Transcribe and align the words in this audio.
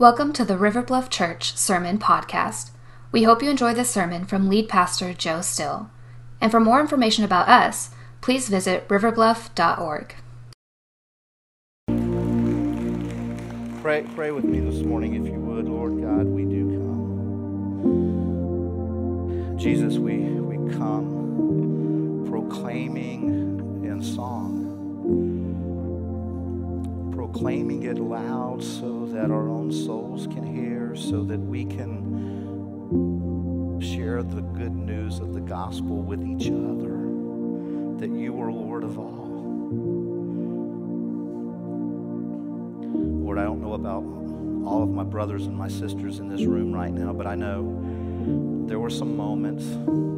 Welcome 0.00 0.32
to 0.32 0.44
the 0.46 0.56
River 0.56 0.80
Bluff 0.80 1.10
Church 1.10 1.54
Sermon 1.58 1.98
Podcast. 1.98 2.70
We 3.12 3.24
hope 3.24 3.42
you 3.42 3.50
enjoy 3.50 3.74
this 3.74 3.90
sermon 3.90 4.24
from 4.24 4.48
lead 4.48 4.66
pastor 4.66 5.12
Joe 5.12 5.42
Still. 5.42 5.90
And 6.40 6.50
for 6.50 6.58
more 6.58 6.80
information 6.80 7.22
about 7.22 7.50
us, 7.50 7.90
please 8.22 8.48
visit 8.48 8.88
riverbluff.org. 8.88 10.14
Pray, 13.82 14.06
pray 14.14 14.30
with 14.30 14.46
me 14.46 14.60
this 14.60 14.82
morning, 14.82 15.16
if 15.16 15.26
you 15.30 15.38
would, 15.38 15.66
Lord 15.66 16.00
God. 16.00 16.24
We 16.28 16.46
do 16.46 16.70
come. 19.44 19.58
Jesus, 19.58 19.98
we, 19.98 20.16
we 20.16 20.56
come 20.78 22.26
proclaiming 22.30 23.82
in 23.84 24.02
song, 24.02 25.49
proclaiming 27.20 27.82
it 27.82 27.98
loud 27.98 28.62
so 28.62 29.04
that 29.04 29.30
our 29.30 29.50
own 29.50 29.70
souls 29.70 30.26
can 30.28 30.42
hear, 30.42 30.96
so 30.96 31.22
that 31.22 31.38
we 31.38 31.66
can 31.66 32.00
share 33.78 34.22
the 34.22 34.40
good 34.40 34.74
news 34.74 35.18
of 35.18 35.34
the 35.34 35.40
gospel 35.40 35.96
with 35.96 36.22
each 36.22 36.46
other, 36.46 36.96
that 37.98 38.08
you 38.08 38.40
are 38.40 38.50
Lord 38.50 38.84
of 38.84 38.98
all. 38.98 39.68
Lord, 43.22 43.38
I 43.38 43.44
don't 43.44 43.60
know 43.60 43.74
about 43.74 44.02
all 44.66 44.82
of 44.82 44.88
my 44.88 45.04
brothers 45.04 45.44
and 45.44 45.54
my 45.54 45.68
sisters 45.68 46.20
in 46.20 46.28
this 46.30 46.46
room 46.46 46.72
right 46.72 46.90
now, 46.90 47.12
but 47.12 47.26
I 47.26 47.34
know 47.34 48.64
there 48.66 48.78
were 48.78 48.88
some 48.88 49.14
moments 49.14 49.66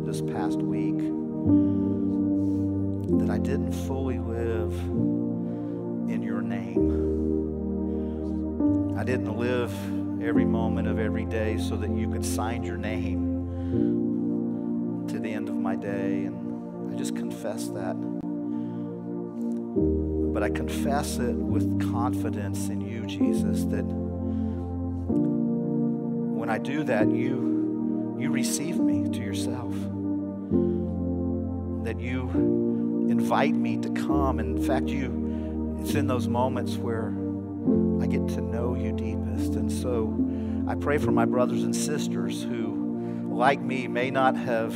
this 0.07 0.21
past 0.21 0.59
week 0.59 0.99
that 3.19 3.29
I 3.29 3.39
didn't 3.39 3.73
fully 3.73 4.21
live 4.21 4.73
in 6.09 6.23
your 6.23 6.41
name. 6.43 7.13
I 8.99 9.05
didn't 9.05 9.37
live 9.37 9.73
every 10.23 10.45
moment 10.45 10.87
of 10.89 10.99
every 10.99 11.25
day 11.25 11.59
so 11.59 11.77
that 11.77 11.91
you 11.91 12.09
could 12.11 12.25
sign 12.25 12.63
your 12.63 12.77
name 12.77 13.33
to 15.09 15.19
the 15.19 15.33
end 15.33 15.49
of 15.49 15.57
my 15.57 15.75
day. 15.75 16.27
And 16.27 16.95
I 16.95 16.97
just 16.97 17.17
confess 17.17 17.69
that. 17.69 17.97
But 20.33 20.43
I 20.43 20.51
confess 20.51 21.19
it 21.19 21.35
with 21.35 21.81
confidence 21.93 22.69
in 22.69 22.81
you, 22.81 23.05
Jesus, 23.07 23.65
that 23.65 23.85
when 26.43 26.49
I 26.49 26.59
do 26.59 26.85
that, 26.85 27.11
you, 27.11 28.17
you 28.19 28.31
receive 28.31 28.79
me 28.79 29.09
to 29.11 29.19
yourself. 29.21 29.73
That 31.85 31.99
you 32.01 32.31
invite 33.11 33.55
me 33.55 33.77
to 33.79 33.91
come. 33.91 34.39
In 34.41 34.63
fact, 34.63 34.89
you, 34.89 35.22
it's 35.83 35.95
in 35.95 36.07
those 36.07 36.29
moments 36.29 36.77
where 36.77 37.09
I 38.01 38.07
get 38.07 38.29
to 38.37 38.41
know 38.41 38.77
you 38.77 38.93
deepest. 38.93 39.55
And 39.55 39.71
so 39.71 40.17
I 40.69 40.77
pray 40.77 40.97
for 40.97 41.11
my 41.11 41.25
brothers 41.25 41.65
and 41.65 41.75
sisters 41.75 42.41
who, 42.41 43.29
like 43.33 43.61
me, 43.61 43.89
may 43.89 44.09
not 44.09 44.37
have 44.37 44.73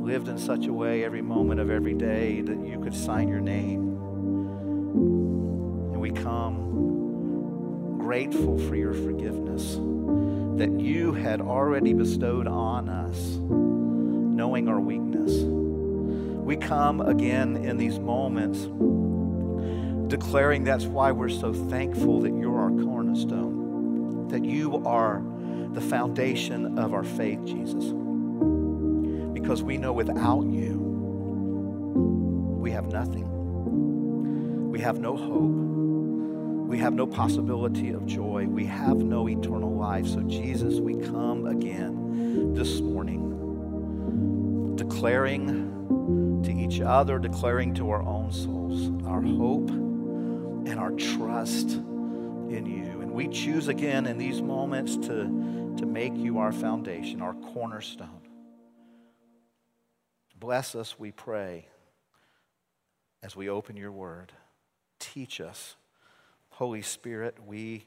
lived 0.00 0.28
in 0.28 0.38
such 0.38 0.64
a 0.66 0.72
way 0.72 1.04
every 1.04 1.20
moment 1.20 1.60
of 1.60 1.68
every 1.68 1.92
day 1.92 2.40
that 2.40 2.66
you 2.66 2.80
could 2.80 2.94
sign 2.94 3.28
your 3.28 3.40
name. 3.40 3.80
And 5.92 6.00
we 6.00 6.10
come 6.10 7.98
grateful 7.98 8.58
for 8.58 8.76
your 8.76 8.94
forgiveness 8.94 9.74
that 10.58 10.80
you 10.80 11.12
had 11.12 11.42
already 11.42 11.92
bestowed 11.92 12.46
on 12.46 12.88
us, 12.88 13.36
knowing 13.42 14.68
our 14.68 14.80
weakness. 14.80 15.42
We 15.42 16.56
come 16.56 17.02
again 17.02 17.56
in 17.56 17.76
these 17.76 17.98
moments 17.98 18.66
declaring 20.08 20.64
that's 20.64 20.84
why 20.84 21.10
we're 21.12 21.28
so 21.28 21.52
thankful 21.52 22.20
that 22.20 22.32
you're 22.36 22.58
our 22.58 22.70
cornerstone, 22.70 24.28
that 24.28 24.44
you 24.44 24.84
are 24.86 25.22
the 25.72 25.80
foundation 25.80 26.78
of 26.78 26.94
our 26.94 27.04
faith, 27.04 27.44
Jesus. 27.44 27.92
Because 29.34 29.62
we 29.62 29.76
know 29.76 29.92
without 29.92 30.46
you, 30.46 30.78
we 32.58 32.70
have 32.70 32.86
nothing. 32.86 34.70
We 34.70 34.80
have 34.80 34.98
no 34.98 35.16
hope. 35.16 36.68
We 36.68 36.78
have 36.78 36.94
no 36.94 37.06
possibility 37.06 37.90
of 37.90 38.06
joy. 38.06 38.46
We 38.46 38.66
have 38.66 38.96
no 38.96 39.28
eternal 39.28 39.76
life. 39.76 40.06
So, 40.06 40.22
Jesus, 40.22 40.80
we 40.80 40.94
come 40.96 41.46
again 41.46 42.54
this 42.54 42.80
morning 42.80 43.22
declaring 44.76 46.42
to 46.44 46.52
each 46.52 46.80
other, 46.80 47.18
declaring 47.18 47.74
to 47.74 47.90
our 47.90 48.02
own 48.02 48.30
souls 48.32 48.90
our 49.06 49.22
hope 49.22 49.85
and 50.66 50.80
our 50.80 50.90
trust 50.90 51.70
in 51.70 52.66
you. 52.66 53.00
And 53.00 53.12
we 53.12 53.28
choose 53.28 53.68
again 53.68 54.06
in 54.06 54.18
these 54.18 54.42
moments 54.42 54.96
to, 54.96 55.74
to 55.78 55.86
make 55.86 56.16
you 56.16 56.38
our 56.38 56.52
foundation, 56.52 57.22
our 57.22 57.34
cornerstone. 57.34 58.20
Bless 60.38 60.74
us, 60.74 60.98
we 60.98 61.12
pray, 61.12 61.68
as 63.22 63.36
we 63.36 63.48
open 63.48 63.76
your 63.76 63.92
word. 63.92 64.32
Teach 64.98 65.40
us. 65.40 65.76
Holy 66.50 66.82
Spirit, 66.82 67.36
we 67.46 67.86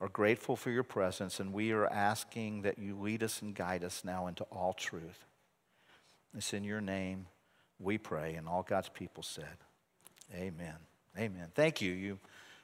are 0.00 0.08
grateful 0.08 0.54
for 0.54 0.70
your 0.70 0.82
presence, 0.82 1.40
and 1.40 1.52
we 1.52 1.72
are 1.72 1.86
asking 1.86 2.62
that 2.62 2.78
you 2.78 2.98
lead 2.98 3.22
us 3.22 3.40
and 3.40 3.54
guide 3.54 3.82
us 3.82 4.02
now 4.04 4.26
into 4.26 4.44
all 4.44 4.74
truth. 4.74 5.24
It's 6.36 6.52
in 6.52 6.64
your 6.64 6.80
name 6.80 7.26
we 7.78 7.98
pray, 7.98 8.34
and 8.34 8.48
all 8.48 8.62
God's 8.62 8.90
people 8.90 9.22
said, 9.22 9.56
Amen. 10.34 10.76
Amen. 11.18 11.48
Thank 11.54 11.82
you. 11.82 11.92
You, 11.92 12.18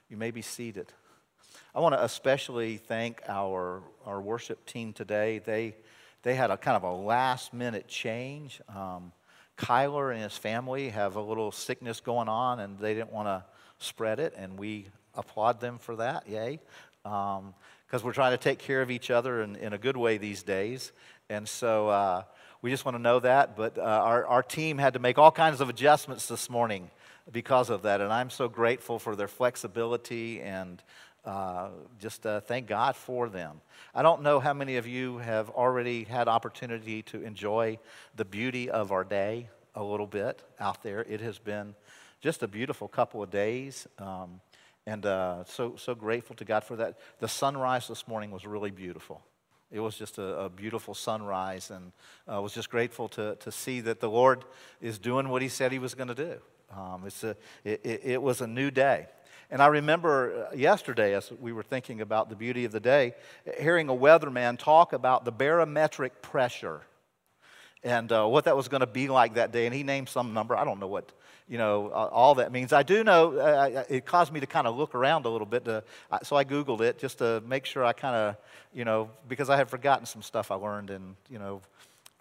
you 0.08 0.16
may 0.16 0.30
be 0.30 0.40
seated. 0.40 0.86
I 1.74 1.80
want 1.80 1.94
to 1.94 2.02
especially 2.02 2.78
thank 2.78 3.20
our, 3.28 3.82
our 4.06 4.22
worship 4.22 4.64
team 4.64 4.94
today. 4.94 5.40
They, 5.40 5.76
they 6.22 6.34
had 6.34 6.50
a 6.50 6.56
kind 6.56 6.74
of 6.74 6.82
a 6.82 6.92
last 6.92 7.52
minute 7.52 7.88
change. 7.88 8.62
Um, 8.74 9.12
Kyler 9.58 10.14
and 10.14 10.22
his 10.22 10.36
family 10.36 10.88
have 10.88 11.16
a 11.16 11.20
little 11.20 11.52
sickness 11.52 12.00
going 12.00 12.28
on, 12.28 12.58
and 12.58 12.78
they 12.78 12.94
didn't 12.94 13.12
want 13.12 13.28
to 13.28 13.44
spread 13.84 14.18
it, 14.18 14.32
and 14.34 14.58
we 14.58 14.86
applaud 15.14 15.60
them 15.60 15.78
for 15.78 15.96
that. 15.96 16.26
Yay. 16.26 16.58
Because 17.02 17.42
um, 17.42 18.02
we're 18.02 18.14
trying 18.14 18.32
to 18.32 18.42
take 18.42 18.60
care 18.60 18.80
of 18.80 18.90
each 18.90 19.10
other 19.10 19.42
in, 19.42 19.56
in 19.56 19.74
a 19.74 19.78
good 19.78 19.98
way 19.98 20.16
these 20.16 20.42
days. 20.42 20.90
And 21.28 21.46
so 21.46 21.88
uh, 21.90 22.22
we 22.62 22.70
just 22.70 22.86
want 22.86 22.96
to 22.96 23.02
know 23.02 23.20
that. 23.20 23.58
But 23.58 23.76
uh, 23.76 23.82
our, 23.82 24.24
our 24.26 24.42
team 24.42 24.78
had 24.78 24.94
to 24.94 25.00
make 25.00 25.18
all 25.18 25.30
kinds 25.30 25.60
of 25.60 25.68
adjustments 25.68 26.28
this 26.28 26.48
morning 26.48 26.90
because 27.32 27.70
of 27.70 27.82
that. 27.82 28.00
And 28.00 28.12
I'm 28.12 28.30
so 28.30 28.48
grateful 28.48 28.98
for 28.98 29.16
their 29.16 29.28
flexibility 29.28 30.40
and 30.40 30.82
uh, 31.24 31.68
just 32.00 32.24
uh, 32.24 32.40
thank 32.40 32.66
God 32.66 32.96
for 32.96 33.28
them. 33.28 33.60
I 33.94 34.02
don't 34.02 34.22
know 34.22 34.40
how 34.40 34.54
many 34.54 34.76
of 34.76 34.86
you 34.86 35.18
have 35.18 35.50
already 35.50 36.04
had 36.04 36.28
opportunity 36.28 37.02
to 37.02 37.22
enjoy 37.22 37.78
the 38.16 38.24
beauty 38.24 38.70
of 38.70 38.92
our 38.92 39.04
day 39.04 39.48
a 39.74 39.82
little 39.82 40.06
bit 40.06 40.42
out 40.58 40.82
there. 40.82 41.00
It 41.02 41.20
has 41.20 41.38
been 41.38 41.74
just 42.20 42.42
a 42.42 42.48
beautiful 42.48 42.88
couple 42.88 43.22
of 43.22 43.30
days. 43.30 43.86
Um, 43.98 44.40
and 44.86 45.04
uh, 45.04 45.44
so, 45.44 45.76
so 45.76 45.94
grateful 45.94 46.34
to 46.36 46.44
God 46.44 46.64
for 46.64 46.76
that. 46.76 46.98
The 47.18 47.28
sunrise 47.28 47.88
this 47.88 48.08
morning 48.08 48.30
was 48.30 48.46
really 48.46 48.70
beautiful. 48.70 49.22
It 49.70 49.80
was 49.80 49.96
just 49.96 50.16
a, 50.16 50.44
a 50.44 50.48
beautiful 50.48 50.94
sunrise, 50.94 51.70
and 51.70 51.92
I 52.26 52.36
uh, 52.36 52.40
was 52.40 52.54
just 52.54 52.70
grateful 52.70 53.06
to, 53.10 53.36
to 53.36 53.52
see 53.52 53.82
that 53.82 54.00
the 54.00 54.08
Lord 54.08 54.46
is 54.80 54.98
doing 54.98 55.28
what 55.28 55.42
He 55.42 55.48
said 55.48 55.72
He 55.72 55.78
was 55.78 55.94
going 55.94 56.08
to 56.08 56.14
do. 56.14 56.40
Um, 56.76 57.02
it's 57.06 57.24
a, 57.24 57.36
it, 57.64 57.80
it, 57.84 58.22
was 58.22 58.40
a 58.40 58.46
new 58.46 58.70
day. 58.70 59.06
And 59.50 59.62
I 59.62 59.68
remember 59.68 60.48
uh, 60.52 60.54
yesterday, 60.54 61.14
as 61.14 61.32
we 61.40 61.52
were 61.52 61.62
thinking 61.62 62.00
about 62.00 62.28
the 62.28 62.36
beauty 62.36 62.64
of 62.64 62.72
the 62.72 62.80
day, 62.80 63.14
hearing 63.58 63.88
a 63.88 63.94
weatherman 63.94 64.58
talk 64.58 64.92
about 64.92 65.24
the 65.24 65.32
barometric 65.32 66.20
pressure 66.20 66.82
and 67.82 68.12
uh, 68.12 68.26
what 68.26 68.44
that 68.44 68.56
was 68.56 68.68
going 68.68 68.80
to 68.80 68.86
be 68.86 69.08
like 69.08 69.34
that 69.34 69.52
day. 69.52 69.64
And 69.64 69.74
he 69.74 69.82
named 69.82 70.08
some 70.08 70.34
number. 70.34 70.56
I 70.56 70.64
don't 70.64 70.80
know 70.80 70.88
what 70.88 71.10
you 71.48 71.56
know 71.56 71.88
uh, 71.88 72.10
all 72.12 72.34
that 72.34 72.52
means. 72.52 72.74
I 72.74 72.82
do 72.82 73.02
know 73.02 73.38
uh, 73.38 73.84
it 73.88 74.04
caused 74.04 74.32
me 74.32 74.40
to 74.40 74.46
kind 74.46 74.66
of 74.66 74.76
look 74.76 74.94
around 74.94 75.24
a 75.24 75.30
little 75.30 75.46
bit. 75.46 75.64
To, 75.64 75.82
so 76.22 76.36
I 76.36 76.44
googled 76.44 76.82
it 76.82 76.98
just 76.98 77.18
to 77.18 77.42
make 77.46 77.64
sure 77.64 77.84
I 77.84 77.94
kind 77.94 78.14
of 78.14 78.36
you 78.74 78.84
know 78.84 79.08
because 79.28 79.48
I 79.48 79.56
had 79.56 79.70
forgotten 79.70 80.04
some 80.04 80.22
stuff 80.22 80.50
I 80.50 80.56
learned 80.56 80.90
in 80.90 81.16
you 81.30 81.38
know 81.38 81.62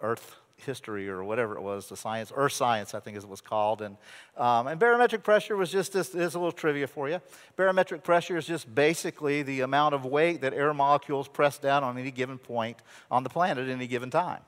Earth 0.00 0.36
history 0.64 1.08
or 1.08 1.24
whatever 1.24 1.56
it 1.56 1.62
was, 1.62 1.88
the 1.88 1.96
science, 1.96 2.32
earth 2.34 2.52
science, 2.52 2.94
I 2.94 3.00
think 3.00 3.16
is 3.16 3.24
it 3.24 3.30
was 3.30 3.40
called. 3.40 3.82
And, 3.82 3.96
um, 4.36 4.66
and 4.66 4.78
barometric 4.78 5.22
pressure 5.22 5.56
was 5.56 5.70
just 5.70 5.92
this, 5.92 6.08
this 6.10 6.28
is 6.28 6.34
a 6.34 6.38
little 6.38 6.52
trivia 6.52 6.86
for 6.86 7.08
you. 7.08 7.20
Barometric 7.56 8.02
pressure 8.02 8.36
is 8.36 8.46
just 8.46 8.72
basically 8.74 9.42
the 9.42 9.60
amount 9.60 9.94
of 9.94 10.04
weight 10.04 10.40
that 10.40 10.54
air 10.54 10.72
molecules 10.74 11.28
press 11.28 11.58
down 11.58 11.84
on 11.84 11.98
any 11.98 12.10
given 12.10 12.38
point 12.38 12.78
on 13.10 13.22
the 13.22 13.30
planet 13.30 13.68
at 13.68 13.70
any 13.70 13.86
given 13.86 14.10
time. 14.10 14.40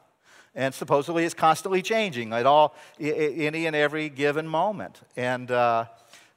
And 0.55 0.75
supposedly 0.75 1.25
it's 1.25 1.35
constantly 1.35 1.81
changing 1.81 2.33
at 2.33 2.45
all, 2.45 2.75
any 2.99 3.67
and 3.67 3.77
every 3.77 4.09
given 4.09 4.49
moment. 4.49 5.01
And 5.17 5.51
uh, 5.51 5.85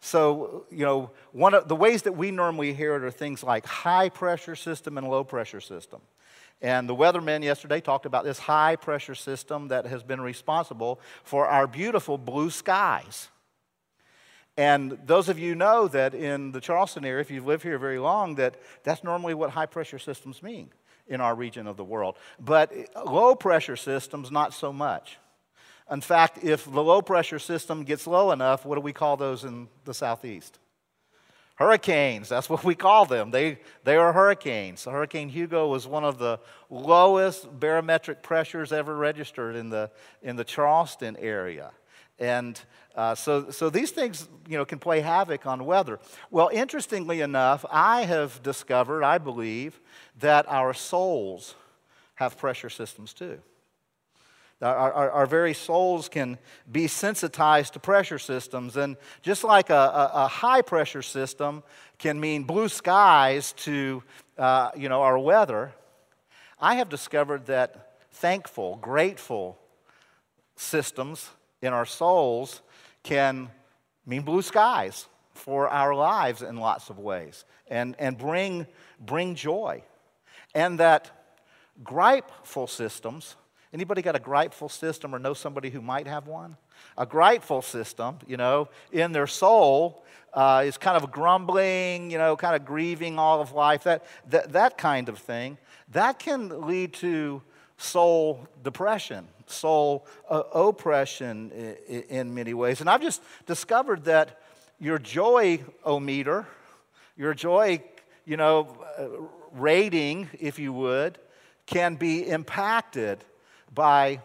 so, 0.01 0.65
you 0.69 0.85
know, 0.85 1.11
one 1.31 1.53
of 1.53 1.67
the 1.67 1.75
ways 1.75 2.03
that 2.03 2.11
we 2.11 2.29
normally 2.29 2.73
hear 2.73 2.95
it 2.95 3.03
are 3.03 3.09
things 3.09 3.41
like 3.41 3.65
high 3.65 4.09
pressure 4.09 4.55
system 4.55 4.97
and 4.97 5.07
low 5.07 5.23
pressure 5.23 5.61
system. 5.61 6.01
And 6.63 6.87
the 6.87 6.95
weathermen 6.95 7.43
yesterday 7.43 7.81
talked 7.81 8.05
about 8.05 8.23
this 8.23 8.39
high 8.39 8.77
pressure 8.77 9.15
system 9.15 9.67
that 9.67 9.85
has 9.85 10.01
been 10.01 10.21
responsible 10.21 11.01
for 11.25 11.45
our 11.45 11.67
beautiful 11.67 12.17
blue 12.17 12.49
skies. 12.49 13.27
And 14.55 14.97
those 15.05 15.27
of 15.27 15.37
you 15.37 15.55
know 15.55 15.89
that 15.89 16.13
in 16.13 16.53
the 16.53 16.61
Charleston 16.61 17.03
area, 17.03 17.19
if 17.19 17.29
you've 17.29 17.45
lived 17.45 17.63
here 17.63 17.77
very 17.77 17.99
long, 17.99 18.35
that 18.35 18.55
that's 18.83 19.03
normally 19.03 19.33
what 19.33 19.49
high 19.49 19.65
pressure 19.65 19.99
systems 19.99 20.41
mean 20.41 20.69
in 21.05 21.19
our 21.19 21.35
region 21.35 21.67
of 21.67 21.75
the 21.75 21.83
world. 21.83 22.15
But 22.39 22.71
low 23.05 23.35
pressure 23.35 23.75
systems, 23.75 24.31
not 24.31 24.53
so 24.53 24.71
much. 24.71 25.17
In 25.91 25.99
fact, 25.99 26.43
if 26.43 26.63
the 26.63 26.83
low 26.83 27.01
pressure 27.01 27.39
system 27.39 27.83
gets 27.83 28.07
low 28.07 28.31
enough, 28.31 28.65
what 28.65 28.75
do 28.75 28.81
we 28.81 28.93
call 28.93 29.17
those 29.17 29.43
in 29.43 29.67
the 29.83 29.93
southeast? 29.93 30.59
Hurricanes, 31.63 32.27
that's 32.27 32.49
what 32.49 32.65
we 32.65 32.75
call 32.75 33.05
them. 33.05 33.31
They, 33.31 33.57
they 33.85 33.95
are 33.95 34.11
hurricanes. 34.11 34.83
Hurricane 34.83 35.29
Hugo 35.29 35.69
was 35.69 35.87
one 35.87 36.03
of 36.03 36.17
the 36.17 36.41
lowest 36.69 37.57
barometric 37.57 38.21
pressures 38.21 38.73
ever 38.73 38.93
registered 38.93 39.55
in 39.55 39.69
the, 39.69 39.89
in 40.21 40.35
the 40.35 40.43
Charleston 40.43 41.15
area. 41.15 41.71
And 42.19 42.59
uh, 42.95 43.15
so, 43.15 43.49
so 43.49 43.69
these 43.69 43.91
things 43.91 44.27
you 44.45 44.57
know, 44.57 44.65
can 44.65 44.77
play 44.77 44.99
havoc 44.99 45.45
on 45.47 45.63
weather. 45.63 46.01
Well, 46.29 46.49
interestingly 46.51 47.21
enough, 47.21 47.63
I 47.71 48.01
have 48.01 48.43
discovered, 48.43 49.01
I 49.01 49.17
believe, 49.17 49.79
that 50.19 50.45
our 50.49 50.73
souls 50.73 51.55
have 52.15 52.37
pressure 52.37 52.69
systems 52.69 53.13
too. 53.13 53.39
Our, 54.63 54.93
our, 54.93 55.11
our, 55.11 55.25
very 55.25 55.53
souls 55.53 56.07
can 56.07 56.37
be 56.71 56.87
sensitized 56.87 57.73
to 57.73 57.79
pressure 57.79 58.17
systems. 58.17 58.77
And 58.77 58.95
just 59.21 59.43
like 59.43 59.69
a, 59.69 59.73
a, 59.73 60.11
a 60.13 60.27
high 60.27 60.61
pressure 60.61 61.01
system 61.01 61.63
can 61.97 62.19
mean 62.19 62.43
blue 62.43 62.69
skies 62.69 63.53
to 63.53 64.03
uh, 64.37 64.71
you 64.75 64.89
know, 64.89 65.01
our 65.01 65.19
weather, 65.19 65.73
I 66.59 66.75
have 66.75 66.89
discovered 66.89 67.47
that 67.47 67.99
thankful, 68.11 68.77
grateful 68.77 69.59
systems 70.55 71.29
in 71.61 71.73
our 71.73 71.85
souls 71.85 72.61
can 73.03 73.49
mean 74.05 74.21
blue 74.21 74.41
skies 74.41 75.07
for 75.33 75.67
our 75.67 75.93
lives 75.93 76.41
in 76.41 76.57
lots 76.57 76.89
of 76.89 76.99
ways 76.99 77.45
and, 77.67 77.95
and 77.99 78.17
bring, 78.17 78.67
bring 78.99 79.35
joy. 79.35 79.83
And 80.55 80.79
that 80.79 81.11
gripeful 81.83 82.67
systems 82.67 83.35
Anybody 83.73 84.03
got 84.03 84.15
a 84.15 84.19
gripeful 84.19 84.69
system 84.69 85.15
or 85.15 85.19
know 85.19 85.33
somebody 85.33 85.71
who 85.71 85.81
might 85.81 86.05
have 86.05 86.27
one? 86.27 86.57
A 86.95 87.07
gripeful 87.07 87.63
system, 87.63 88.19
you 88.27 88.37
know, 88.37 88.69
in 88.91 89.13
their 89.13 89.25
soul 89.25 90.05
uh, 90.33 90.63
is 90.63 90.77
kind 90.77 90.95
of 90.95 91.11
grumbling, 91.11 92.11
you 92.11 92.19
know, 92.19 92.35
kind 92.37 92.55
of 92.55 92.65
grieving 92.65 93.17
all 93.17 93.41
of 93.41 93.51
life, 93.51 93.83
that, 93.83 94.05
that, 94.29 94.51
that 94.53 94.77
kind 94.77 95.09
of 95.09 95.17
thing. 95.17 95.57
That 95.91 96.19
can 96.19 96.67
lead 96.67 96.93
to 96.95 97.41
soul 97.77 98.47
depression, 98.63 99.27
soul 99.47 100.05
uh, 100.29 100.43
oppression 100.53 101.51
in, 101.87 102.01
in 102.03 102.35
many 102.35 102.53
ways. 102.53 102.79
And 102.79 102.87
I've 102.87 103.01
just 103.01 103.23
discovered 103.47 104.05
that 104.05 104.39
your 104.79 104.99
joy 104.99 105.63
o 105.83 105.99
meter, 105.99 106.45
your 107.17 107.33
joy, 107.33 107.81
you 108.25 108.37
know, 108.37 108.67
uh, 108.99 109.07
rating, 109.51 110.29
if 110.39 110.59
you 110.59 110.73
would, 110.73 111.17
can 111.65 111.95
be 111.95 112.27
impacted 112.27 113.23
by 113.73 114.21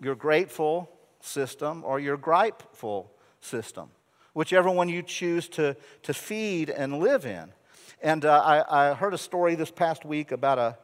your 0.00 0.14
grateful 0.14 0.90
system 1.20 1.82
or 1.84 2.00
your 2.00 2.16
gripeful 2.16 3.12
system, 3.40 3.90
whichever 4.32 4.70
one 4.70 4.88
you 4.88 5.02
choose 5.02 5.48
to, 5.48 5.76
to 6.02 6.14
feed 6.14 6.70
and 6.70 6.98
live 6.98 7.26
in. 7.26 7.52
And 8.00 8.24
uh, 8.24 8.40
I, 8.40 8.90
I 8.90 8.94
heard 8.94 9.14
a 9.14 9.18
story 9.18 9.54
this 9.54 9.70
past 9.70 10.04
week 10.04 10.30
about 10.30 10.58
a, 10.58 10.78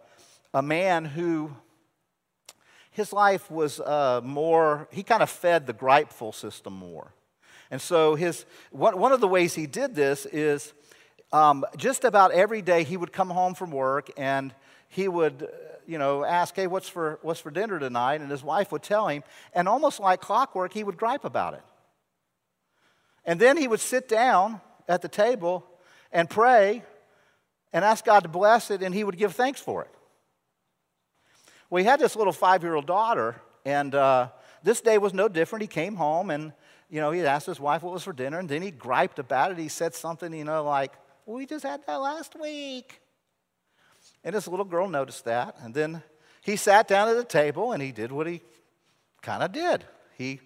a 0.53 0.63
man 0.63 1.05
who 1.05 1.55
his 2.91 3.13
life 3.13 3.51
was 3.51 3.81
uh, 3.81 4.21
more, 4.23 4.89
he 4.93 5.03
kind 5.03 5.23
of 5.23 5.31
fed 5.31 5.67
the 5.67 5.73
gripeful 5.73 6.33
system 6.33 6.75
more. 6.75 7.13
And 7.71 7.81
so 7.81 8.15
his, 8.15 8.45
one, 8.71 8.99
one 8.99 9.11
of 9.11 9.21
the 9.21 9.27
ways 9.29 9.55
he 9.55 9.67
did 9.67 9.97
this 9.97 10.27
is 10.27 10.73
um, 11.33 11.65
just 11.77 12.05
about 12.05 12.31
every 12.31 12.63
day 12.63 12.85
he 12.85 12.97
would 12.97 13.13
come 13.13 13.31
home 13.31 13.55
from 13.55 13.73
work 13.73 14.11
and 14.17 14.55
he 14.95 15.09
would 15.09 15.49
you 15.87 15.99
know, 15.99 16.25
ask, 16.25 16.57
hey, 16.57 16.67
what's 16.67 16.89
for, 16.89 17.19
what's 17.23 17.41
for 17.41 17.51
dinner 17.51 17.79
tonight? 17.79 18.21
And 18.21 18.31
his 18.31 18.43
wife 18.43 18.73
would 18.73 18.83
tell 18.83 19.09
him, 19.09 19.23
and 19.53 19.69
almost 19.69 20.01
like 20.01 20.21
clockwork, 20.21 20.73
he 20.73 20.85
would 20.85 20.97
gripe 20.97 21.25
about 21.25 21.55
it. 21.55 21.63
And 23.25 23.41
then 23.41 23.57
he 23.57 23.69
would 23.69 23.81
sit 23.81 24.09
down 24.09 24.61
at 24.89 25.03
the 25.03 25.09
table 25.09 25.67
and 26.13 26.29
pray 26.29 26.83
and 27.73 27.85
ask 27.85 28.05
God 28.05 28.23
to 28.23 28.29
bless 28.29 28.71
it, 28.71 28.83
and 28.83 28.95
he 28.95 29.05
would 29.05 29.17
give 29.17 29.35
thanks 29.35 29.61
for 29.61 29.83
it. 29.83 29.91
Well, 31.71 31.83
he 31.83 31.89
had 31.89 32.01
this 32.01 32.15
little 32.17 32.33
five 32.33 32.63
year 32.63 32.75
old 32.75 32.87
daughter, 32.87 33.41
and 33.65 33.95
uh, 33.95 34.29
this 34.63 34.81
day 34.81 34.99
was 34.99 35.13
no 35.13 35.29
different. 35.29 35.63
He 35.63 35.69
came 35.69 35.97
home 35.97 36.31
and, 36.31 36.53
you 36.89 37.01
know, 37.01 37.11
he 37.11 37.23
asked 37.23 37.47
his 37.47 37.59
wife 37.59 37.83
what 37.83 37.93
was 37.93 38.05
for 38.05 38.13
dinner, 38.13 38.39
and 38.39 38.49
then 38.49 38.63
he 38.63 38.71
griped 38.71 39.19
about 39.19 39.51
it. 39.51 39.59
He 39.59 39.69
said 39.69 39.95
something, 39.95 40.33
you 40.33 40.45
know, 40.45 40.63
like, 40.65 40.93
we 41.27 41.47
just 41.47 41.65
had 41.65 41.81
that 41.87 41.97
last 41.97 42.39
week. 42.39 43.01
And 44.25 44.35
his 44.35 44.49
little 44.49 44.65
girl 44.65 44.89
noticed 44.89 45.27
that. 45.27 45.57
And 45.61 45.75
then 45.75 46.03
he 46.41 46.57
sat 46.57 46.89
down 46.89 47.09
at 47.09 47.17
the 47.17 47.25
table 47.25 47.73
and 47.73 47.83
he 47.83 47.93
did 47.93 48.11
what 48.11 48.27
he 48.27 48.41
kind 49.23 49.43
of 49.43 49.53
did. 49.53 49.85
He 50.17 50.41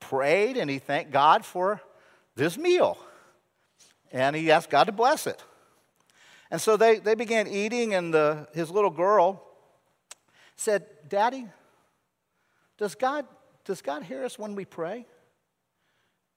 prayed 0.00 0.56
and 0.56 0.70
he 0.70 0.78
thanked 0.78 1.10
God 1.10 1.44
for 1.44 1.80
this 2.36 2.56
meal. 2.56 2.98
And 4.12 4.36
he 4.36 4.50
asked 4.50 4.70
God 4.70 4.84
to 4.84 4.92
bless 4.92 5.26
it. 5.26 5.42
And 6.50 6.60
so 6.60 6.76
they, 6.76 7.00
they 7.00 7.16
began 7.16 7.48
eating, 7.48 7.94
and 7.94 8.14
the, 8.14 8.46
his 8.54 8.70
little 8.70 8.90
girl 8.90 9.42
said, 10.54 10.86
Daddy, 11.08 11.46
does 12.78 12.94
God, 12.94 13.26
does 13.64 13.82
God 13.82 14.04
hear 14.04 14.24
us 14.24 14.38
when 14.38 14.54
we 14.54 14.64
pray? 14.64 15.06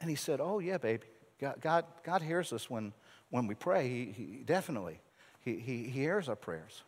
And 0.01 0.09
he 0.09 0.15
said, 0.15 0.39
Oh, 0.41 0.59
yeah, 0.59 0.77
baby. 0.77 1.05
God, 1.39 1.55
God, 1.61 1.85
God 2.03 2.21
hears 2.21 2.51
us 2.51 2.69
when, 2.69 2.93
when 3.29 3.47
we 3.47 3.55
pray. 3.55 3.87
He, 3.87 4.05
he 4.11 4.43
definitely. 4.43 4.99
He, 5.39 5.55
he, 5.57 5.83
he 5.83 5.89
hears 5.89 6.29
our 6.29 6.35
prayers. 6.35 6.83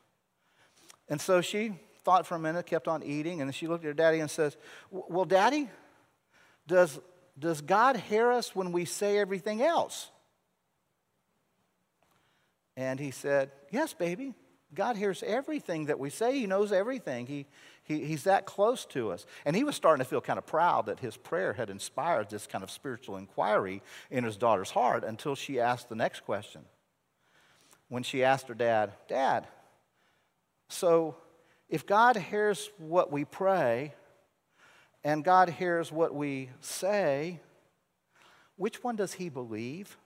And 1.07 1.19
so 1.19 1.41
she 1.41 1.73
thought 2.03 2.25
for 2.25 2.35
a 2.35 2.39
minute, 2.39 2.65
kept 2.65 2.87
on 2.87 3.03
eating, 3.03 3.41
and 3.41 3.53
she 3.53 3.67
looked 3.67 3.83
at 3.83 3.87
her 3.87 3.93
daddy 3.93 4.19
and 4.19 4.29
says, 4.29 4.57
Well, 4.89 5.25
daddy, 5.25 5.69
does, 6.67 6.99
does 7.37 7.61
God 7.61 7.97
hear 7.97 8.31
us 8.31 8.55
when 8.55 8.71
we 8.71 8.85
say 8.85 9.17
everything 9.17 9.61
else? 9.61 10.09
And 12.75 12.99
he 12.99 13.11
said, 13.11 13.51
Yes, 13.69 13.93
baby. 13.93 14.33
God 14.73 14.95
hears 14.95 15.21
everything 15.23 15.87
that 15.87 15.99
we 15.99 16.09
say. 16.09 16.39
He 16.39 16.47
knows 16.47 16.71
everything. 16.71 17.27
He, 17.27 17.45
he, 17.83 18.05
he's 18.05 18.23
that 18.23 18.45
close 18.45 18.85
to 18.85 19.11
us. 19.11 19.25
And 19.43 19.53
he 19.53 19.65
was 19.65 19.75
starting 19.75 20.01
to 20.01 20.09
feel 20.09 20.21
kind 20.21 20.39
of 20.39 20.45
proud 20.45 20.85
that 20.85 21.01
his 21.01 21.17
prayer 21.17 21.51
had 21.51 21.69
inspired 21.69 22.29
this 22.29 22.47
kind 22.47 22.63
of 22.63 22.71
spiritual 22.71 23.17
inquiry 23.17 23.81
in 24.09 24.23
his 24.23 24.37
daughter's 24.37 24.71
heart 24.71 25.03
until 25.03 25.35
she 25.35 25.59
asked 25.59 25.89
the 25.89 25.95
next 25.95 26.21
question 26.21 26.61
when 27.91 28.03
she 28.03 28.23
asked 28.23 28.47
her 28.47 28.53
dad, 28.53 28.93
Dad, 29.09 29.45
so 30.69 31.17
if 31.67 31.85
God 31.85 32.15
hears 32.15 32.69
what 32.77 33.11
we 33.11 33.25
pray 33.25 33.93
and 35.03 35.25
God 35.25 35.49
hears 35.49 35.91
what 35.91 36.15
we 36.15 36.51
say, 36.61 37.41
which 38.55 38.81
one 38.81 38.95
does 38.95 39.11
he 39.11 39.27
believe? 39.27 39.97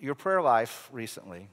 Your 0.00 0.14
prayer 0.14 0.40
life 0.40 0.88
recently 0.90 1.48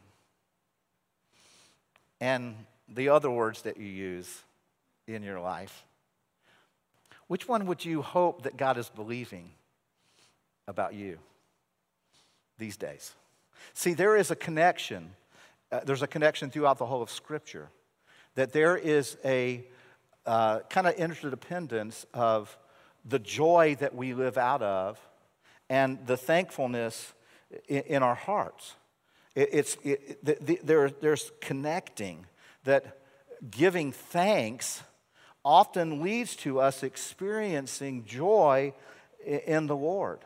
and 2.22 2.56
the 2.88 3.10
other 3.10 3.30
words 3.30 3.64
that 3.64 3.76
you 3.76 3.88
use 3.88 4.44
in 5.08 5.24
your 5.24 5.42
life, 5.42 5.84
which 7.28 7.50
one 7.50 7.66
would 7.66 7.84
you 7.84 8.02
hope 8.02 8.44
that 8.44 8.56
God 8.56 8.78
is 8.78 8.88
believing? 8.88 9.52
About 10.68 10.94
you 10.94 11.18
these 12.58 12.78
days. 12.78 13.14
See, 13.74 13.94
there 13.94 14.16
is 14.16 14.32
a 14.32 14.36
connection. 14.36 15.12
Uh, 15.72 15.82
there's 15.86 16.02
a 16.02 16.08
connection 16.08 16.50
throughout 16.50 16.78
the 16.78 16.86
whole 16.86 17.02
of 17.02 17.10
Scripture 17.10 17.70
that 18.36 18.54
there 18.54 18.78
is 18.78 19.18
a 19.26 19.64
uh, 20.26 20.60
kind 20.70 20.88
of 20.88 20.96
interdependence 20.96 22.06
of 22.14 22.58
the 23.06 23.20
joy 23.20 23.76
that 23.80 23.96
we 23.96 24.14
live 24.14 24.38
out 24.38 24.62
of 24.62 25.00
and 25.70 26.06
the 26.06 26.18
thankfulness 26.18 27.14
in, 27.68 27.82
in 27.84 28.04
our 28.04 28.16
hearts. 28.16 28.76
It, 29.36 29.50
it's, 29.52 29.78
it, 29.84 30.24
the, 30.24 30.38
the, 30.40 30.60
there, 30.64 30.90
there's 30.90 31.32
connecting 31.42 32.26
that 32.64 33.00
giving 33.50 33.92
thanks 33.92 34.84
often 35.44 36.02
leads 36.02 36.36
to 36.36 36.60
us 36.60 36.84
experiencing 36.84 38.06
joy 38.06 38.74
in 39.26 39.68
the 39.68 39.76
Lord. 39.76 40.20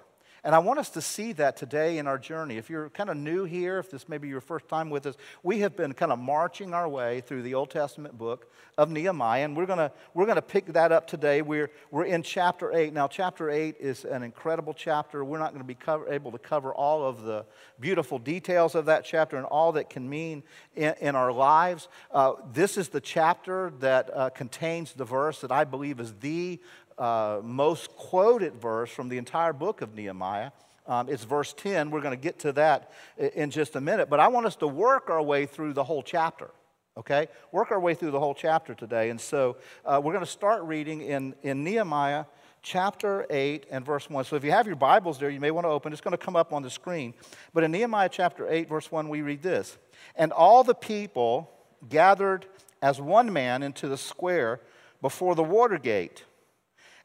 And 0.45 0.53
I 0.53 0.59
want 0.59 0.77
us 0.77 0.91
to 0.91 1.01
see 1.01 1.33
that 1.33 1.57
today 1.57 1.97
in 1.97 2.05
our 2.05 2.19
journey. 2.19 2.57
If 2.57 2.69
you're 2.69 2.91
kind 2.91 3.09
of 3.09 3.17
new 3.17 3.45
here, 3.45 3.79
if 3.79 3.89
this 3.89 4.07
may 4.07 4.19
be 4.19 4.27
your 4.27 4.41
first 4.41 4.67
time 4.67 4.91
with 4.91 5.07
us, 5.07 5.15
we 5.41 5.61
have 5.61 5.75
been 5.75 5.93
kind 5.93 6.11
of 6.11 6.19
marching 6.19 6.71
our 6.71 6.87
way 6.87 7.21
through 7.21 7.41
the 7.41 7.55
Old 7.55 7.71
Testament 7.71 8.15
book 8.15 8.51
of 8.77 8.91
Nehemiah, 8.91 9.43
and 9.43 9.57
we're 9.57 9.65
going 9.65 9.79
to 9.79 9.91
we're 10.13 10.27
to 10.27 10.41
pick 10.43 10.67
that 10.73 10.91
up 10.91 11.07
today. 11.07 11.41
We're, 11.41 11.71
we're 11.89 12.05
in 12.05 12.21
chapter 12.21 12.71
8. 12.71 12.93
Now, 12.93 13.07
chapter 13.07 13.49
8 13.49 13.77
is 13.79 14.05
an 14.05 14.21
incredible 14.21 14.75
chapter. 14.75 15.25
We're 15.25 15.39
not 15.39 15.49
going 15.49 15.63
to 15.63 15.67
be 15.67 15.73
cover, 15.73 16.13
able 16.13 16.31
to 16.31 16.37
cover 16.37 16.71
all 16.71 17.03
of 17.03 17.23
the 17.23 17.45
beautiful 17.79 18.19
details 18.19 18.75
of 18.75 18.85
that 18.85 19.03
chapter 19.03 19.37
and 19.37 19.47
all 19.47 19.71
that 19.71 19.89
can 19.89 20.07
mean 20.07 20.43
in, 20.75 20.93
in 21.01 21.15
our 21.15 21.31
lives. 21.31 21.87
Uh, 22.11 22.33
this 22.53 22.77
is 22.77 22.89
the 22.89 23.01
chapter 23.01 23.73
that 23.79 24.15
uh, 24.15 24.29
contains 24.29 24.93
the 24.93 25.05
verse 25.05 25.41
that 25.41 25.51
I 25.51 25.63
believe 25.63 25.99
is 25.99 26.13
the 26.19 26.59
uh, 26.97 27.39
most 27.43 27.95
quoted 27.95 28.55
verse 28.55 28.89
from 28.89 29.09
the 29.09 29.17
entire 29.17 29.53
book 29.53 29.81
of 29.81 29.95
Nehemiah. 29.95 30.51
Um, 30.87 31.09
it's 31.09 31.23
verse 31.23 31.53
10. 31.53 31.89
We're 31.89 32.01
going 32.01 32.15
to 32.15 32.21
get 32.21 32.39
to 32.39 32.51
that 32.53 32.91
in 33.17 33.49
just 33.49 33.75
a 33.75 33.81
minute. 33.81 34.09
But 34.09 34.19
I 34.19 34.27
want 34.27 34.45
us 34.45 34.55
to 34.57 34.67
work 34.67 35.09
our 35.09 35.21
way 35.21 35.45
through 35.45 35.73
the 35.73 35.83
whole 35.83 36.03
chapter, 36.03 36.51
okay? 36.97 37.27
Work 37.51 37.71
our 37.71 37.79
way 37.79 37.95
through 37.95 38.11
the 38.11 38.19
whole 38.19 38.35
chapter 38.35 38.75
today. 38.75 39.09
And 39.09 39.19
so 39.19 39.57
uh, 39.83 39.99
we're 40.03 40.13
going 40.13 40.25
to 40.25 40.31
start 40.31 40.63
reading 40.63 41.01
in, 41.01 41.33
in 41.41 41.63
Nehemiah 41.63 42.25
chapter 42.61 43.25
8 43.29 43.65
and 43.71 43.85
verse 43.85 44.09
1. 44.09 44.25
So 44.25 44.35
if 44.35 44.43
you 44.43 44.51
have 44.51 44.67
your 44.67 44.75
Bibles 44.75 45.19
there, 45.19 45.29
you 45.29 45.39
may 45.39 45.51
want 45.51 45.65
to 45.65 45.69
open. 45.69 45.91
It's 45.91 46.01
going 46.01 46.17
to 46.17 46.23
come 46.23 46.35
up 46.35 46.53
on 46.53 46.61
the 46.61 46.69
screen. 46.69 47.13
But 47.53 47.63
in 47.63 47.71
Nehemiah 47.71 48.09
chapter 48.09 48.47
8, 48.49 48.69
verse 48.69 48.91
1, 48.91 49.09
we 49.09 49.21
read 49.21 49.41
this 49.41 49.77
And 50.15 50.31
all 50.31 50.63
the 50.63 50.75
people 50.75 51.51
gathered 51.89 52.45
as 52.81 53.01
one 53.01 53.33
man 53.33 53.63
into 53.63 53.87
the 53.87 53.97
square 53.97 54.61
before 55.01 55.35
the 55.35 55.43
water 55.43 55.77
gate 55.77 56.23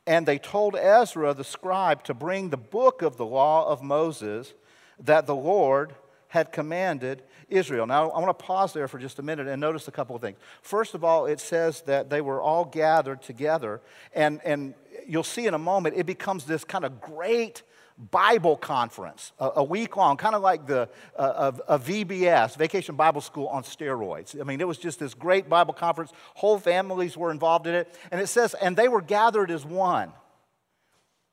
and 0.07 0.27
they 0.27 0.39
told 0.39 0.77
Ezra 0.77 1.35
the 1.35 1.45
scribe 1.45 2.03
to 2.05 2.15
bring 2.15 2.51
the 2.51 2.57
book 2.57 3.03
of 3.03 3.17
the 3.17 3.27
law 3.27 3.69
of 3.69 3.83
Moses 3.83 4.55
that 4.99 5.27
the 5.27 5.35
Lord 5.35 5.95
had 6.29 6.53
commanded 6.53 7.23
Israel. 7.49 7.87
Now, 7.87 8.11
I 8.11 8.21
want 8.21 8.39
to 8.39 8.45
pause 8.45 8.73
there 8.73 8.87
for 8.87 8.99
just 8.99 9.19
a 9.19 9.23
minute 9.23 9.49
and 9.49 9.61
notice 9.61 9.89
a 9.89 9.91
couple 9.91 10.15
of 10.15 10.23
things. 10.23 10.39
First 10.63 10.95
of 10.95 11.03
all, 11.03 11.27
it 11.27 11.41
says 11.41 11.83
that 11.83 12.09
they 12.09 12.21
were 12.21 12.41
all 12.41 12.65
gathered 12.65 13.21
together, 13.23 13.81
and, 14.15 14.41
and 14.45 14.75
you'll 15.07 15.25
see 15.25 15.47
in 15.47 15.55
a 15.55 15.59
moment, 15.59 15.97
it 15.97 16.07
becomes 16.07 16.45
this 16.45 16.63
kind 16.63 16.85
of 16.85 17.01
great 17.01 17.63
Bible 18.01 18.57
conference, 18.57 19.33
a, 19.39 19.51
a 19.57 19.65
week 19.65 19.95
long, 19.97 20.17
kind 20.17 20.35
of 20.35 20.41
like 20.41 20.67
the 20.67 20.89
uh, 21.17 21.53
a, 21.69 21.75
a 21.75 21.79
VBS, 21.79 22.57
Vacation 22.57 22.97
Bible 22.97 23.21
School 23.21 23.47
on 23.49 23.63
steroids. 23.63 24.41
I 24.41 24.45
mean, 24.45 24.61
it 24.61 24.67
was 24.67 24.79
just 24.79 24.99
this 24.99 25.13
great 25.13 25.51
Bible 25.51 25.75
conference. 25.75 26.11
Whole 26.35 26.59
families 26.59 27.17
were 27.17 27.31
involved 27.31 27.67
in 27.67 27.75
it. 27.75 27.95
And 28.11 28.21
it 28.21 28.29
says, 28.29 28.55
and 28.55 28.75
they 28.75 28.89
were 28.89 29.03
gathered 29.03 29.51
as 29.51 29.67
one. 29.67 30.13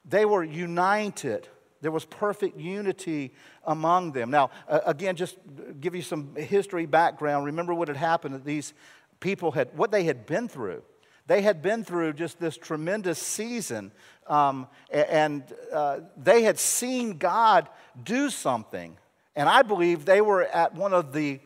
They 0.04 0.26
were 0.26 0.44
united. 0.44 1.48
There 1.82 1.92
was 1.92 2.04
perfect 2.04 2.60
unity 2.60 3.34
among 3.64 4.12
them. 4.12 4.30
Now, 4.30 4.50
uh, 4.68 4.82
again, 4.86 5.16
just 5.16 5.38
give 5.80 5.96
you 5.96 6.02
some 6.02 6.36
history 6.36 6.86
background. 6.86 7.46
Remember 7.46 7.74
what 7.74 7.88
had 7.88 7.98
happened 7.98 8.36
that 8.36 8.44
these 8.44 8.74
people 9.22 9.52
had, 9.52 9.76
what 9.78 9.92
they 9.92 10.04
had 10.04 10.26
been 10.26 10.50
through. 10.50 10.84
They 11.28 11.42
had 11.42 11.62
been 11.62 11.84
through 11.84 12.14
just 12.14 12.40
this 12.40 12.58
tremendous 12.58 13.20
season, 13.20 13.92
um, 14.28 14.68
and 14.90 15.44
uh, 15.74 16.00
they 16.16 16.44
had 16.44 16.58
seen 16.58 17.18
God 17.18 17.68
do 18.02 18.30
something. 18.30 18.98
And 19.36 19.48
I 19.48 19.62
believe 19.62 20.06
they 20.06 20.22
were 20.22 20.44
at 20.44 20.74
one 20.74 20.94
of 20.94 21.14
the 21.14 21.40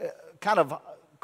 uh, 0.00 0.06
kind 0.40 0.58
of 0.58 0.72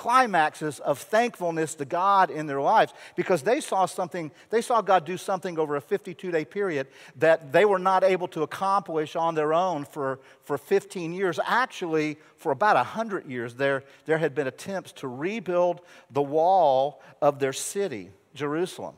climaxes 0.01 0.81
of 0.81 0.99
thankfulness 0.99 1.75
to 1.75 1.85
God 1.85 2.31
in 2.31 2.47
their 2.47 2.63
lives 2.63 2.95
because 3.17 3.43
they 3.43 3.61
saw 3.61 3.85
something, 3.85 4.31
they 4.49 4.63
saw 4.63 4.81
God 4.81 5.05
do 5.05 5.19
something 5.19 5.59
over 5.59 5.77
a 5.77 5.81
52 5.83 6.31
day 6.31 6.47
period 6.47 6.87
that 7.17 7.53
they 7.53 7.67
were 7.67 7.79
not 7.79 8.03
able 8.03 8.27
to 8.29 8.43
accomplish 8.43 9.15
on 9.15 9.35
their 9.35 9.53
own 9.53 9.85
for, 9.85 10.19
for 10.43 10.57
15 10.57 11.13
years. 11.13 11.39
Actually, 11.45 12.17
for 12.39 12.51
about 12.51 12.77
100 12.77 13.27
years, 13.27 13.57
there, 13.57 13.85
there 14.07 14.17
had 14.17 14.35
been 14.35 14.47
attempts 14.47 14.93
to 14.93 15.07
rebuild 15.07 15.83
the 16.11 16.23
wall 16.23 17.03
of 17.21 17.39
their 17.39 17.53
city, 17.53 18.09
Jerusalem, 18.35 18.95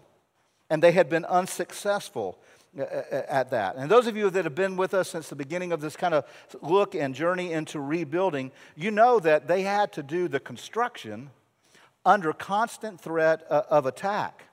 and 0.71 0.81
they 0.81 0.93
had 0.93 1.09
been 1.09 1.25
unsuccessful 1.25 2.39
at 2.79 3.51
that. 3.51 3.77
And 3.77 3.91
those 3.91 4.07
of 4.07 4.17
you 4.17 4.31
that 4.31 4.45
have 4.45 4.55
been 4.55 4.77
with 4.77 4.95
us 4.95 5.11
since 5.11 5.29
the 5.29 5.37
beginning 5.37 5.73
of 5.73 5.81
this 5.81 5.97
kind 5.97 6.15
of 6.15 6.25
look 6.63 6.95
and 6.95 7.15
journey 7.15 7.53
into 7.53 7.81
rebuilding, 7.81 8.51
you 8.77 8.91
know 8.91 9.21
that 9.21 9.47
they 9.47 9.63
had 9.63 9.93
to 9.93 10.03
do 10.03 10.29
the 10.29 10.41
construction 10.41 11.31
under 12.05 12.33
constant 12.33 13.01
threat 13.01 13.45
uh, 13.51 13.63
of 13.69 13.87
attack. 13.87 14.45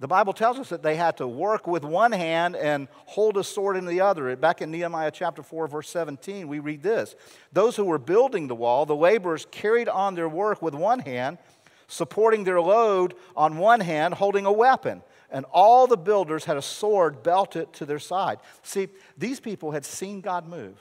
The 0.00 0.08
Bible 0.08 0.32
tells 0.32 0.58
us 0.58 0.70
that 0.70 0.82
they 0.82 0.96
had 0.96 1.18
to 1.18 1.28
work 1.28 1.66
with 1.66 1.84
one 1.84 2.12
hand 2.12 2.56
and 2.56 2.88
hold 3.04 3.36
a 3.36 3.44
sword 3.44 3.76
in 3.76 3.84
the 3.84 4.00
other. 4.00 4.34
Back 4.34 4.62
in 4.62 4.70
Nehemiah 4.70 5.10
chapter 5.10 5.42
4, 5.42 5.68
verse 5.68 5.90
17, 5.90 6.48
we 6.48 6.58
read 6.58 6.82
this 6.82 7.14
Those 7.52 7.76
who 7.76 7.84
were 7.84 7.98
building 7.98 8.48
the 8.48 8.54
wall, 8.54 8.86
the 8.86 8.96
laborers 8.96 9.46
carried 9.50 9.88
on 9.88 10.14
their 10.14 10.28
work 10.28 10.62
with 10.62 10.74
one 10.74 11.00
hand, 11.00 11.38
supporting 11.86 12.44
their 12.44 12.60
load 12.60 13.14
on 13.36 13.58
one 13.58 13.80
hand, 13.80 14.14
holding 14.14 14.46
a 14.46 14.52
weapon 14.52 15.02
and 15.30 15.44
all 15.52 15.86
the 15.86 15.96
builders 15.96 16.44
had 16.44 16.56
a 16.56 16.62
sword 16.62 17.22
belted 17.22 17.72
to 17.74 17.86
their 17.86 17.98
side. 17.98 18.38
See, 18.62 18.88
these 19.16 19.40
people 19.40 19.70
had 19.72 19.84
seen 19.84 20.20
God 20.20 20.48
move. 20.48 20.76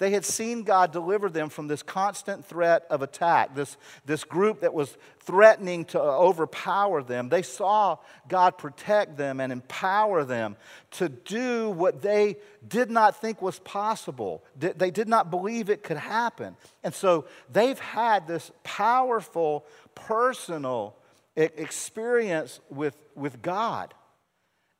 They 0.00 0.10
had 0.12 0.24
seen 0.24 0.62
God 0.62 0.92
deliver 0.92 1.28
them 1.28 1.50
from 1.50 1.68
this 1.68 1.82
constant 1.82 2.46
threat 2.46 2.86
of 2.88 3.02
attack, 3.02 3.54
this, 3.54 3.76
this 4.06 4.24
group 4.24 4.62
that 4.62 4.72
was 4.72 4.96
threatening 5.18 5.84
to 5.86 6.00
uh, 6.00 6.02
overpower 6.02 7.02
them. 7.02 7.28
They 7.28 7.42
saw 7.42 7.98
God 8.26 8.56
protect 8.56 9.18
them 9.18 9.40
and 9.40 9.52
empower 9.52 10.24
them 10.24 10.56
to 10.92 11.10
do 11.10 11.68
what 11.68 12.00
they 12.00 12.36
did 12.66 12.90
not 12.90 13.20
think 13.20 13.42
was 13.42 13.58
possible. 13.58 14.42
They 14.56 14.90
did 14.90 15.06
not 15.06 15.30
believe 15.30 15.68
it 15.68 15.82
could 15.82 15.98
happen. 15.98 16.56
And 16.82 16.94
so 16.94 17.26
they've 17.52 17.78
had 17.78 18.26
this 18.26 18.50
powerful, 18.64 19.66
personal 19.94 20.96
experience 21.36 22.60
with, 22.70 22.96
with 23.20 23.42
God. 23.42 23.94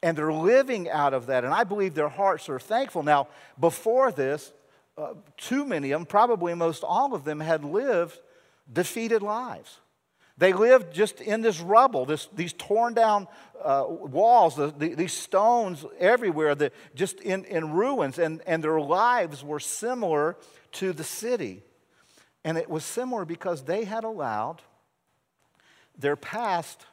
And 0.03 0.17
they're 0.17 0.33
living 0.33 0.89
out 0.89 1.13
of 1.15 1.27
that. 1.27 1.45
And 1.45 1.53
I 1.53 1.65
believe 1.65 1.95
their 1.95 2.09
hearts 2.09 2.49
are 2.49 2.59
thankful. 2.59 3.03
Now, 3.03 3.29
before 3.59 4.11
this, 4.11 4.53
uh, 4.97 5.15
too 5.37 5.65
many 5.65 5.93
of 5.93 6.01
them, 6.01 6.07
probably 6.07 6.55
most 6.55 6.83
all 6.83 7.15
of 7.15 7.25
them, 7.25 7.41
had 7.41 7.65
lived 7.65 8.19
defeated 8.73 9.23
lives. 9.23 9.79
They 10.39 10.55
lived 10.55 10.95
just 10.95 11.21
in 11.21 11.43
this 11.43 11.61
rubble, 11.61 12.07
this, 12.07 12.29
these 12.35 12.55
torn 12.55 12.95
down 12.95 13.29
uh, 13.63 13.85
walls, 13.89 14.57
the, 14.57 14.69
the, 14.69 14.95
these 14.95 15.13
stones 15.13 15.85
everywhere, 15.99 16.55
the, 16.55 16.73
just 16.95 17.21
in, 17.21 17.45
in 17.45 17.73
ruins. 17.73 18.19
And, 18.19 18.41
and 18.47 18.65
their 18.65 18.81
lives 18.81 19.45
were 19.45 19.61
similar 19.61 20.39
to 20.73 20.95
the 20.95 21.05
city. 21.05 21.63
And 22.43 22.57
it 22.57 22.71
was 22.71 22.85
similar 22.85 23.27
because 23.27 23.65
they 23.65 23.85
had 23.85 24.05
allowed 24.05 24.63
their 25.99 26.17
past 26.17 26.87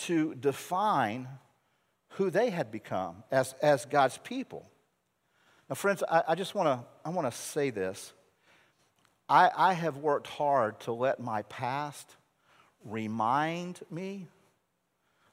to 0.00 0.34
define 0.34 1.28
who 2.10 2.30
they 2.30 2.50
had 2.50 2.70
become 2.70 3.22
as, 3.30 3.54
as 3.62 3.84
God's 3.86 4.18
people. 4.18 4.68
Now, 5.68 5.74
friends, 5.74 6.02
I, 6.10 6.22
I 6.28 6.34
just 6.34 6.54
want 6.54 6.68
to 6.68 6.86
I 7.04 7.10
want 7.10 7.30
to 7.30 7.36
say 7.36 7.70
this. 7.70 8.12
I, 9.28 9.50
I 9.56 9.72
have 9.74 9.96
worked 9.96 10.26
hard 10.26 10.80
to 10.80 10.92
let 10.92 11.20
my 11.20 11.42
past 11.42 12.16
remind 12.84 13.80
me, 13.90 14.26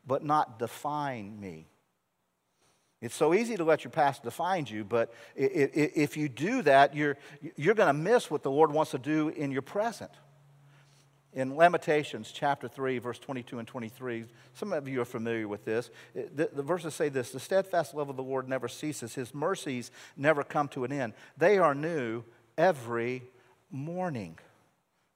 but 0.06 0.24
not 0.24 0.60
define 0.60 1.40
me. 1.40 1.66
It's 3.02 3.16
so 3.16 3.34
easy 3.34 3.58
to 3.58 3.64
let 3.64 3.84
your 3.84 3.92
past 3.92 4.24
define 4.24 4.66
you, 4.68 4.84
but 4.84 5.14
if 5.36 6.18
you 6.18 6.30
do 6.30 6.64
that, 6.64 6.96
you're, 6.96 7.18
you're 7.56 7.76
going 7.76 7.88
to 7.88 7.94
miss 7.94 8.30
what 8.32 8.42
the 8.44 8.50
Lord 8.50 8.72
wants 8.72 8.92
to 8.92 8.98
do 8.98 9.30
in 9.30 9.52
your 9.52 9.62
present 9.62 10.12
in 11.38 11.56
Lamentations 11.56 12.32
chapter 12.32 12.68
3, 12.68 12.98
verse 12.98 13.20
22 13.20 13.60
and 13.60 13.68
23, 13.68 14.26
some 14.56 14.74
of 14.74 14.88
you 14.88 15.02
are 15.02 15.06
familiar 15.06 15.48
with 15.48 15.64
this. 15.66 15.92
The, 16.16 16.50
the, 16.52 16.64
verses 16.64 16.96
say 16.96 17.10
this 17.10 17.30
The 17.30 17.40
steadfast 17.40 17.94
love 17.94 18.10
of 18.10 18.18
the 18.18 18.24
Lord 18.24 18.50
never 18.50 18.68
ceases, 18.68 19.14
his 19.14 19.36
mercies 19.36 19.92
never 20.18 20.44
come 20.44 20.68
to 20.70 20.84
an 20.84 20.92
end. 20.92 21.14
They 21.38 21.60
are 21.60 21.76
new 21.76 22.24
every 22.58 23.22
morning. 23.70 24.40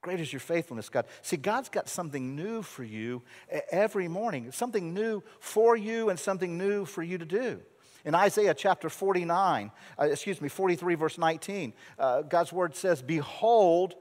Great 0.04 0.20
is 0.20 0.32
your 0.32 0.40
faithfulness, 0.40 0.90
God. 0.90 1.06
See, 1.24 1.38
God's 1.38 1.70
got 1.70 1.90
something 1.90 2.36
new 2.36 2.62
for 2.62 2.84
you 2.84 3.24
every 3.72 4.08
morning, 4.08 4.52
something 4.52 4.94
new 4.94 5.24
for 5.40 5.76
you 5.76 6.10
and 6.10 6.20
something 6.20 6.56
new 6.56 6.86
for 6.86 7.02
you 7.02 7.18
to 7.18 7.26
do. 7.26 7.62
In 8.06 8.14
Isaiah 8.14 8.54
chapter 8.54 8.90
49, 8.90 9.72
uh, 10.00 10.04
excuse 10.04 10.40
me, 10.40 10.50
43, 10.50 10.94
verse 10.94 11.18
19, 11.18 11.74
uh, 11.98 12.22
God's 12.22 12.54
word 12.54 12.76
says, 12.76 13.02
Behold, 13.02 13.96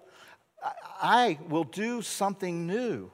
I 1.03 1.39
will 1.49 1.65
do 1.65 2.03
something 2.03 2.67
new. 2.67 3.11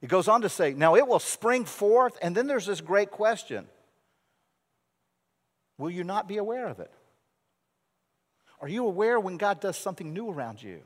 It 0.00 0.08
goes 0.08 0.28
on 0.28 0.42
to 0.42 0.48
say, 0.48 0.74
Now 0.74 0.96
it 0.96 1.06
will 1.06 1.18
spring 1.18 1.64
forth, 1.64 2.18
and 2.20 2.36
then 2.36 2.46
there's 2.46 2.66
this 2.66 2.80
great 2.80 3.10
question 3.10 3.66
Will 5.78 5.90
you 5.90 6.04
not 6.04 6.28
be 6.28 6.36
aware 6.36 6.66
of 6.66 6.80
it? 6.80 6.90
Are 8.60 8.68
you 8.68 8.86
aware 8.86 9.18
when 9.18 9.38
God 9.38 9.60
does 9.60 9.76
something 9.76 10.12
new 10.12 10.30
around 10.30 10.62
you? 10.62 10.82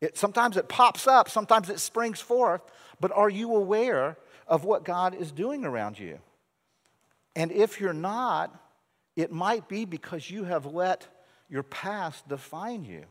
It, 0.00 0.18
sometimes 0.18 0.56
it 0.56 0.68
pops 0.68 1.06
up, 1.06 1.30
sometimes 1.30 1.70
it 1.70 1.78
springs 1.78 2.20
forth, 2.20 2.60
but 3.00 3.12
are 3.12 3.30
you 3.30 3.54
aware 3.54 4.18
of 4.46 4.64
what 4.64 4.84
God 4.84 5.14
is 5.14 5.30
doing 5.30 5.64
around 5.64 5.98
you? 5.98 6.18
And 7.36 7.52
if 7.52 7.80
you're 7.80 7.92
not, 7.92 8.54
it 9.16 9.32
might 9.32 9.68
be 9.68 9.84
because 9.84 10.28
you 10.28 10.44
have 10.44 10.66
let 10.66 11.06
your 11.48 11.62
past 11.62 12.28
define 12.28 12.84
you. 12.84 13.04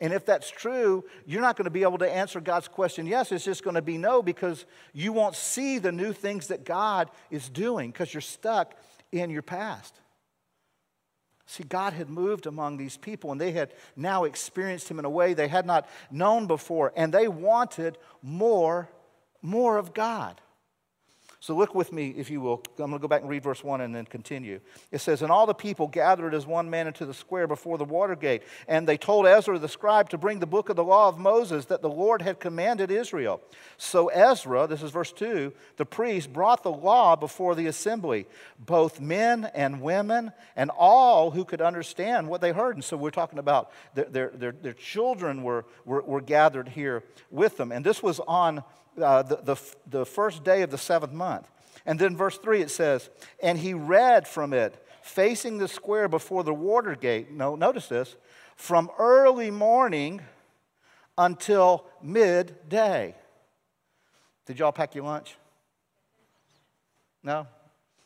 And 0.00 0.12
if 0.12 0.24
that's 0.24 0.48
true, 0.48 1.04
you're 1.26 1.42
not 1.42 1.56
going 1.56 1.64
to 1.64 1.70
be 1.70 1.82
able 1.82 1.98
to 1.98 2.10
answer 2.10 2.40
God's 2.40 2.68
question 2.68 3.06
yes. 3.06 3.32
It's 3.32 3.44
just 3.44 3.64
going 3.64 3.74
to 3.74 3.82
be 3.82 3.98
no 3.98 4.22
because 4.22 4.64
you 4.92 5.12
won't 5.12 5.34
see 5.34 5.78
the 5.78 5.90
new 5.90 6.12
things 6.12 6.48
that 6.48 6.64
God 6.64 7.10
is 7.30 7.48
doing 7.48 7.90
because 7.90 8.14
you're 8.14 8.20
stuck 8.20 8.74
in 9.10 9.30
your 9.30 9.42
past. 9.42 10.00
See, 11.46 11.64
God 11.64 11.94
had 11.94 12.10
moved 12.10 12.46
among 12.46 12.76
these 12.76 12.98
people 12.98 13.32
and 13.32 13.40
they 13.40 13.52
had 13.52 13.72
now 13.96 14.24
experienced 14.24 14.90
Him 14.90 14.98
in 14.98 15.06
a 15.06 15.10
way 15.10 15.32
they 15.32 15.48
had 15.48 15.64
not 15.64 15.88
known 16.10 16.46
before, 16.46 16.92
and 16.94 17.12
they 17.12 17.26
wanted 17.26 17.96
more, 18.22 18.90
more 19.40 19.78
of 19.78 19.94
God. 19.94 20.40
So 21.40 21.54
look 21.54 21.72
with 21.72 21.92
me, 21.92 22.14
if 22.16 22.30
you 22.30 22.40
will. 22.40 22.64
I'm 22.78 22.90
going 22.90 22.92
to 22.92 22.98
go 22.98 23.06
back 23.06 23.20
and 23.20 23.30
read 23.30 23.44
verse 23.44 23.62
1 23.62 23.80
and 23.80 23.94
then 23.94 24.06
continue. 24.06 24.58
It 24.90 24.98
says, 24.98 25.22
And 25.22 25.30
all 25.30 25.46
the 25.46 25.54
people 25.54 25.86
gathered 25.86 26.34
as 26.34 26.44
one 26.46 26.68
man 26.68 26.88
into 26.88 27.06
the 27.06 27.14
square 27.14 27.46
before 27.46 27.78
the 27.78 27.84
water 27.84 28.16
gate. 28.16 28.42
And 28.66 28.88
they 28.88 28.96
told 28.96 29.24
Ezra 29.24 29.56
the 29.56 29.68
scribe 29.68 30.10
to 30.10 30.18
bring 30.18 30.40
the 30.40 30.46
book 30.46 30.68
of 30.68 30.74
the 30.74 30.82
law 30.82 31.08
of 31.08 31.16
Moses 31.16 31.66
that 31.66 31.80
the 31.80 31.88
Lord 31.88 32.22
had 32.22 32.40
commanded 32.40 32.90
Israel. 32.90 33.40
So 33.76 34.08
Ezra, 34.08 34.66
this 34.66 34.82
is 34.82 34.90
verse 34.90 35.12
2, 35.12 35.52
the 35.76 35.86
priest 35.86 36.32
brought 36.32 36.64
the 36.64 36.72
law 36.72 37.14
before 37.14 37.54
the 37.54 37.68
assembly, 37.68 38.26
both 38.58 39.00
men 39.00 39.48
and 39.54 39.80
women, 39.80 40.32
and 40.56 40.70
all 40.76 41.30
who 41.30 41.44
could 41.44 41.60
understand 41.60 42.28
what 42.28 42.40
they 42.40 42.50
heard. 42.50 42.74
And 42.74 42.84
so 42.84 42.96
we're 42.96 43.10
talking 43.10 43.38
about 43.38 43.70
their, 43.94 44.06
their, 44.06 44.30
their, 44.30 44.52
their 44.52 44.72
children 44.72 45.44
were, 45.44 45.66
were, 45.84 46.02
were 46.02 46.20
gathered 46.20 46.70
here 46.70 47.04
with 47.30 47.56
them. 47.56 47.70
And 47.70 47.86
this 47.86 48.02
was 48.02 48.18
on 48.26 48.64
uh, 49.00 49.22
the, 49.22 49.36
the, 49.36 49.56
the 49.86 50.06
first 50.06 50.44
day 50.44 50.62
of 50.62 50.70
the 50.70 50.78
seventh 50.78 51.12
month. 51.12 51.46
And 51.86 51.98
then 51.98 52.16
verse 52.16 52.38
3 52.38 52.60
it 52.60 52.70
says, 52.70 53.08
And 53.42 53.58
he 53.58 53.74
read 53.74 54.28
from 54.28 54.52
it, 54.52 54.84
facing 55.02 55.58
the 55.58 55.68
square 55.68 56.08
before 56.08 56.44
the 56.44 56.54
water 56.54 56.94
gate. 56.94 57.30
No, 57.30 57.54
notice 57.56 57.88
this, 57.88 58.16
from 58.56 58.90
early 58.98 59.50
morning 59.50 60.20
until 61.16 61.86
midday. 62.02 63.14
Did 64.46 64.58
y'all 64.58 64.72
pack 64.72 64.94
your 64.94 65.04
lunch? 65.04 65.36
No? 67.22 67.46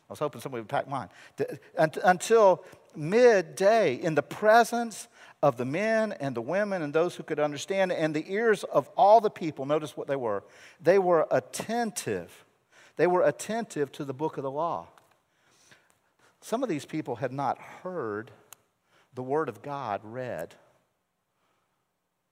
I 0.09 0.13
was 0.13 0.19
hoping 0.19 0.41
somebody 0.41 0.61
would 0.61 0.69
pack 0.69 0.87
mine. 0.87 1.09
Until 1.75 2.63
midday, 2.95 3.95
in 3.95 4.15
the 4.15 4.23
presence 4.23 5.07
of 5.43 5.57
the 5.57 5.65
men 5.65 6.13
and 6.21 6.33
the 6.33 6.41
women 6.41 6.81
and 6.81 6.93
those 6.93 7.15
who 7.15 7.23
could 7.23 7.37
understand, 7.37 7.91
and 7.91 8.15
the 8.15 8.31
ears 8.31 8.63
of 8.63 8.89
all 8.95 9.19
the 9.19 9.29
people. 9.29 9.65
Notice 9.65 9.97
what 9.97 10.07
they 10.07 10.15
were. 10.15 10.41
They 10.81 10.97
were 10.97 11.27
attentive. 11.29 12.45
They 12.95 13.07
were 13.07 13.23
attentive 13.23 13.91
to 13.91 14.05
the 14.05 14.13
book 14.13 14.37
of 14.37 14.43
the 14.43 14.49
law. 14.49 14.87
Some 16.39 16.63
of 16.63 16.69
these 16.69 16.85
people 16.85 17.17
had 17.17 17.33
not 17.33 17.59
heard 17.59 18.31
the 19.13 19.21
word 19.21 19.49
of 19.49 19.61
God 19.61 19.99
read 20.05 20.55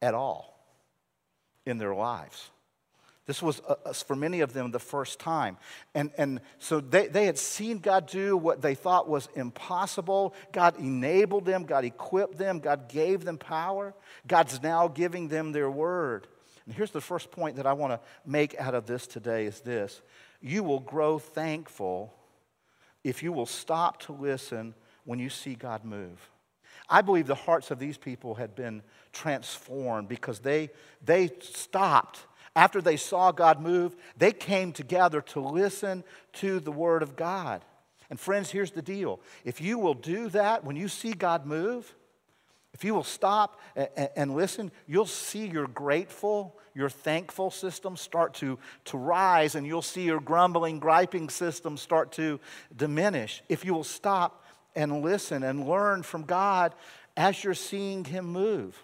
at 0.01 0.13
all 0.13 0.57
in 1.65 1.79
their 1.79 1.93
lives. 1.93 2.49
This 3.31 3.41
was, 3.41 3.61
uh, 3.65 3.75
uh, 3.85 3.93
for 3.93 4.17
many 4.17 4.41
of 4.41 4.51
them, 4.51 4.71
the 4.71 4.77
first 4.77 5.17
time. 5.17 5.55
And, 5.95 6.11
and 6.17 6.41
so 6.59 6.81
they, 6.81 7.07
they 7.07 7.25
had 7.27 7.37
seen 7.37 7.79
God 7.79 8.05
do 8.05 8.35
what 8.35 8.61
they 8.61 8.75
thought 8.75 9.07
was 9.07 9.29
impossible. 9.35 10.35
God 10.51 10.77
enabled 10.77 11.45
them, 11.45 11.63
God 11.63 11.85
equipped 11.85 12.37
them, 12.37 12.59
God 12.59 12.89
gave 12.89 13.23
them 13.23 13.37
power. 13.37 13.93
God's 14.27 14.61
now 14.61 14.89
giving 14.89 15.29
them 15.29 15.53
their 15.53 15.71
word. 15.71 16.27
And 16.65 16.75
here's 16.75 16.91
the 16.91 16.99
first 16.99 17.31
point 17.31 17.55
that 17.55 17.65
I 17.65 17.71
want 17.71 17.93
to 17.93 18.01
make 18.25 18.53
out 18.59 18.75
of 18.75 18.85
this 18.85 19.07
today 19.07 19.45
is 19.45 19.61
this 19.61 20.01
you 20.41 20.61
will 20.61 20.81
grow 20.81 21.17
thankful 21.17 22.13
if 23.01 23.23
you 23.23 23.31
will 23.31 23.45
stop 23.45 24.01
to 24.07 24.11
listen 24.11 24.73
when 25.05 25.19
you 25.19 25.29
see 25.29 25.55
God 25.55 25.85
move. 25.85 26.29
I 26.89 27.01
believe 27.01 27.27
the 27.27 27.35
hearts 27.35 27.71
of 27.71 27.79
these 27.79 27.97
people 27.97 28.35
had 28.35 28.55
been 28.55 28.81
transformed 29.13 30.09
because 30.09 30.39
they, 30.39 30.71
they 31.01 31.29
stopped 31.39 32.25
after 32.55 32.81
they 32.81 32.97
saw 32.97 33.31
God 33.31 33.61
move, 33.61 33.95
they 34.17 34.31
came 34.31 34.73
together 34.73 35.21
to 35.21 35.39
listen 35.39 36.03
to 36.33 36.59
the 36.59 36.71
Word 36.71 37.03
of 37.03 37.15
God. 37.15 37.63
And 38.09 38.19
friends, 38.19 38.51
here's 38.51 38.71
the 38.71 38.81
deal 38.81 39.21
if 39.45 39.61
you 39.61 39.79
will 39.79 39.93
do 39.93 40.29
that 40.29 40.63
when 40.63 40.75
you 40.75 40.87
see 40.87 41.13
God 41.13 41.45
move, 41.45 41.95
if 42.73 42.83
you 42.83 42.93
will 42.93 43.03
stop 43.03 43.59
and, 44.15 44.35
listen, 44.35 44.71
you'll 44.87 45.05
see 45.05 45.45
your 45.45 45.67
grateful, 45.67 46.57
your 46.73 46.89
thankful 46.89 47.51
system 47.51 47.97
start 47.97 48.33
to, 48.35 48.57
to 48.85 48.97
rise, 48.97 49.55
and 49.55 49.67
you'll 49.67 49.81
see 49.81 50.03
your 50.03 50.21
grumbling, 50.21 50.79
griping 50.79 51.29
system 51.29 51.77
start 51.77 52.11
to 52.13 52.39
diminish. 52.75 53.43
If 53.49 53.65
you 53.65 53.73
will 53.73 53.83
stop 53.83 54.45
and 54.75 55.01
listen 55.01 55.43
and 55.43 55.67
learn 55.67 56.01
from 56.03 56.23
God 56.23 56.73
as 57.17 57.43
you're 57.43 57.53
seeing 57.53 58.05
Him 58.05 58.25
move. 58.25 58.81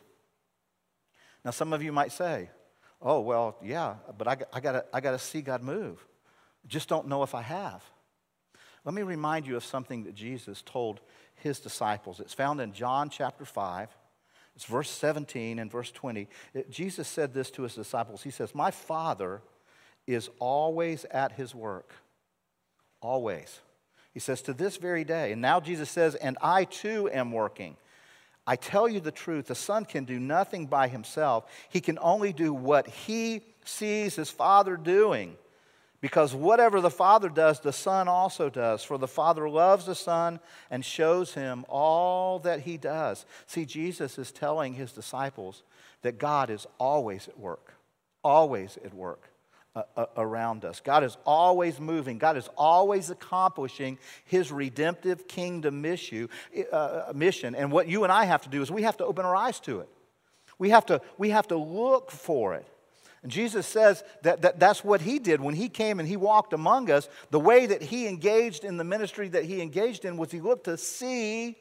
Now, 1.45 1.51
some 1.51 1.71
of 1.71 1.81
you 1.81 1.93
might 1.93 2.11
say, 2.11 2.49
Oh, 3.01 3.19
well, 3.19 3.57
yeah, 3.63 3.95
but 4.17 4.27
I, 4.27 4.37
I 4.51 4.59
got 4.59 4.87
I 4.93 4.99
to 4.99 5.19
see 5.19 5.41
God 5.41 5.61
move. 5.61 6.05
Just 6.67 6.89
don't 6.89 7.07
know 7.07 7.23
if 7.23 7.35
I 7.35 7.41
have. 7.41 7.83
Let 8.83 8.93
me 8.93 9.03
remind 9.03 9.45
you 9.45 9.55
of 9.55 9.63
something 9.63 10.05
that 10.05 10.15
Jesus 10.15 10.61
told 10.61 11.01
his 11.35 11.59
disciples. 11.59 12.19
It's 12.19 12.33
found 12.33 12.61
in 12.61 12.73
John 12.73 13.09
chapter 13.09 13.45
5. 13.45 13.89
It's 14.55 14.65
verse 14.65 14.89
17 14.89 15.59
and 15.59 15.71
verse 15.71 15.91
20. 15.91 16.27
It, 16.53 16.71
Jesus 16.71 17.07
said 17.07 17.33
this 17.33 17.51
to 17.51 17.63
his 17.63 17.75
disciples. 17.75 18.23
He 18.23 18.31
says, 18.31 18.55
My 18.55 18.71
Father 18.71 19.41
is 20.07 20.29
always 20.39 21.05
at 21.05 21.33
his 21.33 21.53
work. 21.53 21.93
Always. 23.01 23.59
He 24.13 24.19
says, 24.19 24.41
To 24.43 24.53
this 24.53 24.77
very 24.77 25.03
day. 25.03 25.31
And 25.31 25.41
now 25.41 25.59
Jesus 25.59 25.91
says, 25.91 26.15
And 26.15 26.37
I 26.41 26.63
too 26.63 27.09
am 27.11 27.31
working. 27.31 27.77
I 28.47 28.55
tell 28.55 28.87
you 28.87 29.01
the 29.01 29.11
truth, 29.11 29.47
the 29.47 29.55
Son 29.55 29.83
can 29.83 30.05
do 30.05 30.19
nothing 30.19 30.67
by 30.67 30.87
himself. 30.87 31.45
He 31.69 31.81
can 31.81 31.99
only 32.01 32.31
do 32.31 32.53
what 32.53 32.87
he 32.87 33.41
sees 33.65 34.15
his 34.15 34.29
Father 34.29 34.77
doing. 34.77 35.35
Because 35.99 36.33
whatever 36.33 36.79
the 36.79 36.89
Father 36.89 37.27
does, 37.27 37.59
the 37.59 37.73
Son 37.73 38.07
also 38.07 38.49
does. 38.49 38.83
For 38.83 38.97
the 38.97 39.07
Father 39.07 39.49
loves 39.49 39.85
the 39.85 39.95
Son 39.95 40.39
and 40.71 40.85
shows 40.85 41.33
him 41.33 41.65
all 41.67 42.39
that 42.39 42.61
he 42.61 42.77
does. 42.77 43.25
See, 43.47 43.65
Jesus 43.65 44.17
is 44.17 44.31
telling 44.31 44.73
his 44.73 44.93
disciples 44.93 45.63
that 46.03 46.17
God 46.17 46.49
is 46.49 46.65
always 46.79 47.27
at 47.27 47.37
work, 47.37 47.73
always 48.23 48.77
at 48.85 48.93
work 48.93 49.29
uh, 49.95 50.05
around 50.15 50.65
us. 50.65 50.79
God 50.79 51.03
is 51.03 51.17
always 51.25 51.79
moving. 51.79 52.17
God 52.17 52.37
is 52.37 52.49
always 52.57 53.09
accomplishing 53.09 53.97
His 54.25 54.51
redemptive 54.51 55.27
kingdom 55.27 55.81
mission. 55.81 56.29
Uh, 56.71 57.11
mission. 57.13 57.55
And 57.55 57.71
what 57.71 57.87
you 57.87 58.03
and 58.03 58.11
I 58.11 58.25
have 58.25 58.41
to 58.43 58.49
do 58.49 58.61
is 58.61 58.71
we 58.71 58.83
have 58.83 58.97
to 58.97 59.05
open 59.05 59.25
our 59.25 59.35
eyes 59.35 59.59
to 59.61 59.79
it. 59.79 59.89
We 60.59 60.69
have 60.71 60.85
to, 60.87 61.01
we 61.17 61.29
have 61.29 61.47
to 61.49 61.57
look 61.57 62.11
for 62.11 62.55
it. 62.55 62.65
And 63.23 63.31
Jesus 63.31 63.65
says 63.67 64.03
that, 64.21 64.41
that 64.43 64.59
that's 64.59 64.83
what 64.83 65.01
he 65.01 65.19
did 65.19 65.41
when 65.41 65.55
he 65.55 65.69
came 65.69 65.99
and 65.99 66.07
he 66.07 66.17
walked 66.17 66.53
among 66.53 66.89
us. 66.89 67.09
The 67.31 67.39
way 67.39 67.65
that 67.65 67.81
he 67.81 68.07
engaged 68.07 68.63
in 68.63 68.77
the 68.77 68.83
ministry 68.83 69.27
that 69.29 69.43
he 69.43 69.61
engaged 69.61 70.05
in 70.05 70.17
was 70.17 70.31
he 70.31 70.39
looked 70.39 70.65
to 70.65 70.77
see 70.77 71.57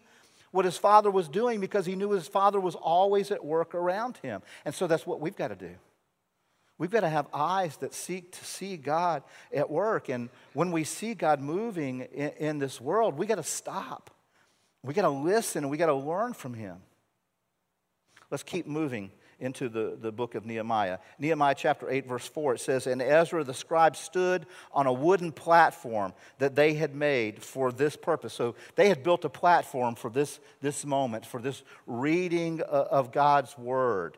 what 0.51 0.65
his 0.65 0.79
father 0.79 1.11
was 1.11 1.29
doing 1.29 1.61
because 1.61 1.85
he 1.85 1.97
knew 1.97 2.11
his 2.11 2.29
father 2.29 2.61
was 2.61 2.75
always 2.75 3.31
at 3.31 3.45
work 3.45 3.75
around 3.75 4.19
him. 4.19 4.43
And 4.65 4.75
so 4.75 4.87
that's 4.87 5.07
what 5.07 5.21
we've 5.21 5.37
got 5.37 5.49
to 5.49 5.57
do. 5.57 5.75
We've 6.79 6.91
got 6.91 7.01
to 7.01 7.09
have 7.09 7.27
eyes 7.33 7.77
that 7.79 7.95
seek 7.95 8.33
to 8.33 8.45
see 8.45 8.77
God 8.77 9.23
at 9.53 9.71
work. 9.71 10.09
And 10.09 10.29
when 10.53 10.73
we 10.73 10.85
see 10.85 11.15
God 11.15 11.41
moving 11.41 12.03
in, 12.13 12.31
in 12.39 12.59
this 12.59 12.81
world, 12.81 13.17
we 13.17 13.27
got 13.27 13.37
to 13.37 13.43
stop. 13.43 14.11
We 14.83 14.93
got 14.93 15.03
to 15.03 15.11
listen 15.11 15.65
and 15.65 15.71
we 15.71 15.79
got 15.79 15.87
to 15.87 15.95
learn 15.95 16.35
from 16.35 16.55
Him. 16.55 16.77
Let's 18.31 18.43
keep 18.43 18.67
moving 18.67 19.11
into 19.39 19.69
the, 19.69 19.97
the 20.01 20.11
book 20.11 20.35
of 20.35 20.47
Nehemiah. 20.47 20.99
Nehemiah 21.19 21.55
chapter 21.57 21.91
8, 21.91 22.07
verse 22.07 22.27
4, 22.27 22.55
it 22.55 22.61
says, 22.61 22.87
And 22.87 23.03
Ezra 23.03 23.45
the 23.45 23.55
scribe 23.55 23.97
stood 23.97 24.47
on 24.73 24.87
a 24.87 24.93
wooden 24.93 25.33
platform 25.33 26.13
that 26.39 26.55
they 26.55 26.75
had 26.75 26.95
made 26.95 27.43
for 27.43 27.73
this 27.73 27.97
purpose. 27.97 28.33
So 28.33 28.55
they 28.77 28.89
had 28.89 29.03
built 29.03 29.25
a 29.25 29.29
platform 29.29 29.95
for 29.95 30.11
this, 30.11 30.41
this 30.61 30.85
moment, 30.85 31.27
for 31.27 31.41
this 31.41 31.63
reading 31.87 32.63
uh, 32.63 32.87
of 32.91 33.13
God's 33.13 33.57
word. 33.59 34.17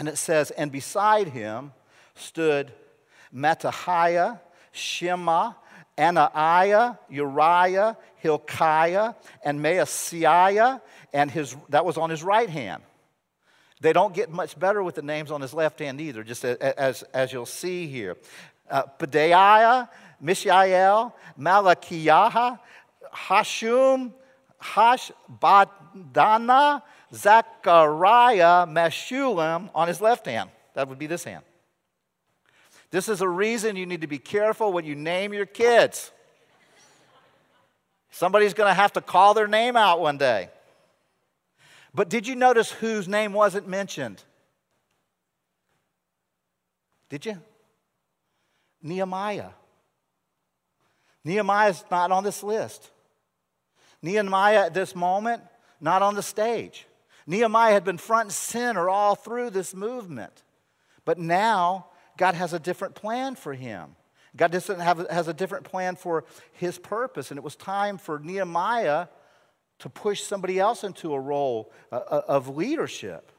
And 0.00 0.08
it 0.08 0.18
says, 0.18 0.50
And 0.50 0.72
beside 0.72 1.28
him 1.28 1.72
stood 2.14 2.72
Mattaniah, 3.32 4.40
Shema, 4.72 5.52
Anaiah, 5.96 6.98
Uriah, 7.10 7.96
Hilkiah, 8.16 9.14
and 9.44 9.60
Maaseiah, 9.60 10.80
and 11.12 11.30
his, 11.30 11.54
that 11.68 11.84
was 11.84 11.98
on 11.98 12.08
his 12.08 12.22
right 12.22 12.48
hand. 12.48 12.82
They 13.82 13.92
don't 13.92 14.14
get 14.14 14.30
much 14.30 14.58
better 14.58 14.82
with 14.82 14.94
the 14.94 15.02
names 15.02 15.30
on 15.30 15.42
his 15.42 15.52
left 15.52 15.80
hand 15.80 16.00
either, 16.00 16.24
just 16.24 16.46
as, 16.46 17.02
as 17.02 17.32
you'll 17.32 17.44
see 17.44 17.86
here. 17.86 18.16
Uh, 18.70 18.84
Pedaiah, 18.98 19.90
Mishael, 20.18 21.14
Malachiah, 21.38 22.58
Hashum, 23.12 24.12
Hashbaddanah, 24.62 26.82
Zechariah 27.14 28.66
Meshullam 28.66 29.70
on 29.74 29.88
his 29.88 30.00
left 30.00 30.26
hand. 30.26 30.50
That 30.74 30.88
would 30.88 30.98
be 30.98 31.06
this 31.06 31.24
hand. 31.24 31.44
This 32.90 33.08
is 33.08 33.20
a 33.20 33.28
reason 33.28 33.76
you 33.76 33.86
need 33.86 34.00
to 34.00 34.06
be 34.06 34.18
careful 34.18 34.72
when 34.72 34.84
you 34.84 34.94
name 34.94 35.32
your 35.32 35.46
kids. 35.46 36.10
Somebody's 38.10 38.54
going 38.54 38.68
to 38.68 38.74
have 38.74 38.92
to 38.94 39.00
call 39.00 39.34
their 39.34 39.46
name 39.46 39.76
out 39.76 40.00
one 40.00 40.18
day. 40.18 40.50
But 41.94 42.08
did 42.08 42.26
you 42.26 42.34
notice 42.34 42.70
whose 42.70 43.08
name 43.08 43.32
wasn't 43.32 43.68
mentioned? 43.68 44.22
Did 47.08 47.26
you? 47.26 47.38
Nehemiah. 48.82 49.50
Nehemiah's 51.24 51.84
not 51.90 52.10
on 52.10 52.24
this 52.24 52.42
list. 52.42 52.90
Nehemiah 54.02 54.66
at 54.66 54.74
this 54.74 54.94
moment, 54.94 55.42
not 55.80 56.02
on 56.02 56.14
the 56.14 56.22
stage. 56.22 56.86
Nehemiah 57.26 57.72
had 57.72 57.84
been 57.84 57.98
front 57.98 58.26
and 58.26 58.32
center 58.32 58.88
all 58.88 59.14
through 59.14 59.50
this 59.50 59.74
movement. 59.74 60.42
But 61.04 61.18
now, 61.18 61.86
God 62.16 62.34
has 62.34 62.52
a 62.52 62.58
different 62.58 62.94
plan 62.94 63.34
for 63.34 63.54
him. 63.54 63.96
God 64.36 64.52
doesn't 64.52 64.80
have, 64.80 65.08
has 65.10 65.28
a 65.28 65.34
different 65.34 65.64
plan 65.64 65.96
for 65.96 66.24
his 66.52 66.78
purpose. 66.78 67.30
And 67.30 67.38
it 67.38 67.42
was 67.42 67.56
time 67.56 67.98
for 67.98 68.18
Nehemiah 68.18 69.08
to 69.80 69.88
push 69.88 70.22
somebody 70.22 70.58
else 70.58 70.84
into 70.84 71.12
a 71.14 71.20
role 71.20 71.72
uh, 71.90 71.96
uh, 71.96 72.22
of 72.28 72.54
leadership. 72.56 73.32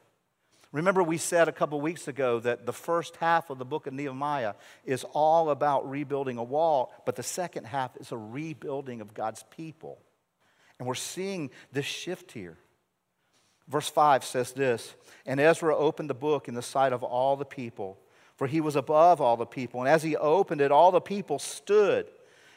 Remember, 0.72 1.02
we 1.02 1.18
said 1.18 1.48
a 1.48 1.52
couple 1.52 1.80
weeks 1.80 2.08
ago 2.08 2.40
that 2.40 2.64
the 2.64 2.72
first 2.72 3.16
half 3.16 3.50
of 3.50 3.58
the 3.58 3.64
book 3.64 3.86
of 3.86 3.92
Nehemiah 3.92 4.54
is 4.84 5.04
all 5.12 5.50
about 5.50 5.88
rebuilding 5.88 6.38
a 6.38 6.42
wall, 6.42 6.92
but 7.04 7.14
the 7.14 7.22
second 7.22 7.66
half 7.66 7.96
is 7.98 8.10
a 8.10 8.16
rebuilding 8.16 9.02
of 9.02 9.12
God's 9.12 9.44
people. 9.54 9.98
And 10.78 10.88
we're 10.88 10.94
seeing 10.94 11.50
this 11.72 11.84
shift 11.84 12.32
here. 12.32 12.56
Verse 13.68 13.88
5 13.88 14.24
says 14.24 14.52
this 14.52 14.94
And 15.26 15.40
Ezra 15.40 15.76
opened 15.76 16.10
the 16.10 16.14
book 16.14 16.48
in 16.48 16.54
the 16.54 16.62
sight 16.62 16.92
of 16.92 17.02
all 17.02 17.36
the 17.36 17.44
people, 17.44 17.98
for 18.36 18.46
he 18.46 18.60
was 18.60 18.76
above 18.76 19.20
all 19.20 19.36
the 19.36 19.46
people. 19.46 19.80
And 19.80 19.88
as 19.88 20.02
he 20.02 20.16
opened 20.16 20.60
it, 20.60 20.72
all 20.72 20.90
the 20.90 21.00
people 21.00 21.38
stood, 21.38 22.06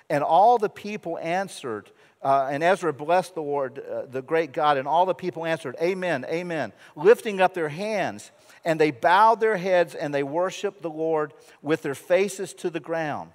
and 0.10 0.24
all 0.24 0.58
the 0.58 0.70
people 0.70 1.18
answered. 1.20 1.90
Uh, 2.22 2.48
and 2.50 2.64
Ezra 2.64 2.92
blessed 2.92 3.36
the 3.36 3.42
Lord, 3.42 3.78
uh, 3.80 4.08
the 4.08 4.24
great 4.24 4.52
God, 4.52 4.78
and 4.78 4.88
all 4.88 5.06
the 5.06 5.14
people 5.14 5.46
answered, 5.46 5.76
Amen, 5.80 6.26
Amen, 6.28 6.74
lifting 6.96 7.40
up 7.40 7.54
their 7.54 7.70
hands. 7.70 8.32
And 8.64 8.80
they 8.80 8.90
bowed 8.90 9.40
their 9.40 9.58
heads 9.58 9.94
and 9.94 10.12
they 10.12 10.24
worshiped 10.24 10.82
the 10.82 10.90
Lord 10.90 11.34
with 11.62 11.84
their 11.84 11.94
faces 11.94 12.52
to 12.56 12.72
the 12.72 12.80
ground. 12.80 13.30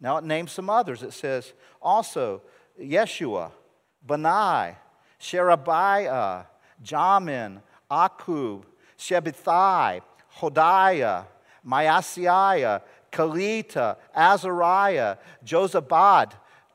Now 0.00 0.16
it 0.16 0.24
names 0.24 0.52
some 0.52 0.70
others. 0.70 1.02
It 1.02 1.12
says 1.12 1.52
also 1.82 2.40
Yeshua, 2.80 3.50
Bani, 4.02 4.76
Sherebiah, 5.18 6.44
Jamin, 6.84 7.60
Akkub, 7.90 8.62
Shabbethai, 8.98 10.02
Hodiah, 10.38 11.26
Maaseiah, 11.66 12.82
Kelita, 13.12 13.96
Azariah, 14.14 15.16
Jozabad, 15.44 16.32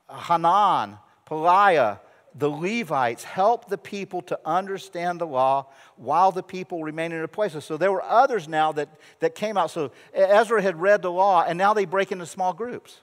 Hanan, 0.08 0.98
Pelaiah, 1.28 2.00
the 2.38 2.50
Levites 2.50 3.24
help 3.24 3.68
the 3.68 3.78
people 3.78 4.20
to 4.22 4.38
understand 4.44 5.20
the 5.20 5.26
law 5.26 5.66
while 5.96 6.30
the 6.30 6.42
people 6.42 6.84
remain 6.84 7.10
in 7.10 7.18
their 7.18 7.26
places. 7.26 7.64
So 7.64 7.78
there 7.78 7.90
were 7.90 8.02
others 8.02 8.46
now 8.46 8.72
that, 8.72 8.90
that 9.20 9.34
came 9.34 9.56
out. 9.56 9.70
So 9.70 9.90
Ezra 10.12 10.60
had 10.60 10.78
read 10.78 11.00
the 11.00 11.10
law, 11.10 11.44
and 11.48 11.56
now 11.56 11.72
they 11.72 11.86
break 11.86 12.12
into 12.12 12.26
small 12.26 12.52
groups. 12.52 13.00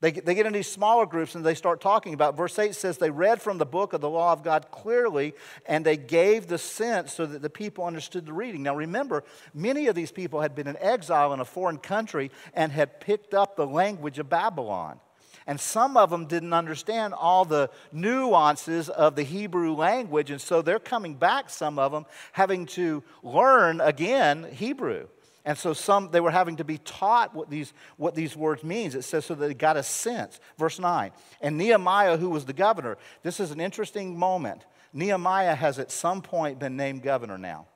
They, 0.00 0.12
they 0.12 0.34
get 0.34 0.46
in 0.46 0.54
these 0.54 0.70
smaller 0.70 1.04
groups 1.04 1.34
and 1.34 1.44
they 1.44 1.54
start 1.54 1.80
talking 1.80 2.14
about. 2.14 2.34
Verse 2.34 2.58
8 2.58 2.74
says 2.74 2.96
they 2.96 3.10
read 3.10 3.42
from 3.42 3.58
the 3.58 3.66
book 3.66 3.92
of 3.92 4.00
the 4.00 4.08
law 4.08 4.32
of 4.32 4.42
God 4.42 4.70
clearly 4.70 5.34
and 5.66 5.84
they 5.84 5.98
gave 5.98 6.46
the 6.46 6.56
sense 6.56 7.12
so 7.12 7.26
that 7.26 7.42
the 7.42 7.50
people 7.50 7.84
understood 7.84 8.24
the 8.24 8.32
reading. 8.32 8.62
Now 8.62 8.74
remember, 8.74 9.24
many 9.52 9.88
of 9.88 9.94
these 9.94 10.10
people 10.10 10.40
had 10.40 10.54
been 10.54 10.66
in 10.66 10.78
exile 10.78 11.34
in 11.34 11.40
a 11.40 11.44
foreign 11.44 11.76
country 11.76 12.30
and 12.54 12.72
had 12.72 13.00
picked 13.00 13.34
up 13.34 13.56
the 13.56 13.66
language 13.66 14.18
of 14.18 14.30
Babylon. 14.30 15.00
And 15.46 15.60
some 15.60 15.96
of 15.96 16.10
them 16.10 16.26
didn't 16.26 16.52
understand 16.52 17.12
all 17.12 17.44
the 17.44 17.70
nuances 17.92 18.88
of 18.88 19.16
the 19.16 19.22
Hebrew 19.22 19.74
language. 19.74 20.30
And 20.30 20.40
so 20.40 20.62
they're 20.62 20.78
coming 20.78 21.14
back, 21.14 21.50
some 21.50 21.78
of 21.78 21.92
them, 21.92 22.06
having 22.32 22.66
to 22.66 23.02
learn 23.22 23.80
again 23.80 24.46
Hebrew. 24.52 25.08
And 25.44 25.56
so 25.56 25.72
some 25.72 26.10
they 26.10 26.20
were 26.20 26.30
having 26.30 26.56
to 26.56 26.64
be 26.64 26.78
taught 26.78 27.34
what 27.34 27.48
these, 27.48 27.72
what 27.96 28.14
these 28.14 28.36
words 28.36 28.62
means. 28.62 28.94
It 28.94 29.02
says 29.02 29.24
so 29.24 29.34
they 29.34 29.54
got 29.54 29.76
a 29.76 29.82
sense. 29.82 30.40
Verse 30.58 30.78
9. 30.78 31.12
And 31.40 31.56
Nehemiah, 31.56 32.16
who 32.16 32.30
was 32.30 32.44
the 32.44 32.52
governor, 32.52 32.98
this 33.22 33.40
is 33.40 33.50
an 33.50 33.60
interesting 33.60 34.18
moment. 34.18 34.64
Nehemiah 34.92 35.54
has 35.54 35.78
at 35.78 35.90
some 35.90 36.20
point 36.20 36.58
been 36.58 36.76
named 36.76 37.02
governor 37.02 37.38
now. 37.38 37.66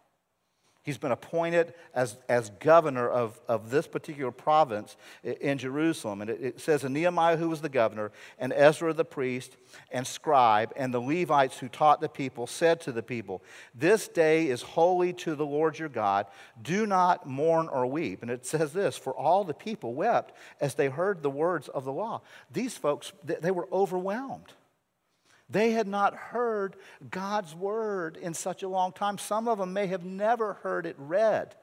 He's 0.84 0.98
been 0.98 1.12
appointed 1.12 1.72
as, 1.94 2.18
as 2.28 2.50
governor 2.60 3.08
of, 3.08 3.40
of 3.48 3.70
this 3.70 3.86
particular 3.86 4.30
province 4.30 4.98
in 5.22 5.56
Jerusalem. 5.56 6.20
And 6.20 6.28
it, 6.28 6.40
it 6.42 6.60
says, 6.60 6.84
And 6.84 6.92
Nehemiah, 6.92 7.38
who 7.38 7.48
was 7.48 7.62
the 7.62 7.70
governor, 7.70 8.12
and 8.38 8.52
Ezra 8.52 8.92
the 8.92 9.04
priest 9.04 9.56
and 9.90 10.06
scribe, 10.06 10.74
and 10.76 10.92
the 10.92 11.00
Levites 11.00 11.58
who 11.58 11.68
taught 11.68 12.02
the 12.02 12.08
people, 12.10 12.46
said 12.46 12.82
to 12.82 12.92
the 12.92 13.02
people, 13.02 13.42
This 13.74 14.08
day 14.08 14.48
is 14.48 14.60
holy 14.60 15.14
to 15.14 15.34
the 15.34 15.46
Lord 15.46 15.78
your 15.78 15.88
God. 15.88 16.26
Do 16.60 16.84
not 16.84 17.26
mourn 17.26 17.68
or 17.68 17.86
weep. 17.86 18.20
And 18.20 18.30
it 18.30 18.44
says 18.44 18.74
this 18.74 18.98
For 18.98 19.14
all 19.14 19.42
the 19.42 19.54
people 19.54 19.94
wept 19.94 20.34
as 20.60 20.74
they 20.74 20.90
heard 20.90 21.22
the 21.22 21.30
words 21.30 21.68
of 21.68 21.86
the 21.86 21.92
law. 21.92 22.20
These 22.52 22.76
folks, 22.76 23.14
they 23.24 23.50
were 23.50 23.68
overwhelmed. 23.72 24.52
They 25.50 25.72
had 25.72 25.86
not 25.86 26.14
heard 26.14 26.76
God's 27.10 27.54
word 27.54 28.16
in 28.16 28.34
such 28.34 28.62
a 28.62 28.68
long 28.68 28.92
time. 28.92 29.18
Some 29.18 29.46
of 29.48 29.58
them 29.58 29.72
may 29.72 29.86
have 29.86 30.04
never 30.04 30.54
heard 30.54 30.86
it 30.86 30.96
read 30.98 31.54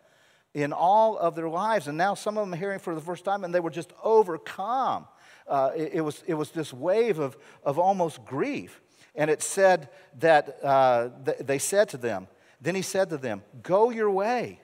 in 0.54 0.74
all 0.74 1.18
of 1.18 1.36
their 1.36 1.50
lives. 1.50 1.88
And 1.88 1.98
now 1.98 2.14
some 2.14 2.38
of 2.38 2.46
them 2.46 2.54
are 2.54 2.58
hearing 2.58 2.80
for 2.80 2.94
the 2.94 3.02
first 3.02 3.26
time 3.26 3.44
and 3.44 3.54
they 3.54 3.60
were 3.60 3.70
just 3.70 3.94
overcome. 4.04 5.08
Uh, 5.48 5.72
it, 5.76 5.92
it, 5.96 6.02
was, 6.02 6.24
it 6.28 6.34
was 6.36 6.52
this 6.52 6.72
wave 6.72 7.20
of, 7.20 7.38
of 7.64 7.80
almost 7.80 8.24
grief. 8.26 8.82
And 9.16 9.30
it 9.30 9.42
said 9.42 9.90
that 10.20 10.64
uh, 10.64 11.10
th- 11.26 11.40
they 11.40 11.60
said 11.60 11.90
to 11.90 11.98
them, 11.98 12.28
then 12.62 12.76
he 12.76 12.82
said 12.82 13.10
to 13.10 13.18
them, 13.18 13.42
Go 13.64 13.90
your 13.90 14.12
way, 14.12 14.62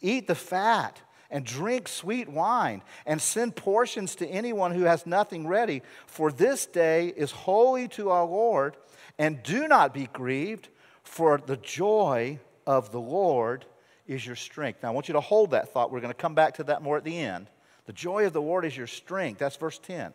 eat 0.00 0.26
the 0.26 0.34
fat 0.34 1.00
and 1.30 1.44
drink 1.44 1.88
sweet 1.88 2.28
wine, 2.28 2.82
and 3.06 3.20
send 3.20 3.56
portions 3.56 4.14
to 4.16 4.26
anyone 4.26 4.72
who 4.72 4.82
has 4.82 5.06
nothing 5.06 5.46
ready. 5.46 5.82
For 6.06 6.32
this 6.32 6.66
day 6.66 7.08
is 7.08 7.30
holy 7.30 7.88
to 7.88 8.10
our 8.10 8.24
Lord, 8.24 8.76
and 9.18 9.42
do 9.42 9.68
not 9.68 9.94
be 9.94 10.08
grieved, 10.12 10.68
for 11.02 11.38
the 11.38 11.56
joy 11.56 12.38
of 12.66 12.92
the 12.92 13.00
Lord 13.00 13.64
is 14.06 14.26
your 14.26 14.36
strength. 14.36 14.82
Now, 14.82 14.88
I 14.88 14.92
want 14.92 15.08
you 15.08 15.14
to 15.14 15.20
hold 15.20 15.52
that 15.52 15.72
thought. 15.72 15.92
We're 15.92 16.00
going 16.00 16.12
to 16.12 16.18
come 16.18 16.34
back 16.34 16.54
to 16.54 16.64
that 16.64 16.82
more 16.82 16.96
at 16.96 17.04
the 17.04 17.18
end. 17.18 17.46
The 17.86 17.92
joy 17.92 18.26
of 18.26 18.32
the 18.32 18.42
Lord 18.42 18.64
is 18.64 18.76
your 18.76 18.86
strength. 18.86 19.38
That's 19.38 19.56
verse 19.56 19.78
10. 19.78 20.12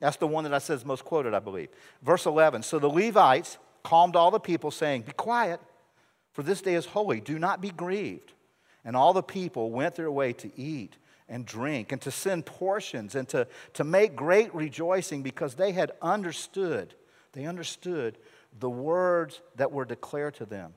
That's 0.00 0.16
the 0.16 0.26
one 0.26 0.44
that 0.44 0.54
I 0.54 0.58
said 0.58 0.76
is 0.76 0.84
most 0.84 1.04
quoted, 1.04 1.34
I 1.34 1.40
believe. 1.40 1.68
Verse 2.02 2.26
11 2.26 2.62
So 2.62 2.78
the 2.78 2.88
Levites 2.88 3.58
calmed 3.82 4.16
all 4.16 4.30
the 4.30 4.40
people, 4.40 4.70
saying, 4.70 5.02
Be 5.02 5.12
quiet, 5.12 5.60
for 6.32 6.42
this 6.42 6.60
day 6.60 6.74
is 6.74 6.86
holy. 6.86 7.20
Do 7.20 7.38
not 7.38 7.60
be 7.60 7.70
grieved. 7.70 8.32
And 8.88 8.96
all 8.96 9.12
the 9.12 9.22
people 9.22 9.70
went 9.70 9.96
their 9.96 10.10
way 10.10 10.32
to 10.32 10.50
eat 10.58 10.96
and 11.28 11.44
drink 11.44 11.92
and 11.92 12.00
to 12.00 12.10
send 12.10 12.46
portions 12.46 13.14
and 13.14 13.28
to, 13.28 13.46
to 13.74 13.84
make 13.84 14.16
great 14.16 14.54
rejoicing 14.54 15.22
because 15.22 15.56
they 15.56 15.72
had 15.72 15.92
understood, 16.00 16.94
they 17.34 17.44
understood 17.44 18.16
the 18.58 18.70
words 18.70 19.42
that 19.56 19.72
were 19.72 19.84
declared 19.84 20.36
to 20.36 20.46
them. 20.46 20.72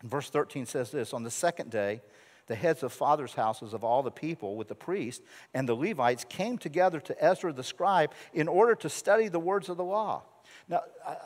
And 0.00 0.10
verse 0.10 0.30
13 0.30 0.64
says 0.64 0.90
this 0.90 1.12
On 1.12 1.22
the 1.22 1.30
second 1.30 1.70
day, 1.70 2.00
the 2.46 2.54
heads 2.54 2.82
of 2.82 2.94
fathers' 2.94 3.34
houses 3.34 3.74
of 3.74 3.84
all 3.84 4.02
the 4.02 4.10
people 4.10 4.56
with 4.56 4.68
the 4.68 4.74
priests 4.74 5.22
and 5.52 5.68
the 5.68 5.76
Levites 5.76 6.24
came 6.30 6.56
together 6.56 6.98
to 6.98 7.22
Ezra 7.22 7.52
the 7.52 7.62
scribe 7.62 8.10
in 8.32 8.48
order 8.48 8.74
to 8.76 8.88
study 8.88 9.28
the 9.28 9.38
words 9.38 9.68
of 9.68 9.76
the 9.76 9.84
law. 9.84 10.22
Now, 10.68 10.82
I, 11.06 11.16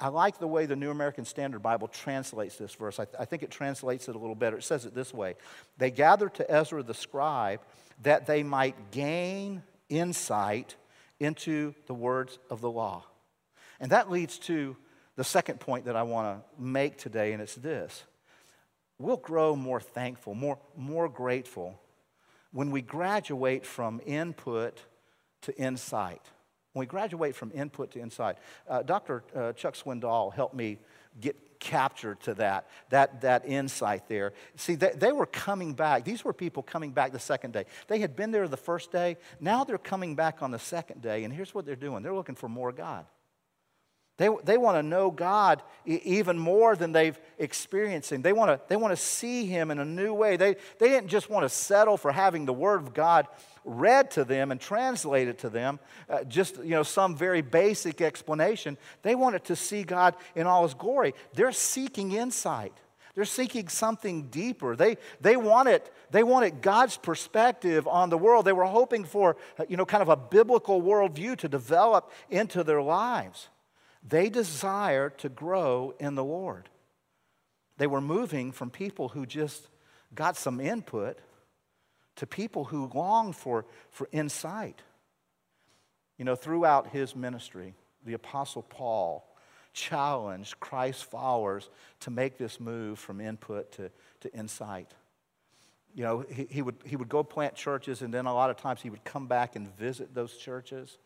I, 0.00 0.08
like 0.08 0.38
the 0.38 0.46
way 0.46 0.66
the 0.66 0.76
New 0.76 0.90
American 0.90 1.24
Standard 1.24 1.62
Bible 1.62 1.88
translates 1.88 2.56
this 2.56 2.74
verse. 2.74 3.00
I, 3.00 3.06
I 3.18 3.24
think 3.24 3.42
it 3.42 3.50
translates 3.50 4.08
it 4.08 4.14
a 4.14 4.18
little 4.18 4.34
better. 4.34 4.58
It 4.58 4.64
says 4.64 4.84
it 4.84 4.94
this 4.94 5.14
way 5.14 5.36
They 5.78 5.90
gathered 5.90 6.34
to 6.34 6.50
Ezra 6.50 6.82
the 6.82 6.94
scribe 6.94 7.60
that 8.02 8.26
they 8.26 8.42
might 8.42 8.90
gain 8.90 9.62
insight 9.88 10.76
into 11.18 11.74
the 11.86 11.94
words 11.94 12.38
of 12.48 12.60
the 12.60 12.70
law. 12.70 13.04
And 13.78 13.92
that 13.92 14.10
leads 14.10 14.38
to 14.40 14.76
the 15.16 15.24
second 15.24 15.60
point 15.60 15.84
that 15.86 15.96
I 15.96 16.02
want 16.02 16.38
to 16.38 16.62
make 16.62 16.96
today, 16.96 17.32
and 17.32 17.42
it's 17.42 17.54
this. 17.54 18.04
We'll 18.98 19.16
grow 19.16 19.56
more 19.56 19.80
thankful, 19.80 20.34
more, 20.34 20.58
more 20.76 21.08
grateful 21.08 21.80
when 22.52 22.70
we 22.70 22.82
graduate 22.82 23.64
from 23.64 24.00
input 24.04 24.80
to 25.42 25.56
insight. 25.56 26.22
When 26.72 26.80
we 26.80 26.86
graduate 26.86 27.34
from 27.34 27.50
input 27.52 27.90
to 27.92 28.00
insight, 28.00 28.38
uh, 28.68 28.82
Dr. 28.82 29.24
Uh, 29.34 29.52
Chuck 29.52 29.74
Swindoll 29.74 30.32
helped 30.32 30.54
me 30.54 30.78
get 31.20 31.36
captured 31.58 32.20
to 32.20 32.34
that, 32.34 32.68
that, 32.88 33.20
that 33.20 33.44
insight 33.46 34.08
there. 34.08 34.32
See, 34.56 34.76
they, 34.76 34.92
they 34.96 35.12
were 35.12 35.26
coming 35.26 35.74
back. 35.74 36.04
These 36.04 36.24
were 36.24 36.32
people 36.32 36.62
coming 36.62 36.92
back 36.92 37.12
the 37.12 37.18
second 37.18 37.52
day. 37.52 37.66
They 37.88 37.98
had 37.98 38.16
been 38.16 38.30
there 38.30 38.48
the 38.48 38.56
first 38.56 38.90
day. 38.90 39.18
Now 39.40 39.64
they're 39.64 39.78
coming 39.78 40.14
back 40.14 40.42
on 40.42 40.50
the 40.50 40.58
second 40.58 41.02
day, 41.02 41.24
and 41.24 41.32
here's 41.32 41.54
what 41.54 41.66
they're 41.66 41.76
doing 41.76 42.02
they're 42.02 42.14
looking 42.14 42.34
for 42.34 42.48
more 42.48 42.72
God. 42.72 43.04
They, 44.20 44.28
they 44.44 44.58
want 44.58 44.76
to 44.76 44.82
know 44.82 45.10
God 45.10 45.62
even 45.86 46.38
more 46.38 46.76
than 46.76 46.92
they've 46.92 47.18
experienced 47.38 48.12
Him. 48.12 48.20
They 48.20 48.34
want 48.34 48.50
to, 48.50 48.60
they 48.68 48.76
want 48.76 48.92
to 48.92 49.02
see 49.02 49.46
Him 49.46 49.70
in 49.70 49.78
a 49.78 49.84
new 49.86 50.12
way. 50.12 50.36
They, 50.36 50.56
they 50.78 50.90
didn't 50.90 51.08
just 51.08 51.30
want 51.30 51.46
to 51.46 51.48
settle 51.48 51.96
for 51.96 52.12
having 52.12 52.44
the 52.44 52.52
Word 52.52 52.82
of 52.82 52.92
God 52.92 53.28
read 53.64 54.10
to 54.10 54.24
them 54.26 54.50
and 54.50 54.60
translated 54.60 55.38
to 55.38 55.48
them, 55.48 55.80
uh, 56.10 56.24
just 56.24 56.58
you 56.58 56.72
know, 56.72 56.82
some 56.82 57.16
very 57.16 57.40
basic 57.40 58.02
explanation. 58.02 58.76
They 59.00 59.14
wanted 59.14 59.44
to 59.44 59.56
see 59.56 59.84
God 59.84 60.14
in 60.34 60.46
all 60.46 60.64
His 60.64 60.74
glory. 60.74 61.14
They're 61.32 61.50
seeking 61.50 62.12
insight. 62.12 62.74
They're 63.14 63.24
seeking 63.24 63.68
something 63.68 64.24
deeper. 64.24 64.76
They, 64.76 64.98
they, 65.22 65.38
wanted, 65.38 65.80
they 66.10 66.24
wanted 66.24 66.60
God's 66.60 66.98
perspective 66.98 67.88
on 67.88 68.10
the 68.10 68.18
world. 68.18 68.44
They 68.44 68.52
were 68.52 68.66
hoping 68.66 69.04
for, 69.04 69.38
uh, 69.58 69.64
you 69.66 69.78
know, 69.78 69.86
kind 69.86 70.02
of 70.02 70.10
a 70.10 70.16
biblical 70.16 70.82
worldview 70.82 71.38
to 71.38 71.48
develop 71.48 72.12
into 72.28 72.62
their 72.62 72.82
lives. 72.82 73.48
They 74.06 74.28
desired 74.28 75.18
to 75.18 75.28
grow 75.28 75.94
in 75.98 76.14
the 76.14 76.24
Lord. 76.24 76.68
They 77.76 77.86
were 77.86 78.00
moving 78.00 78.52
from 78.52 78.70
people 78.70 79.08
who 79.08 79.26
just 79.26 79.68
got 80.14 80.36
some 80.36 80.60
input 80.60 81.18
to 82.16 82.26
people 82.26 82.64
who 82.64 82.90
longed 82.92 83.36
for, 83.36 83.66
for 83.90 84.08
insight. 84.12 84.82
You 86.18 86.24
know, 86.24 86.36
throughout 86.36 86.88
his 86.88 87.16
ministry, 87.16 87.74
the 88.04 88.12
Apostle 88.14 88.62
Paul 88.62 89.26
challenged 89.72 90.60
Christ's 90.60 91.02
followers 91.02 91.70
to 92.00 92.10
make 92.10 92.36
this 92.36 92.60
move 92.60 92.98
from 92.98 93.20
input 93.20 93.72
to, 93.72 93.90
to 94.20 94.34
insight. 94.34 94.92
You 95.94 96.04
know, 96.04 96.24
he, 96.28 96.46
he, 96.50 96.62
would, 96.62 96.76
he 96.84 96.96
would 96.96 97.08
go 97.08 97.22
plant 97.22 97.54
churches, 97.54 98.02
and 98.02 98.12
then 98.12 98.26
a 98.26 98.34
lot 98.34 98.50
of 98.50 98.56
times 98.56 98.80
he 98.80 98.90
would 98.90 99.04
come 99.04 99.26
back 99.26 99.56
and 99.56 99.74
visit 99.76 100.14
those 100.14 100.36
churches. 100.36 100.98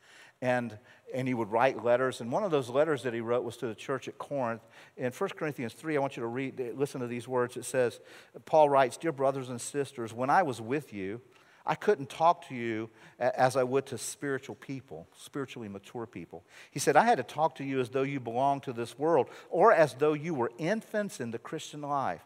And, 0.42 0.76
and 1.14 1.26
he 1.26 1.32
would 1.32 1.50
write 1.50 1.82
letters. 1.82 2.20
And 2.20 2.30
one 2.30 2.42
of 2.42 2.50
those 2.50 2.68
letters 2.68 3.04
that 3.04 3.14
he 3.14 3.20
wrote 3.20 3.44
was 3.44 3.56
to 3.58 3.66
the 3.66 3.74
church 3.74 4.08
at 4.08 4.18
Corinth. 4.18 4.60
In 4.96 5.10
1 5.10 5.30
Corinthians 5.30 5.72
3, 5.72 5.96
I 5.96 6.00
want 6.00 6.16
you 6.16 6.22
to 6.22 6.26
read, 6.26 6.60
listen 6.76 7.00
to 7.00 7.06
these 7.06 7.26
words. 7.26 7.56
It 7.56 7.64
says, 7.64 8.00
Paul 8.44 8.68
writes, 8.68 8.96
Dear 8.96 9.12
brothers 9.12 9.48
and 9.48 9.60
sisters, 9.60 10.12
when 10.12 10.28
I 10.28 10.42
was 10.42 10.60
with 10.60 10.92
you, 10.92 11.22
I 11.66 11.74
couldn't 11.74 12.10
talk 12.10 12.48
to 12.48 12.54
you 12.54 12.90
as 13.18 13.56
I 13.56 13.62
would 13.62 13.86
to 13.86 13.96
spiritual 13.96 14.54
people, 14.54 15.08
spiritually 15.16 15.68
mature 15.68 16.04
people. 16.04 16.44
He 16.70 16.78
said, 16.78 16.96
I 16.96 17.04
had 17.04 17.16
to 17.16 17.22
talk 17.22 17.54
to 17.56 17.64
you 17.64 17.80
as 17.80 17.88
though 17.88 18.02
you 18.02 18.20
belonged 18.20 18.64
to 18.64 18.72
this 18.74 18.98
world 18.98 19.28
or 19.48 19.72
as 19.72 19.94
though 19.94 20.12
you 20.12 20.34
were 20.34 20.50
infants 20.58 21.20
in 21.20 21.30
the 21.30 21.38
Christian 21.38 21.80
life. 21.80 22.22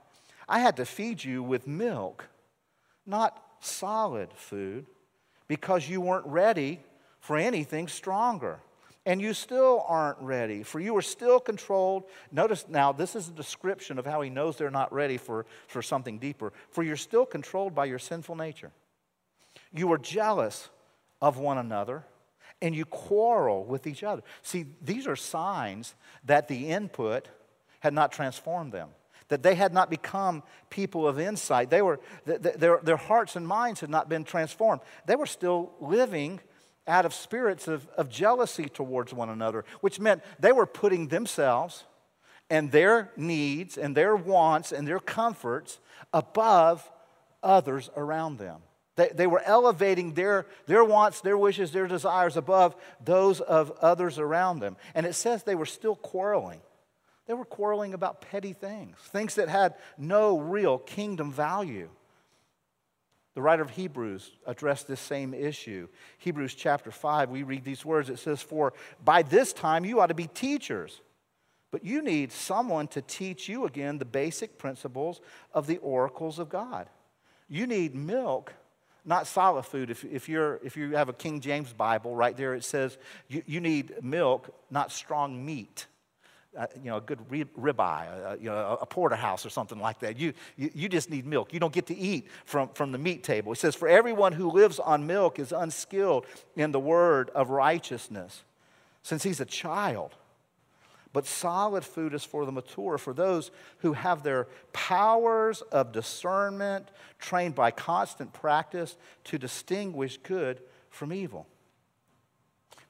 I 0.48 0.58
had 0.58 0.76
to 0.78 0.86
feed 0.86 1.22
you 1.22 1.42
with 1.42 1.68
milk, 1.68 2.24
not 3.08 3.42
solid 3.60 4.32
food, 4.34 4.86
because 5.48 5.88
you 5.88 6.00
weren't 6.00 6.26
ready 6.26 6.80
for 7.20 7.36
anything 7.36 7.88
stronger. 7.88 8.60
And 9.06 9.22
you 9.22 9.32
still 9.32 9.84
aren't 9.88 10.18
ready, 10.20 10.62
for 10.62 10.80
you 10.80 10.94
are 10.96 11.02
still 11.02 11.40
controlled. 11.40 12.04
Notice 12.30 12.66
now, 12.68 12.92
this 12.92 13.16
is 13.16 13.28
a 13.28 13.32
description 13.32 13.98
of 13.98 14.04
how 14.04 14.20
he 14.20 14.28
knows 14.28 14.56
they're 14.56 14.70
not 14.70 14.92
ready 14.92 15.16
for, 15.16 15.46
for 15.66 15.80
something 15.80 16.18
deeper. 16.18 16.52
For 16.70 16.82
you're 16.82 16.96
still 16.96 17.24
controlled 17.24 17.74
by 17.74 17.86
your 17.86 17.98
sinful 17.98 18.36
nature. 18.36 18.70
You 19.72 19.90
are 19.92 19.98
jealous 19.98 20.68
of 21.22 21.38
one 21.38 21.56
another 21.56 22.04
and 22.60 22.74
you 22.74 22.84
quarrel 22.84 23.64
with 23.64 23.86
each 23.86 24.02
other. 24.02 24.22
See, 24.42 24.66
these 24.82 25.06
are 25.06 25.16
signs 25.16 25.94
that 26.24 26.48
the 26.48 26.68
input 26.68 27.28
had 27.80 27.94
not 27.94 28.12
transformed 28.12 28.72
them, 28.72 28.88
that 29.28 29.42
they 29.42 29.54
had 29.54 29.72
not 29.72 29.90
become 29.90 30.42
people 30.70 31.06
of 31.06 31.18
insight. 31.18 31.70
They 31.70 31.82
were, 31.82 32.00
their, 32.24 32.80
their 32.82 32.96
hearts 32.96 33.36
and 33.36 33.46
minds 33.46 33.80
had 33.80 33.90
not 33.90 34.08
been 34.08 34.24
transformed. 34.24 34.80
They 35.06 35.16
were 35.16 35.26
still 35.26 35.72
living 35.80 36.40
out 36.86 37.04
of 37.04 37.12
spirits 37.12 37.68
of, 37.68 37.86
of 37.96 38.08
jealousy 38.08 38.68
towards 38.68 39.12
one 39.12 39.28
another, 39.28 39.64
which 39.80 40.00
meant 40.00 40.22
they 40.40 40.52
were 40.52 40.66
putting 40.66 41.08
themselves 41.08 41.84
and 42.50 42.72
their 42.72 43.10
needs 43.16 43.76
and 43.76 43.94
their 43.94 44.16
wants 44.16 44.72
and 44.72 44.88
their 44.88 45.00
comforts 45.00 45.80
above 46.12 46.90
others 47.42 47.90
around 47.96 48.38
them. 48.38 48.60
They, 48.96 49.10
they 49.14 49.26
were 49.26 49.42
elevating 49.44 50.14
their, 50.14 50.46
their 50.66 50.82
wants, 50.82 51.20
their 51.20 51.38
wishes, 51.38 51.70
their 51.70 51.86
desires 51.86 52.36
above 52.36 52.74
those 53.04 53.40
of 53.40 53.70
others 53.80 54.18
around 54.18 54.60
them. 54.60 54.76
And 54.94 55.06
it 55.06 55.14
says 55.14 55.44
they 55.44 55.54
were 55.54 55.66
still 55.66 55.94
quarreling. 55.94 56.60
They 57.28 57.34
were 57.34 57.44
quarreling 57.44 57.92
about 57.92 58.22
petty 58.22 58.54
things, 58.54 58.96
things 59.12 59.34
that 59.34 59.50
had 59.50 59.74
no 59.98 60.38
real 60.38 60.78
kingdom 60.78 61.30
value. 61.30 61.90
The 63.34 63.42
writer 63.42 63.62
of 63.62 63.70
Hebrews 63.70 64.32
addressed 64.46 64.88
this 64.88 64.98
same 64.98 65.34
issue. 65.34 65.88
Hebrews 66.16 66.54
chapter 66.54 66.90
5, 66.90 67.28
we 67.28 67.42
read 67.42 67.64
these 67.64 67.84
words. 67.84 68.08
It 68.08 68.18
says, 68.18 68.40
For 68.40 68.72
by 69.04 69.22
this 69.22 69.52
time 69.52 69.84
you 69.84 70.00
ought 70.00 70.06
to 70.06 70.14
be 70.14 70.26
teachers, 70.26 71.02
but 71.70 71.84
you 71.84 72.00
need 72.00 72.32
someone 72.32 72.88
to 72.88 73.02
teach 73.02 73.46
you 73.46 73.66
again 73.66 73.98
the 73.98 74.06
basic 74.06 74.56
principles 74.56 75.20
of 75.52 75.66
the 75.66 75.76
oracles 75.78 76.38
of 76.38 76.48
God. 76.48 76.88
You 77.46 77.66
need 77.66 77.94
milk 77.94 78.54
not 79.04 79.26
solid 79.26 79.64
food. 79.64 79.90
If, 79.90 80.04
if, 80.04 80.28
you're, 80.28 80.60
if 80.62 80.76
you 80.76 80.94
have 80.94 81.08
a 81.08 81.14
King 81.14 81.40
James 81.40 81.72
Bible, 81.72 82.14
right 82.14 82.36
there 82.36 82.54
it 82.54 82.62
says 82.62 82.98
you, 83.26 83.42
you 83.46 83.60
need 83.60 84.02
milk, 84.02 84.54
not 84.70 84.92
strong 84.92 85.44
meat. 85.44 85.86
Uh, 86.58 86.66
you 86.82 86.90
know, 86.90 86.96
a 86.96 87.00
good 87.00 87.20
rib, 87.30 87.48
ribeye, 87.56 88.32
uh, 88.32 88.36
you 88.40 88.50
know, 88.50 88.76
a 88.80 88.84
porterhouse 88.84 89.46
or 89.46 89.48
something 89.48 89.78
like 89.78 90.00
that. 90.00 90.18
You, 90.18 90.32
you, 90.56 90.70
you 90.74 90.88
just 90.88 91.08
need 91.08 91.24
milk. 91.24 91.52
You 91.52 91.60
don't 91.60 91.72
get 91.72 91.86
to 91.86 91.96
eat 91.96 92.26
from, 92.46 92.68
from 92.70 92.90
the 92.90 92.98
meat 92.98 93.22
table. 93.22 93.52
It 93.52 93.58
says, 93.58 93.76
For 93.76 93.86
everyone 93.86 94.32
who 94.32 94.50
lives 94.50 94.80
on 94.80 95.06
milk 95.06 95.38
is 95.38 95.52
unskilled 95.52 96.26
in 96.56 96.72
the 96.72 96.80
word 96.80 97.30
of 97.30 97.50
righteousness, 97.50 98.42
since 99.04 99.22
he's 99.22 99.38
a 99.38 99.44
child. 99.44 100.16
But 101.12 101.26
solid 101.26 101.84
food 101.84 102.12
is 102.12 102.24
for 102.24 102.44
the 102.44 102.50
mature, 102.50 102.98
for 102.98 103.14
those 103.14 103.52
who 103.78 103.92
have 103.92 104.24
their 104.24 104.48
powers 104.72 105.62
of 105.62 105.92
discernment 105.92 106.88
trained 107.20 107.54
by 107.54 107.70
constant 107.70 108.32
practice 108.32 108.96
to 109.24 109.38
distinguish 109.38 110.18
good 110.18 110.60
from 110.90 111.12
evil. 111.12 111.46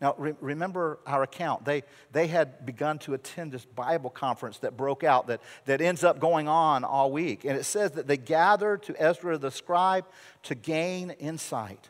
Now, 0.00 0.14
re- 0.16 0.34
remember 0.40 1.00
our 1.06 1.22
account. 1.24 1.64
They, 1.64 1.82
they 2.12 2.28
had 2.28 2.64
begun 2.64 2.98
to 3.00 3.14
attend 3.14 3.50
this 3.50 3.64
Bible 3.64 4.11
conference 4.11 4.58
that 4.58 4.76
broke 4.76 5.02
out, 5.02 5.26
that, 5.26 5.40
that 5.66 5.80
ends 5.80 6.04
up 6.04 6.20
going 6.20 6.46
on 6.46 6.84
all 6.84 7.11
week. 7.11 7.44
And 7.44 7.58
it 7.58 7.64
says 7.64 7.92
that 7.92 8.06
they 8.06 8.16
gathered 8.16 8.84
to 8.84 9.02
Ezra 9.02 9.38
the 9.38 9.50
scribe 9.50 10.06
to 10.44 10.54
gain 10.54 11.11
insight. 11.11 11.88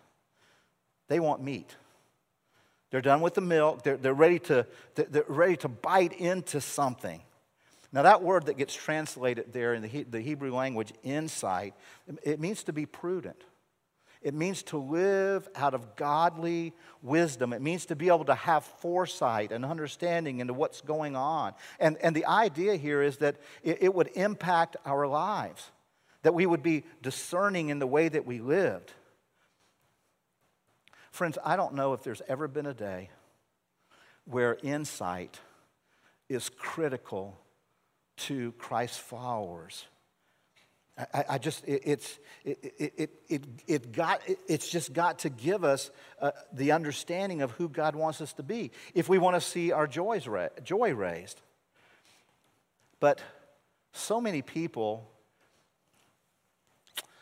They 1.09 1.21
want 1.21 1.43
meat. 1.43 1.77
They're 2.91 3.03
done 3.03 3.21
with 3.21 3.35
the 3.35 3.43
milk. 3.43 3.83
They're, 3.83 3.99
they're, 3.99 4.15
ready 4.15 4.39
to, 4.41 4.67
they're 4.95 5.25
ready 5.29 5.57
to 5.59 5.69
bite 5.69 6.15
into 6.15 6.61
something. 6.63 7.21
Now, 7.93 8.03
that 8.03 8.23
word 8.23 8.47
that 8.47 8.57
gets 8.57 8.75
translated 8.75 9.53
there 9.53 9.75
in 9.75 9.83
the, 9.83 10.03
the 10.05 10.21
Hebrew 10.21 10.55
language, 10.55 10.93
insight, 11.03 11.75
it 12.23 12.41
means 12.41 12.65
to 12.65 12.73
be 12.73 12.87
prudent. 12.87 13.43
It 14.23 14.35
means 14.35 14.63
to 14.65 14.79
live 14.79 15.49
out 15.55 15.75
of 15.75 15.95
godly 15.97 16.73
wisdom. 17.03 17.53
It 17.53 17.63
means 17.63 17.87
to 17.87 17.97
be 17.97 18.09
able 18.09 18.25
to 18.25 18.35
have 18.35 18.65
foresight 18.65 19.53
and 19.53 19.65
understanding 19.65 20.41
into 20.41 20.53
what's 20.53 20.81
going 20.81 21.15
on. 21.15 21.55
And, 21.79 21.97
and 22.03 22.15
the 22.17 22.27
idea 22.27 22.77
here 22.77 23.01
is 23.01 23.19
that 23.19 23.37
it, 23.63 23.79
it 23.83 23.95
would 23.95 24.11
impact 24.15 24.77
our 24.85 25.07
lives, 25.07 25.71
that 26.23 26.35
we 26.35 26.47
would 26.47 26.63
be 26.63 26.85
discerning 27.01 27.69
in 27.69 27.79
the 27.79 27.87
way 27.87 28.09
that 28.09 28.27
we 28.27 28.41
lived. 28.41 28.93
Friends, 31.13 31.39
I 31.45 31.57
don't 31.57 31.75
know 31.75 31.93
if 31.95 32.03
there's 32.03 32.23
ever 32.29 32.49
been 32.49 32.67
a 32.67 32.75
day 32.75 33.11
where 34.25 34.59
insight 34.63 35.41
is 36.29 36.49
critical 36.49 37.39
to 38.17 38.53
Christ's 38.53 38.99
followers. 38.99 39.87
I, 40.99 41.25
I 41.31 41.39
just, 41.39 41.65
it, 41.65 41.83
it's, 41.85 42.19
it, 42.45 42.75
it, 42.79 43.11
it, 43.29 43.45
it, 43.67 43.93
got, 43.93 44.21
it's 44.49 44.69
just 44.69 44.93
got 44.93 45.21
to 45.21 45.31
give 45.31 45.63
us 45.63 45.91
uh, 46.21 46.33
the 46.53 46.73
understanding 46.73 47.43
of 47.43 47.53
who 47.53 47.69
God 47.69 47.95
wants 47.95 48.21
us 48.21 48.33
to 48.35 48.43
be 48.43 48.73
if 48.95 49.09
we 49.09 49.19
want 49.19 49.37
to 49.37 49.41
see 49.41 49.71
our 49.71 49.87
joys 49.87 50.27
ra- 50.27 50.49
joy 50.65 50.93
raised. 50.95 51.41
But 53.01 53.21
so 53.93 54.21
many 54.21 54.43
people, 54.43 55.09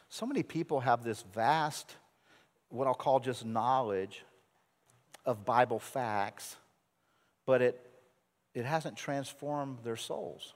so 0.09 0.25
many 0.25 0.43
people 0.43 0.81
have 0.81 1.05
this 1.05 1.23
vast 1.35 1.97
what 2.69 2.87
I'll 2.87 2.95
call 2.95 3.21
just 3.21 3.45
knowledge 3.45 4.25
of 5.25 5.45
Bible 5.45 5.79
facts, 5.79 6.57
but 7.45 7.63
it, 7.63 7.81
it 8.55 8.65
hasn't 8.65 8.97
transformed 8.97 9.79
their 9.85 9.97
souls. 9.97 10.55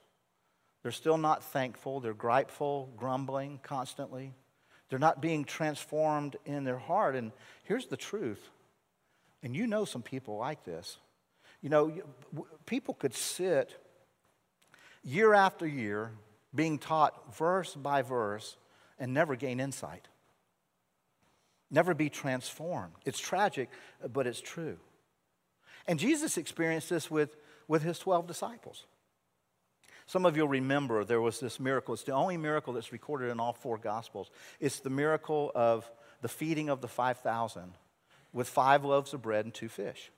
They're 0.83 0.91
still 0.91 1.17
not 1.17 1.43
thankful. 1.43 1.99
They're 1.99 2.13
gripeful, 2.13 2.91
grumbling 2.97 3.59
constantly. 3.61 4.33
They're 4.89 4.99
not 4.99 5.21
being 5.21 5.45
transformed 5.45 6.37
in 6.45 6.63
their 6.63 6.77
heart. 6.77 7.15
And 7.15 7.31
here's 7.63 7.87
the 7.87 7.97
truth. 7.97 8.49
And 9.43 9.55
you 9.55 9.67
know 9.67 9.85
some 9.85 10.01
people 10.01 10.37
like 10.37 10.63
this. 10.63 10.97
You 11.61 11.69
know, 11.69 11.93
people 12.65 12.93
could 12.93 13.13
sit 13.13 13.75
year 15.03 15.33
after 15.33 15.67
year 15.67 16.11
being 16.53 16.79
taught 16.79 17.35
verse 17.35 17.75
by 17.75 18.01
verse 18.01 18.57
and 18.99 19.13
never 19.13 19.35
gain 19.35 19.59
insight 19.59 20.07
never 21.71 21.93
be 21.93 22.09
transformed. 22.09 22.93
It's 23.05 23.19
tragic, 23.19 23.69
but 24.11 24.27
it's 24.27 24.41
true. 24.41 24.77
And 25.87 25.97
Jesus 25.97 26.37
experienced 26.37 26.89
this 26.89 27.09
with, 27.09 27.37
with 27.67 27.81
his 27.81 27.97
12 27.97 28.27
disciples. 28.27 28.85
Some 30.05 30.25
of 30.25 30.35
you'll 30.35 30.47
remember 30.47 31.03
there 31.03 31.21
was 31.21 31.39
this 31.39 31.59
miracle. 31.59 31.93
It's 31.93 32.03
the 32.03 32.13
only 32.13 32.37
miracle 32.37 32.73
that's 32.73 32.91
recorded 32.91 33.29
in 33.29 33.39
all 33.39 33.53
four 33.53 33.77
Gospels. 33.77 34.29
It's 34.59 34.79
the 34.79 34.89
miracle 34.89 35.51
of 35.55 35.89
the 36.21 36.29
feeding 36.29 36.69
of 36.69 36.81
the 36.81 36.87
5,000 36.87 37.73
with 38.33 38.47
five 38.47 38.85
loaves 38.85 39.13
of 39.13 39.21
bread 39.21 39.45
and 39.45 39.53
two 39.53 39.69
fish. 39.69 40.11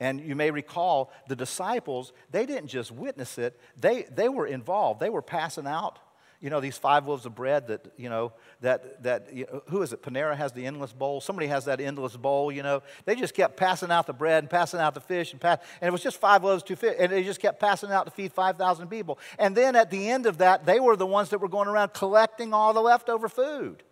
And 0.00 0.20
you 0.20 0.34
may 0.34 0.50
recall 0.50 1.12
the 1.28 1.36
disciples, 1.36 2.12
they 2.30 2.46
didn't 2.46 2.68
just 2.68 2.90
witness 2.90 3.38
it, 3.38 3.58
they, 3.76 4.02
they 4.02 4.28
were 4.28 4.46
involved. 4.46 5.00
They 5.00 5.10
were 5.10 5.22
passing 5.22 5.66
out 5.66 5.98
you 6.42 6.50
know, 6.50 6.60
these 6.60 6.76
five 6.76 7.06
loaves 7.06 7.24
of 7.24 7.36
bread 7.36 7.68
that, 7.68 7.86
you 7.96 8.10
know, 8.10 8.32
that, 8.62 9.00
that 9.04 9.32
you 9.32 9.46
know, 9.50 9.62
who 9.68 9.80
is 9.80 9.92
it? 9.92 10.02
Panera 10.02 10.36
has 10.36 10.50
the 10.50 10.66
endless 10.66 10.92
bowl. 10.92 11.20
Somebody 11.20 11.46
has 11.46 11.66
that 11.66 11.80
endless 11.80 12.16
bowl, 12.16 12.50
you 12.50 12.64
know. 12.64 12.82
They 13.04 13.14
just 13.14 13.32
kept 13.32 13.56
passing 13.56 13.92
out 13.92 14.08
the 14.08 14.12
bread 14.12 14.42
and 14.42 14.50
passing 14.50 14.80
out 14.80 14.94
the 14.94 15.00
fish 15.00 15.30
and 15.30 15.40
pass, 15.40 15.60
and 15.80 15.86
it 15.86 15.92
was 15.92 16.02
just 16.02 16.18
five 16.18 16.42
loaves, 16.42 16.64
two 16.64 16.74
fish, 16.74 16.96
and 16.98 17.12
they 17.12 17.22
just 17.22 17.38
kept 17.38 17.60
passing 17.60 17.92
out 17.92 18.06
to 18.06 18.10
feed 18.10 18.32
5,000 18.32 18.88
people. 18.88 19.20
And 19.38 19.56
then 19.56 19.76
at 19.76 19.90
the 19.90 20.10
end 20.10 20.26
of 20.26 20.38
that, 20.38 20.66
they 20.66 20.80
were 20.80 20.96
the 20.96 21.06
ones 21.06 21.30
that 21.30 21.38
were 21.38 21.48
going 21.48 21.68
around 21.68 21.92
collecting 21.92 22.52
all 22.52 22.72
the 22.72 22.82
leftover 22.82 23.28
food. 23.28 23.84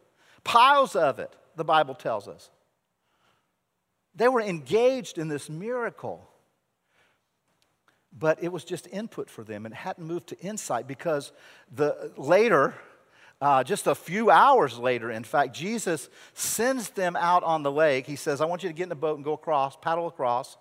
Piles 0.42 0.96
of 0.96 1.20
it, 1.20 1.34
the 1.54 1.64
Bible 1.64 1.94
tells 1.94 2.26
us. 2.26 2.50
They 4.16 4.26
were 4.26 4.40
engaged 4.40 5.18
in 5.18 5.28
this 5.28 5.48
miracle. 5.48 6.28
But 8.16 8.42
it 8.42 8.50
was 8.52 8.64
just 8.64 8.86
input 8.88 9.30
for 9.30 9.44
them. 9.44 9.66
It 9.66 9.72
hadn't 9.72 10.04
moved 10.04 10.28
to 10.28 10.38
insight 10.40 10.86
because 10.86 11.32
the 11.72 12.12
later, 12.16 12.74
uh, 13.40 13.62
just 13.62 13.86
a 13.86 13.94
few 13.94 14.30
hours 14.30 14.78
later, 14.78 15.10
in 15.10 15.24
fact, 15.24 15.54
Jesus 15.54 16.08
sends 16.34 16.90
them 16.90 17.14
out 17.16 17.44
on 17.44 17.62
the 17.62 17.70
lake. 17.70 18.06
He 18.06 18.16
says, 18.16 18.40
I 18.40 18.46
want 18.46 18.62
you 18.62 18.68
to 18.68 18.74
get 18.74 18.84
in 18.84 18.88
the 18.88 18.96
boat 18.96 19.16
and 19.16 19.24
go 19.24 19.32
across, 19.32 19.76
paddle 19.76 20.08
across. 20.08 20.56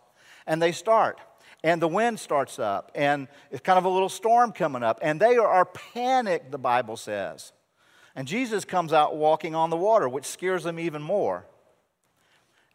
And 0.45 0.62
they 0.62 0.71
start. 0.71 1.19
And 1.63 1.81
the 1.81 1.88
wind 1.88 2.19
starts 2.19 2.59
up. 2.59 2.91
And 2.95 3.27
it's 3.51 3.62
kind 3.62 3.77
of 3.77 3.85
a 3.85 3.89
little 3.89 4.09
storm 4.09 4.51
coming 4.51 4.83
up. 4.83 4.99
And 5.01 5.19
they 5.19 5.38
are 5.38 5.65
panicked, 5.65 6.51
the 6.51 6.57
Bible 6.57 6.97
says. 6.97 7.51
And 8.15 8.27
Jesus 8.27 8.65
comes 8.65 8.93
out 8.93 9.17
walking 9.17 9.55
on 9.55 9.69
the 9.69 9.77
water, 9.77 10.07
which 10.07 10.25
scares 10.25 10.63
them 10.63 10.79
even 10.79 11.01
more. 11.01 11.45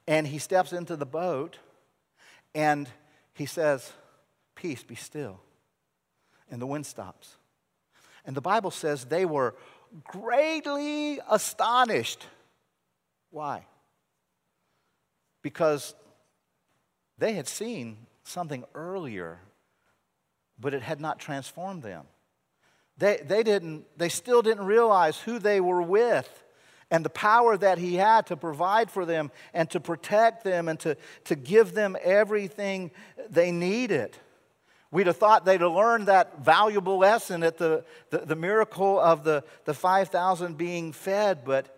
And 0.07 0.27
he 0.27 0.39
steps 0.39 0.73
into 0.73 0.97
the 0.97 1.07
boat 1.07 1.59
and 2.55 2.89
he 3.33 3.47
says, 3.47 3.93
Peace, 4.55 4.83
be 4.83 4.95
still. 4.95 5.41
And 6.51 6.61
the 6.61 6.67
wind 6.67 6.87
stops. 6.87 7.37
And 8.25 8.37
the 8.37 8.41
Bible 8.41 8.71
says 8.71 9.05
they 9.05 9.25
were 9.25 9.55
greatly 10.05 11.21
astonished. 11.31 12.27
Why? 13.31 13.67
Because 15.43 15.95
they 17.19 17.35
had 17.35 17.47
seen 17.47 17.99
something 18.25 18.65
earlier, 18.75 19.39
but 20.59 20.75
it 20.75 20.83
had 20.83 21.01
not 21.01 21.19
transformed 21.19 21.83
them. 21.83 22.07
They, 22.97 23.21
they, 23.25 23.43
didn't, 23.43 23.85
they 23.97 24.09
still 24.09 24.41
didn't 24.43 24.65
realize 24.65 25.19
who 25.19 25.39
they 25.39 25.61
were 25.61 25.83
with 25.83 26.45
and 26.91 27.05
the 27.05 27.11
power 27.11 27.57
that 27.57 27.79
he 27.79 27.97
had 27.97 28.27
to 28.27 28.37
provide 28.37 28.91
for 28.91 29.05
them 29.05 29.31
and 29.53 29.69
to 29.71 29.81
protect 29.81 30.45
them 30.45 30.69
and 30.69 30.79
to, 30.81 30.97
to 31.25 31.35
give 31.35 31.75
them 31.75 31.97
everything 32.03 32.91
they 33.31 33.51
needed. 33.51 34.17
We'd 34.95 35.09
have 35.09 35.17
thought 35.17 35.45
they'd 35.45 35.61
have 35.61 35.73
learned 35.73 36.07
that 36.07 36.45
valuable 36.45 36.99
lesson 36.99 37.43
at 37.43 37.59
the, 37.59 37.85
the, 38.11 38.19
the 38.19 38.37
miracle 38.37 39.01
of 39.01 39.25
the, 39.25 39.43
the 39.65 39.75
5,000 39.75 40.57
being 40.57 40.93
fed, 40.93 41.45
but 41.45 41.77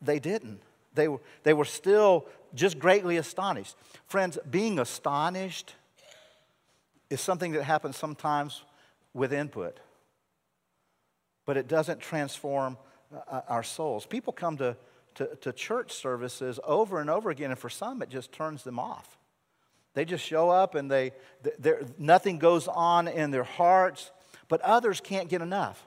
they 0.00 0.20
didn't. 0.20 0.60
They 0.94 1.08
were, 1.08 1.18
they 1.42 1.54
were 1.54 1.64
still 1.64 2.28
just 2.54 2.78
greatly 2.78 3.16
astonished. 3.16 3.74
Friends, 4.06 4.38
being 4.48 4.78
astonished 4.78 5.74
is 7.10 7.20
something 7.20 7.50
that 7.50 7.64
happens 7.64 7.96
sometimes 7.96 8.62
with 9.12 9.32
input, 9.32 9.80
but 11.46 11.56
it 11.56 11.66
doesn't 11.66 11.98
transform 11.98 12.78
uh, 13.28 13.40
our 13.48 13.64
souls. 13.64 14.06
People 14.06 14.32
come 14.32 14.56
to, 14.58 14.76
to, 15.16 15.34
to 15.40 15.52
church 15.52 15.90
services 15.90 16.60
over 16.62 17.00
and 17.00 17.10
over 17.10 17.28
again, 17.28 17.50
and 17.50 17.58
for 17.58 17.70
some, 17.70 18.02
it 18.02 18.08
just 18.08 18.30
turns 18.30 18.62
them 18.62 18.78
off. 18.78 19.18
They 19.96 20.04
just 20.04 20.22
show 20.22 20.50
up 20.50 20.74
and 20.74 20.90
they, 20.90 21.12
there 21.58 21.80
nothing 21.96 22.38
goes 22.38 22.68
on 22.68 23.08
in 23.08 23.30
their 23.30 23.44
hearts, 23.44 24.10
but 24.46 24.60
others 24.60 25.00
can't 25.00 25.30
get 25.30 25.40
enough. 25.40 25.82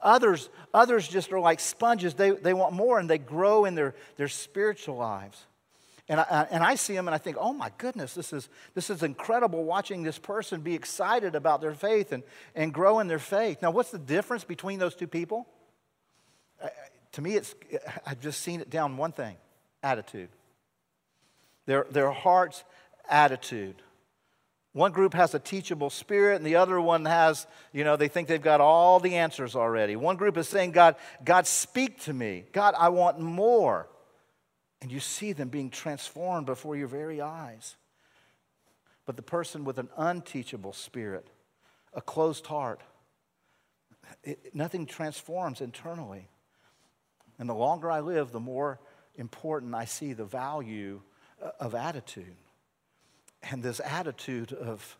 Others, 0.00 0.48
others 0.72 1.08
just 1.08 1.32
are 1.32 1.40
like 1.40 1.58
sponges. 1.58 2.14
They, 2.14 2.30
they 2.30 2.54
want 2.54 2.72
more 2.72 3.00
and 3.00 3.10
they 3.10 3.18
grow 3.18 3.64
in 3.64 3.74
their, 3.74 3.96
their 4.16 4.28
spiritual 4.28 4.96
lives. 4.96 5.44
And 6.08 6.20
I, 6.20 6.46
and 6.52 6.62
I 6.62 6.76
see 6.76 6.94
them 6.94 7.08
and 7.08 7.16
I 7.16 7.18
think, 7.18 7.36
oh 7.40 7.52
my 7.52 7.72
goodness, 7.78 8.14
this 8.14 8.32
is, 8.32 8.48
this 8.74 8.90
is 8.90 9.02
incredible 9.02 9.64
watching 9.64 10.04
this 10.04 10.20
person 10.20 10.60
be 10.60 10.74
excited 10.76 11.34
about 11.34 11.60
their 11.60 11.74
faith 11.74 12.12
and, 12.12 12.22
and 12.54 12.72
grow 12.72 13.00
in 13.00 13.08
their 13.08 13.18
faith. 13.18 13.60
Now, 13.60 13.72
what's 13.72 13.90
the 13.90 13.98
difference 13.98 14.44
between 14.44 14.78
those 14.78 14.94
two 14.94 15.08
people? 15.08 15.48
To 17.12 17.20
me, 17.20 17.34
it's, 17.34 17.56
I've 18.06 18.20
just 18.20 18.40
seen 18.40 18.60
it 18.60 18.70
down 18.70 18.96
one 18.96 19.10
thing 19.10 19.36
attitude. 19.82 20.28
Their, 21.66 21.86
their 21.90 22.12
hearts 22.12 22.62
attitude. 23.08 23.82
One 24.72 24.92
group 24.92 25.12
has 25.12 25.34
a 25.34 25.38
teachable 25.38 25.90
spirit, 25.90 26.36
and 26.36 26.46
the 26.46 26.56
other 26.56 26.80
one 26.80 27.04
has, 27.04 27.46
you 27.72 27.84
know, 27.84 27.96
they 27.96 28.08
think 28.08 28.26
they've 28.26 28.40
got 28.40 28.62
all 28.62 29.00
the 29.00 29.16
answers 29.16 29.54
already. 29.54 29.96
One 29.96 30.16
group 30.16 30.38
is 30.38 30.48
saying, 30.48 30.72
God, 30.72 30.96
God, 31.22 31.46
speak 31.46 32.00
to 32.04 32.12
me. 32.12 32.44
God, 32.52 32.74
I 32.78 32.88
want 32.88 33.20
more. 33.20 33.86
And 34.80 34.90
you 34.90 34.98
see 34.98 35.32
them 35.32 35.48
being 35.48 35.68
transformed 35.68 36.46
before 36.46 36.74
your 36.74 36.88
very 36.88 37.20
eyes. 37.20 37.76
But 39.04 39.16
the 39.16 39.22
person 39.22 39.64
with 39.64 39.78
an 39.78 39.90
unteachable 39.96 40.72
spirit, 40.72 41.28
a 41.92 42.00
closed 42.00 42.46
heart, 42.46 42.80
it, 44.24 44.54
nothing 44.54 44.86
transforms 44.86 45.60
internally. 45.60 46.28
And 47.38 47.48
the 47.48 47.54
longer 47.54 47.90
I 47.90 48.00
live, 48.00 48.32
the 48.32 48.40
more 48.40 48.80
important 49.16 49.74
I 49.74 49.84
see 49.84 50.14
the 50.14 50.24
value 50.24 51.02
uh, 51.42 51.50
of 51.60 51.74
attitude 51.74 52.36
and 53.50 53.62
this 53.62 53.80
attitude 53.84 54.52
of 54.52 54.96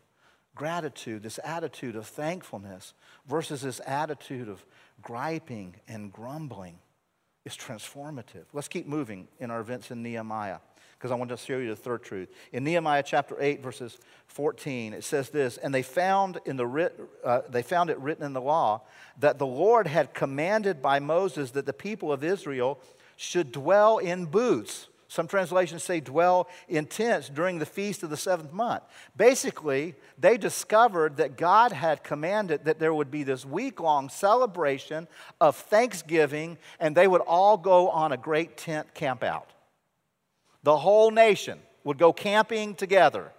gratitude, 0.54 1.22
this 1.22 1.40
attitude 1.44 1.96
of 1.96 2.06
thankfulness, 2.06 2.94
versus 3.26 3.62
this 3.62 3.80
attitude 3.86 4.48
of 4.48 4.64
griping 5.00 5.76
and 5.88 6.12
grumbling 6.12 6.78
is 7.44 7.56
transformative. 7.56 8.44
Let's 8.52 8.68
keep 8.68 8.86
moving 8.86 9.28
in 9.40 9.50
our 9.50 9.60
events 9.60 9.90
in 9.90 10.02
Nehemiah 10.02 10.58
because 11.02 11.10
I 11.10 11.16
want 11.16 11.30
to 11.30 11.36
show 11.36 11.58
you 11.58 11.68
the 11.68 11.76
third 11.76 12.04
truth. 12.04 12.28
In 12.52 12.62
Nehemiah 12.62 13.02
chapter 13.04 13.36
8, 13.40 13.60
verses 13.60 13.98
14, 14.28 14.92
it 14.92 15.02
says 15.02 15.30
this 15.30 15.56
And 15.56 15.74
they 15.74 15.82
found, 15.82 16.38
in 16.44 16.56
the 16.56 16.92
uh, 17.24 17.40
they 17.48 17.62
found 17.62 17.90
it 17.90 17.98
written 17.98 18.24
in 18.24 18.32
the 18.32 18.40
law 18.40 18.82
that 19.18 19.38
the 19.38 19.46
Lord 19.46 19.88
had 19.88 20.14
commanded 20.14 20.80
by 20.80 21.00
Moses 21.00 21.50
that 21.52 21.66
the 21.66 21.72
people 21.72 22.12
of 22.12 22.22
Israel 22.22 22.78
should 23.16 23.50
dwell 23.50 23.98
in 23.98 24.26
booths 24.26 24.88
some 25.12 25.28
translations 25.28 25.82
say 25.82 26.00
dwell 26.00 26.48
in 26.68 26.86
tents 26.86 27.28
during 27.28 27.58
the 27.58 27.66
feast 27.66 28.02
of 28.02 28.08
the 28.08 28.16
seventh 28.16 28.50
month. 28.50 28.82
Basically, 29.14 29.94
they 30.18 30.38
discovered 30.38 31.18
that 31.18 31.36
God 31.36 31.70
had 31.70 32.02
commanded 32.02 32.64
that 32.64 32.78
there 32.78 32.94
would 32.94 33.10
be 33.10 33.22
this 33.22 33.44
week 33.44 33.78
long 33.78 34.08
celebration 34.08 35.06
of 35.38 35.54
Thanksgiving, 35.54 36.56
and 36.80 36.96
they 36.96 37.06
would 37.06 37.20
all 37.20 37.58
go 37.58 37.90
on 37.90 38.12
a 38.12 38.16
great 38.16 38.56
tent 38.56 38.94
camp 38.94 39.22
out. 39.22 39.50
The 40.62 40.78
whole 40.78 41.10
nation 41.10 41.58
would 41.84 41.98
go 41.98 42.14
camping 42.14 42.74
together. 42.74 43.32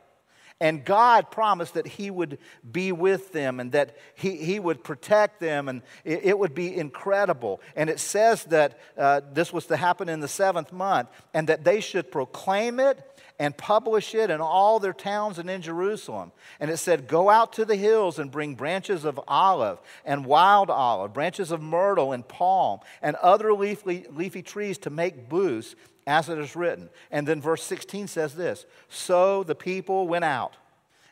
And 0.63 0.85
God 0.85 1.29
promised 1.29 1.73
that 1.73 1.85
He 1.85 2.09
would 2.09 2.37
be 2.71 2.93
with 2.93 3.33
them 3.33 3.59
and 3.59 3.73
that 3.73 3.97
He, 4.15 4.37
he 4.37 4.61
would 4.61 4.81
protect 4.81 5.41
them, 5.41 5.67
and 5.67 5.81
it, 6.05 6.21
it 6.23 6.39
would 6.39 6.55
be 6.55 6.73
incredible. 6.73 7.59
And 7.75 7.89
it 7.89 7.99
says 7.99 8.45
that 8.45 8.79
uh, 8.97 9.19
this 9.33 9.51
was 9.51 9.65
to 9.65 9.75
happen 9.75 10.07
in 10.07 10.21
the 10.21 10.29
seventh 10.29 10.71
month, 10.71 11.09
and 11.33 11.49
that 11.49 11.65
they 11.65 11.81
should 11.81 12.13
proclaim 12.13 12.79
it 12.79 12.97
and 13.39 13.57
publish 13.57 14.15
it 14.15 14.29
in 14.29 14.39
all 14.39 14.79
their 14.79 14.93
towns 14.93 15.37
and 15.37 15.49
in 15.49 15.61
Jerusalem. 15.61 16.31
And 16.61 16.71
it 16.71 16.77
said, 16.77 17.09
Go 17.09 17.29
out 17.29 17.51
to 17.53 17.65
the 17.65 17.75
hills 17.75 18.17
and 18.17 18.31
bring 18.31 18.55
branches 18.55 19.03
of 19.03 19.19
olive 19.27 19.79
and 20.05 20.25
wild 20.25 20.69
olive, 20.69 21.11
branches 21.11 21.51
of 21.51 21.61
myrtle 21.61 22.13
and 22.13 22.25
palm, 22.25 22.79
and 23.01 23.17
other 23.17 23.53
leafy, 23.53 24.05
leafy 24.09 24.43
trees 24.43 24.77
to 24.77 24.89
make 24.89 25.27
booths 25.27 25.75
as 26.05 26.29
it 26.29 26.37
is 26.37 26.55
written. 26.55 26.89
And 27.11 27.27
then 27.27 27.41
verse 27.41 27.63
16 27.63 28.07
says 28.07 28.35
this 28.35 28.65
So 28.89 29.43
the 29.43 29.55
people 29.55 30.07
went 30.07 30.25
out 30.25 30.55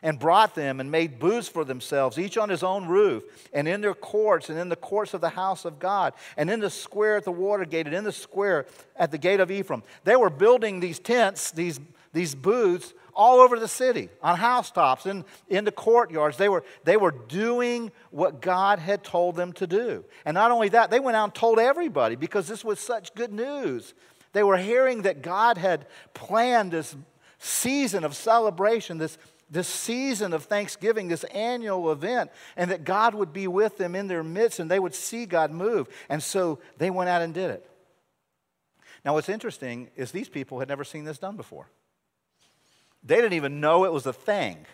and 0.02 0.18
brought 0.18 0.54
them 0.54 0.80
and 0.80 0.90
made 0.90 1.18
booths 1.18 1.48
for 1.48 1.64
themselves, 1.64 2.18
each 2.18 2.36
on 2.36 2.48
his 2.48 2.62
own 2.62 2.86
roof, 2.86 3.22
and 3.52 3.68
in 3.68 3.80
their 3.80 3.94
courts, 3.94 4.50
and 4.50 4.58
in 4.58 4.68
the 4.68 4.76
courts 4.76 5.14
of 5.14 5.20
the 5.20 5.28
house 5.28 5.64
of 5.64 5.78
God, 5.78 6.12
and 6.36 6.50
in 6.50 6.60
the 6.60 6.70
square 6.70 7.16
at 7.16 7.24
the 7.24 7.32
water 7.32 7.64
gate, 7.64 7.86
and 7.86 7.94
in 7.94 8.04
the 8.04 8.12
square 8.12 8.66
at 8.96 9.10
the 9.10 9.18
gate 9.18 9.40
of 9.40 9.50
Ephraim. 9.50 9.82
They 10.04 10.16
were 10.16 10.30
building 10.30 10.80
these 10.80 10.98
tents, 10.98 11.52
these, 11.52 11.78
these 12.12 12.34
booths, 12.34 12.92
all 13.14 13.40
over 13.40 13.58
the 13.58 13.68
city, 13.68 14.08
on 14.22 14.38
housetops, 14.38 15.06
in, 15.06 15.24
in 15.48 15.64
the 15.64 15.72
courtyards. 15.72 16.36
They 16.36 16.48
were, 16.48 16.64
they 16.84 16.96
were 16.96 17.10
doing 17.10 17.92
what 18.10 18.40
God 18.40 18.78
had 18.78 19.04
told 19.04 19.36
them 19.36 19.52
to 19.54 19.66
do. 19.66 20.04
And 20.24 20.34
not 20.34 20.50
only 20.50 20.70
that, 20.70 20.90
they 20.90 20.98
went 20.98 21.16
out 21.16 21.24
and 21.24 21.34
told 21.34 21.58
everybody 21.58 22.16
because 22.16 22.48
this 22.48 22.64
was 22.64 22.80
such 22.80 23.14
good 23.14 23.32
news. 23.32 23.92
They 24.32 24.42
were 24.42 24.56
hearing 24.56 25.02
that 25.02 25.22
God 25.22 25.58
had 25.58 25.86
planned 26.14 26.72
this 26.72 26.96
season 27.38 28.04
of 28.04 28.14
celebration, 28.16 28.98
this, 28.98 29.18
this 29.50 29.68
season 29.68 30.32
of 30.32 30.44
Thanksgiving, 30.44 31.08
this 31.08 31.24
annual 31.24 31.92
event, 31.92 32.30
and 32.56 32.70
that 32.70 32.84
God 32.84 33.14
would 33.14 33.32
be 33.32 33.46
with 33.46 33.76
them 33.78 33.94
in 33.94 34.08
their 34.08 34.22
midst 34.22 34.60
and 34.60 34.70
they 34.70 34.80
would 34.80 34.94
see 34.94 35.26
God 35.26 35.50
move. 35.50 35.88
And 36.08 36.22
so 36.22 36.60
they 36.78 36.90
went 36.90 37.10
out 37.10 37.22
and 37.22 37.34
did 37.34 37.50
it. 37.50 37.68
Now, 39.04 39.14
what's 39.14 39.28
interesting 39.28 39.90
is 39.96 40.12
these 40.12 40.28
people 40.28 40.60
had 40.60 40.68
never 40.68 40.84
seen 40.84 41.04
this 41.04 41.18
done 41.18 41.36
before. 41.36 41.66
They 43.02 43.16
didn't 43.16 43.32
even 43.32 43.60
know 43.60 43.84
it 43.84 43.92
was 43.92 44.06
a 44.06 44.12
thing. 44.12 44.64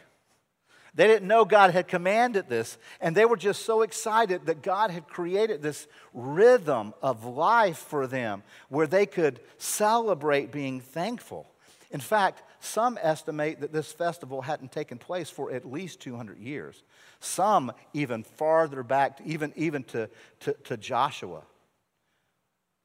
They 0.99 1.07
didn't 1.07 1.29
know 1.29 1.45
God 1.45 1.71
had 1.71 1.87
commanded 1.87 2.49
this, 2.49 2.77
and 3.01 3.15
they 3.17 3.25
were 3.25 3.37
just 3.37 3.65
so 3.65 3.83
excited 3.83 4.47
that 4.47 4.63
God 4.63 4.91
had 4.91 5.07
created 5.07 5.63
this 5.63 5.87
rhythm 6.13 6.93
of 7.01 7.25
life 7.25 7.79
for 7.79 8.09
them 8.09 8.43
where 8.69 8.89
they 8.89 9.07
could 9.07 9.39
celebrate 9.59 10.51
being 10.51 10.81
thankful. 10.81 11.47
In 11.93 12.01
fact, 12.01 12.43
some 12.59 12.99
estimate 13.01 13.61
that 13.61 13.73
this 13.73 13.93
festival 13.93 14.43
hadn't 14.43 14.73
taken 14.73 14.99
place 14.99 15.31
for 15.31 15.53
at 15.53 15.71
least 15.71 16.01
200 16.01 16.37
years. 16.37 16.83
Some 17.21 17.71
even 17.93 18.25
farther 18.25 18.83
back, 18.83 19.21
even, 19.25 19.53
even 19.55 19.85
to, 19.85 20.11
to, 20.41 20.53
to 20.65 20.77
Joshua. 20.77 21.43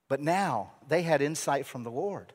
But 0.08 0.22
now 0.22 0.74
they 0.88 1.02
had 1.02 1.24
insight 1.24 1.66
from 1.66 1.82
the 1.82 1.90
Lord. 1.90 2.32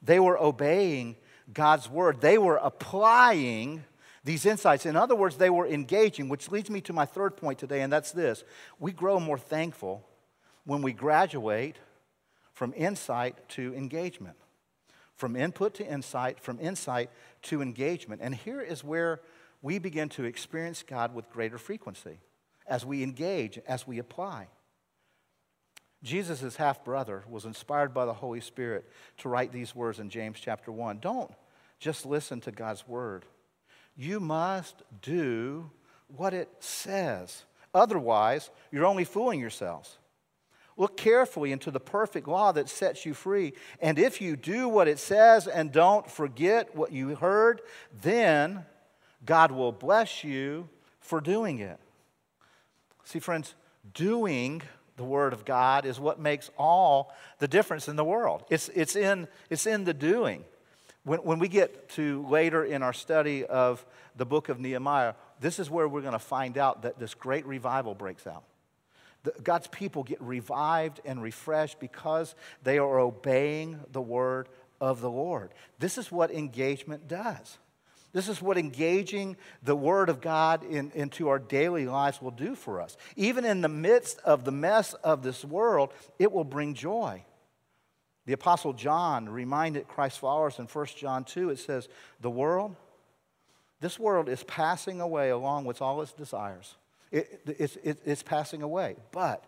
They 0.00 0.18
were 0.18 0.42
obeying 0.42 1.16
God's 1.52 1.90
word. 1.90 2.22
They 2.22 2.38
were 2.38 2.56
applying 2.56 3.84
these 4.24 4.46
insights. 4.46 4.86
In 4.86 4.96
other 4.96 5.16
words, 5.16 5.36
they 5.36 5.50
were 5.50 5.66
engaging, 5.66 6.28
which 6.28 6.50
leads 6.50 6.70
me 6.70 6.80
to 6.82 6.92
my 6.92 7.04
third 7.04 7.36
point 7.36 7.58
today, 7.58 7.82
and 7.82 7.92
that's 7.92 8.12
this. 8.12 8.44
We 8.78 8.92
grow 8.92 9.18
more 9.18 9.38
thankful 9.38 10.06
when 10.64 10.82
we 10.82 10.92
graduate 10.92 11.76
from 12.52 12.72
insight 12.76 13.48
to 13.50 13.74
engagement, 13.74 14.36
from 15.14 15.34
input 15.34 15.74
to 15.74 15.86
insight, 15.86 16.38
from 16.38 16.60
insight 16.60 17.10
to 17.42 17.62
engagement. 17.62 18.20
And 18.22 18.34
here 18.34 18.60
is 18.60 18.84
where 18.84 19.20
we 19.60 19.78
begin 19.78 20.08
to 20.10 20.24
experience 20.24 20.82
God 20.82 21.14
with 21.14 21.30
greater 21.30 21.58
frequency 21.58 22.18
as 22.66 22.84
we 22.84 23.02
engage, 23.02 23.58
as 23.66 23.86
we 23.86 23.98
apply. 23.98 24.48
Jesus' 26.02 26.56
half 26.56 26.84
brother 26.84 27.24
was 27.28 27.44
inspired 27.44 27.94
by 27.94 28.04
the 28.04 28.12
Holy 28.12 28.40
Spirit 28.40 28.88
to 29.18 29.28
write 29.28 29.52
these 29.52 29.74
words 29.74 30.00
in 30.00 30.10
James 30.10 30.38
chapter 30.40 30.72
1. 30.72 30.98
Don't 30.98 31.30
just 31.78 32.04
listen 32.04 32.40
to 32.40 32.50
God's 32.50 32.86
word, 32.86 33.24
you 33.96 34.20
must 34.20 34.82
do 35.00 35.70
what 36.08 36.34
it 36.34 36.48
says. 36.60 37.44
Otherwise, 37.74 38.50
you're 38.70 38.86
only 38.86 39.04
fooling 39.04 39.40
yourselves. 39.40 39.98
Look 40.76 40.96
carefully 40.96 41.52
into 41.52 41.70
the 41.70 41.80
perfect 41.80 42.26
law 42.26 42.52
that 42.52 42.68
sets 42.68 43.04
you 43.04 43.14
free. 43.14 43.52
And 43.80 43.98
if 43.98 44.20
you 44.20 44.36
do 44.36 44.68
what 44.68 44.88
it 44.88 44.98
says 44.98 45.46
and 45.46 45.70
don't 45.70 46.10
forget 46.10 46.74
what 46.74 46.92
you 46.92 47.14
heard, 47.14 47.60
then 48.00 48.64
God 49.24 49.52
will 49.52 49.72
bless 49.72 50.24
you 50.24 50.68
for 51.00 51.20
doing 51.20 51.58
it. 51.58 51.78
See, 53.04 53.18
friends, 53.18 53.54
doing 53.92 54.62
the 54.96 55.04
Word 55.04 55.32
of 55.32 55.44
God 55.44 55.84
is 55.84 56.00
what 56.00 56.18
makes 56.18 56.50
all 56.56 57.12
the 57.38 57.48
difference 57.48 57.88
in 57.88 57.96
the 57.96 58.04
world. 58.04 58.44
It's, 58.48 58.68
it's, 58.70 58.96
in, 58.96 59.28
it's 59.50 59.66
in 59.66 59.84
the 59.84 59.94
doing. 59.94 60.44
When, 61.04 61.20
when 61.20 61.38
we 61.38 61.48
get 61.48 61.88
to 61.90 62.26
later 62.28 62.64
in 62.64 62.82
our 62.82 62.92
study 62.92 63.44
of 63.44 63.84
the 64.16 64.24
book 64.24 64.48
of 64.48 64.60
Nehemiah, 64.60 65.14
this 65.40 65.58
is 65.58 65.68
where 65.68 65.88
we're 65.88 66.00
going 66.00 66.12
to 66.12 66.18
find 66.18 66.56
out 66.56 66.82
that 66.82 66.98
this 66.98 67.14
great 67.14 67.44
revival 67.46 67.94
breaks 67.94 68.26
out. 68.26 68.44
The, 69.24 69.32
God's 69.42 69.66
people 69.66 70.04
get 70.04 70.20
revived 70.20 71.00
and 71.04 71.22
refreshed 71.22 71.80
because 71.80 72.34
they 72.62 72.78
are 72.78 73.00
obeying 73.00 73.80
the 73.90 74.02
word 74.02 74.48
of 74.80 75.00
the 75.00 75.10
Lord. 75.10 75.52
This 75.78 75.98
is 75.98 76.10
what 76.10 76.30
engagement 76.30 77.08
does. 77.08 77.58
This 78.12 78.28
is 78.28 78.42
what 78.42 78.58
engaging 78.58 79.36
the 79.62 79.74
Word 79.74 80.10
of 80.10 80.20
God 80.20 80.64
in, 80.64 80.92
into 80.94 81.28
our 81.28 81.38
daily 81.38 81.86
lives 81.86 82.20
will 82.20 82.30
do 82.30 82.54
for 82.54 82.80
us. 82.80 82.96
Even 83.16 83.44
in 83.44 83.62
the 83.62 83.68
midst 83.68 84.18
of 84.20 84.44
the 84.44 84.52
mess 84.52 84.92
of 84.94 85.22
this 85.22 85.44
world, 85.44 85.92
it 86.18 86.30
will 86.30 86.44
bring 86.44 86.74
joy. 86.74 87.24
The 88.26 88.32
Apostle 88.32 88.72
John 88.72 89.28
reminded 89.28 89.88
Christ's 89.88 90.18
followers 90.18 90.58
in 90.58 90.66
1 90.66 90.86
John 90.96 91.24
2, 91.24 91.50
it 91.50 91.58
says, 91.58 91.88
The 92.20 92.30
world, 92.30 92.76
this 93.80 93.98
world 93.98 94.28
is 94.28 94.44
passing 94.44 95.00
away 95.00 95.30
along 95.30 95.64
with 95.64 95.82
all 95.82 96.00
its 96.02 96.12
desires. 96.12 96.76
It, 97.10 97.42
it's, 97.46 97.76
it, 97.82 98.00
it's 98.04 98.22
passing 98.22 98.62
away. 98.62 98.96
But 99.10 99.44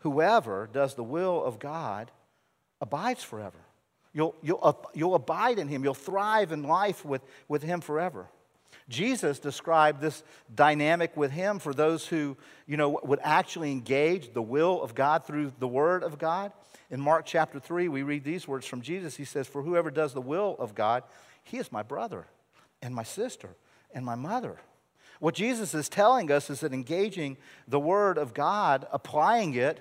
whoever 0.00 0.68
does 0.72 0.94
the 0.94 1.02
will 1.02 1.42
of 1.42 1.58
God 1.58 2.10
abides 2.80 3.22
forever. 3.22 3.58
You'll, 4.12 4.34
you'll, 4.42 4.86
you'll 4.94 5.14
abide 5.14 5.58
in 5.58 5.68
him. 5.68 5.82
You'll 5.82 5.94
thrive 5.94 6.52
in 6.52 6.64
life 6.64 7.04
with, 7.04 7.22
with 7.48 7.62
him 7.62 7.80
forever. 7.80 8.28
Jesus 8.88 9.38
described 9.38 10.00
this 10.00 10.22
dynamic 10.54 11.16
with 11.16 11.30
him 11.30 11.58
for 11.58 11.72
those 11.72 12.06
who, 12.06 12.36
you 12.66 12.76
know, 12.76 13.00
would 13.02 13.20
actually 13.22 13.72
engage 13.72 14.34
the 14.34 14.42
will 14.42 14.82
of 14.82 14.94
God 14.94 15.24
through 15.24 15.52
the 15.58 15.68
word 15.68 16.02
of 16.02 16.18
God. 16.18 16.52
In 16.92 17.00
Mark 17.00 17.24
chapter 17.24 17.58
3, 17.58 17.88
we 17.88 18.02
read 18.02 18.22
these 18.22 18.46
words 18.46 18.66
from 18.66 18.82
Jesus. 18.82 19.16
He 19.16 19.24
says, 19.24 19.48
For 19.48 19.62
whoever 19.62 19.90
does 19.90 20.12
the 20.12 20.20
will 20.20 20.56
of 20.58 20.74
God, 20.74 21.02
he 21.42 21.56
is 21.56 21.72
my 21.72 21.82
brother 21.82 22.26
and 22.82 22.94
my 22.94 23.02
sister 23.02 23.48
and 23.94 24.04
my 24.04 24.14
mother. 24.14 24.60
What 25.18 25.34
Jesus 25.34 25.74
is 25.74 25.88
telling 25.88 26.30
us 26.30 26.50
is 26.50 26.60
that 26.60 26.74
engaging 26.74 27.38
the 27.66 27.80
word 27.80 28.18
of 28.18 28.34
God, 28.34 28.86
applying 28.92 29.54
it, 29.54 29.80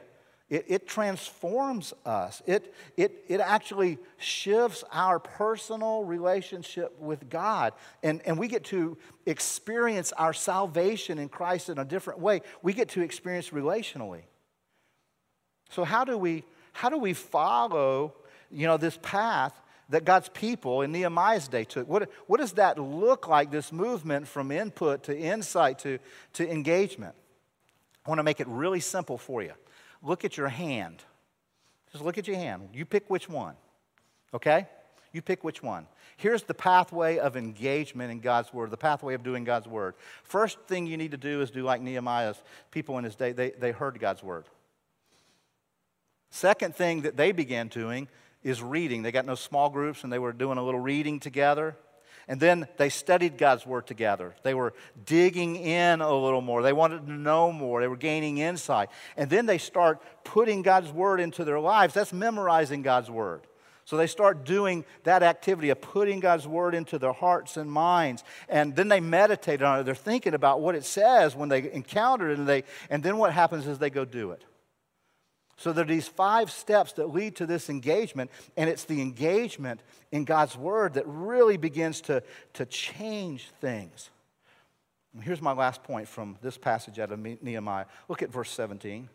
it, 0.49 0.65
it, 0.67 0.87
transforms 0.87 1.93
us. 2.05 2.41
It, 2.45 2.73
it, 2.95 3.25
it 3.27 3.41
actually 3.41 3.97
shifts 4.17 4.83
our 4.91 5.19
personal 5.19 6.05
relationship 6.05 6.97
with 6.97 7.29
God. 7.29 7.73
And, 8.03 8.21
and 8.25 8.37
we 8.37 8.47
get 8.47 8.63
to 8.65 8.97
experience 9.25 10.13
our 10.13 10.33
salvation 10.33 11.17
in 11.17 11.27
Christ 11.27 11.69
in 11.69 11.77
a 11.77 11.85
different 11.85 12.21
way. 12.21 12.41
We 12.61 12.71
get 12.73 12.89
to 12.89 13.01
experience 13.01 13.49
relationally. 13.49 14.21
So, 15.69 15.85
how 15.85 16.03
do 16.03 16.17
we, 16.17 16.43
how 16.73 16.89
do 16.89 16.97
we 16.97 17.13
follow 17.13 18.13
you 18.49 18.67
know, 18.67 18.77
this 18.77 18.97
path 19.01 19.59
that 19.89 20.05
God's 20.05 20.29
people 20.29 20.81
in 20.81 20.91
Nehemiah's 20.91 21.47
day 21.47 21.63
took? 21.63 21.87
What, 21.87 22.09
what 22.27 22.39
does 22.39 22.53
that 22.53 22.79
look 22.79 23.27
like, 23.27 23.51
this 23.51 23.71
movement 23.71 24.27
from 24.27 24.51
input 24.51 25.03
to 25.03 25.17
insight 25.17 25.79
to, 25.79 25.99
to 26.33 26.49
engagement? 26.49 27.15
I 28.05 28.09
want 28.09 28.19
to 28.19 28.23
make 28.23 28.39
it 28.39 28.47
really 28.47 28.79
simple 28.79 29.17
for 29.17 29.41
you 29.41 29.53
look 30.01 30.25
at 30.25 30.35
your 30.35 30.47
hand. 30.47 31.03
Just 31.91 32.03
look 32.03 32.17
at 32.17 32.27
your 32.27 32.37
hand. 32.37 32.69
You 32.73 32.85
pick 32.85 33.09
which 33.09 33.29
one, 33.29 33.55
okay? 34.33 34.67
You 35.11 35.21
pick 35.21 35.43
which 35.43 35.61
one. 35.61 35.87
Here's 36.17 36.43
the 36.43 36.53
pathway 36.53 37.17
of 37.17 37.35
engagement 37.35 38.11
in 38.11 38.19
God's 38.19 38.53
Word, 38.53 38.71
the 38.71 38.77
pathway 38.77 39.13
of 39.13 39.23
doing 39.23 39.43
God's 39.43 39.67
Word. 39.67 39.95
First 40.23 40.59
thing 40.67 40.87
you 40.87 40.97
need 40.97 41.11
to 41.11 41.17
do 41.17 41.41
is 41.41 41.51
do 41.51 41.63
like 41.63 41.81
Nehemiah's 41.81 42.41
people 42.71 42.97
in 42.97 43.03
his 43.03 43.15
day, 43.15 43.31
they, 43.33 43.51
they 43.51 43.71
heard 43.71 43.99
God's 43.99 44.23
Word. 44.23 44.45
Second 46.31 46.75
thing 46.75 47.01
that 47.01 47.17
they 47.17 47.31
began 47.33 47.67
doing 47.67 48.07
is 48.41 48.63
reading. 48.63 49.03
They 49.03 49.11
got 49.11 49.25
no 49.25 49.35
small 49.35 49.69
groups 49.69 50.03
and 50.03 50.11
they 50.11 50.19
were 50.19 50.33
doing 50.33 50.57
a 50.57 50.63
little 50.63 50.79
reading 50.79 51.19
together. 51.19 51.75
And 52.27 52.39
then 52.39 52.67
they 52.77 52.89
studied 52.89 53.37
God's 53.37 53.65
Word 53.65 53.85
together. 53.85 54.33
They 54.43 54.53
were 54.53 54.73
digging 55.05 55.57
in 55.57 56.01
a 56.01 56.13
little 56.13 56.41
more. 56.41 56.61
They 56.61 56.71
wanted 56.71 57.05
to 57.07 57.11
know 57.11 57.51
more. 57.51 57.81
They 57.81 57.87
were 57.87 57.97
gaining 57.97 58.37
insight. 58.37 58.89
And 59.17 59.29
then 59.29 59.45
they 59.45 59.57
start 59.57 60.01
putting 60.23 60.61
God's 60.61 60.91
Word 60.91 61.19
into 61.19 61.43
their 61.43 61.59
lives. 61.59 61.93
That's 61.93 62.13
memorizing 62.13 62.83
God's 62.83 63.09
Word. 63.09 63.41
So 63.83 63.97
they 63.97 64.07
start 64.07 64.45
doing 64.45 64.85
that 65.03 65.23
activity 65.23 65.71
of 65.71 65.81
putting 65.81 66.21
God's 66.21 66.47
Word 66.47 66.75
into 66.75 66.97
their 66.97 67.11
hearts 67.11 67.57
and 67.57 67.69
minds. 67.69 68.23
And 68.47 68.75
then 68.75 68.87
they 68.87 69.01
meditate 69.01 69.61
on 69.61 69.79
it. 69.79 69.83
They're 69.83 69.95
thinking 69.95 70.33
about 70.33 70.61
what 70.61 70.75
it 70.75 70.85
says 70.85 71.35
when 71.35 71.49
they 71.49 71.69
encounter 71.71 72.29
it. 72.29 72.37
And, 72.37 72.47
they, 72.47 72.63
and 72.89 73.03
then 73.03 73.17
what 73.17 73.33
happens 73.33 73.67
is 73.67 73.79
they 73.79 73.89
go 73.89 74.05
do 74.05 74.31
it. 74.31 74.45
So 75.61 75.71
there 75.71 75.83
are 75.83 75.87
these 75.87 76.07
five 76.07 76.49
steps 76.49 76.93
that 76.93 77.13
lead 77.13 77.35
to 77.35 77.45
this 77.45 77.69
engagement, 77.69 78.31
and 78.57 78.67
it's 78.67 78.85
the 78.85 78.99
engagement 78.99 79.83
in 80.11 80.25
God's 80.25 80.57
Word 80.57 80.95
that 80.95 81.03
really 81.05 81.55
begins 81.55 82.01
to, 82.01 82.23
to 82.53 82.65
change 82.65 83.51
things. 83.61 84.09
And 85.13 85.23
here's 85.23 85.39
my 85.39 85.51
last 85.51 85.83
point 85.83 86.07
from 86.07 86.35
this 86.41 86.57
passage 86.57 86.97
out 86.97 87.11
of 87.11 87.19
Nehemiah. 87.19 87.85
Look 88.07 88.23
at 88.23 88.31
verse 88.31 88.49
17. 88.49 89.07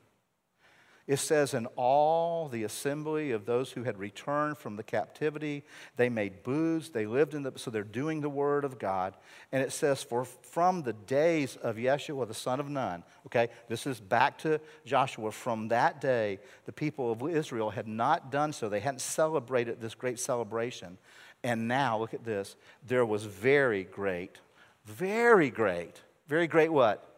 It 1.06 1.18
says, 1.18 1.54
In 1.54 1.66
all 1.76 2.48
the 2.48 2.64
assembly 2.64 3.30
of 3.30 3.46
those 3.46 3.70
who 3.70 3.84
had 3.84 3.96
returned 3.96 4.58
from 4.58 4.74
the 4.74 4.82
captivity, 4.82 5.62
they 5.96 6.08
made 6.08 6.42
booths, 6.42 6.88
they 6.88 7.06
lived 7.06 7.34
in 7.34 7.44
the, 7.44 7.52
so 7.56 7.70
they're 7.70 7.84
doing 7.84 8.20
the 8.20 8.28
word 8.28 8.64
of 8.64 8.78
God. 8.78 9.14
And 9.52 9.62
it 9.62 9.72
says, 9.72 10.02
For 10.02 10.24
from 10.24 10.82
the 10.82 10.92
days 10.92 11.56
of 11.56 11.76
Yeshua, 11.76 12.26
the 12.26 12.34
son 12.34 12.58
of 12.58 12.68
Nun, 12.68 13.04
okay, 13.26 13.48
this 13.68 13.86
is 13.86 14.00
back 14.00 14.38
to 14.38 14.60
Joshua, 14.84 15.30
from 15.30 15.68
that 15.68 16.00
day, 16.00 16.40
the 16.64 16.72
people 16.72 17.12
of 17.12 17.22
Israel 17.28 17.70
had 17.70 17.86
not 17.86 18.32
done 18.32 18.52
so. 18.52 18.68
They 18.68 18.80
hadn't 18.80 19.00
celebrated 19.00 19.80
this 19.80 19.94
great 19.94 20.18
celebration. 20.18 20.98
And 21.44 21.68
now, 21.68 21.98
look 21.98 22.14
at 22.14 22.24
this, 22.24 22.56
there 22.84 23.06
was 23.06 23.24
very 23.24 23.84
great, 23.84 24.38
very 24.84 25.50
great, 25.50 26.02
very 26.26 26.48
great 26.48 26.72
what? 26.72 27.12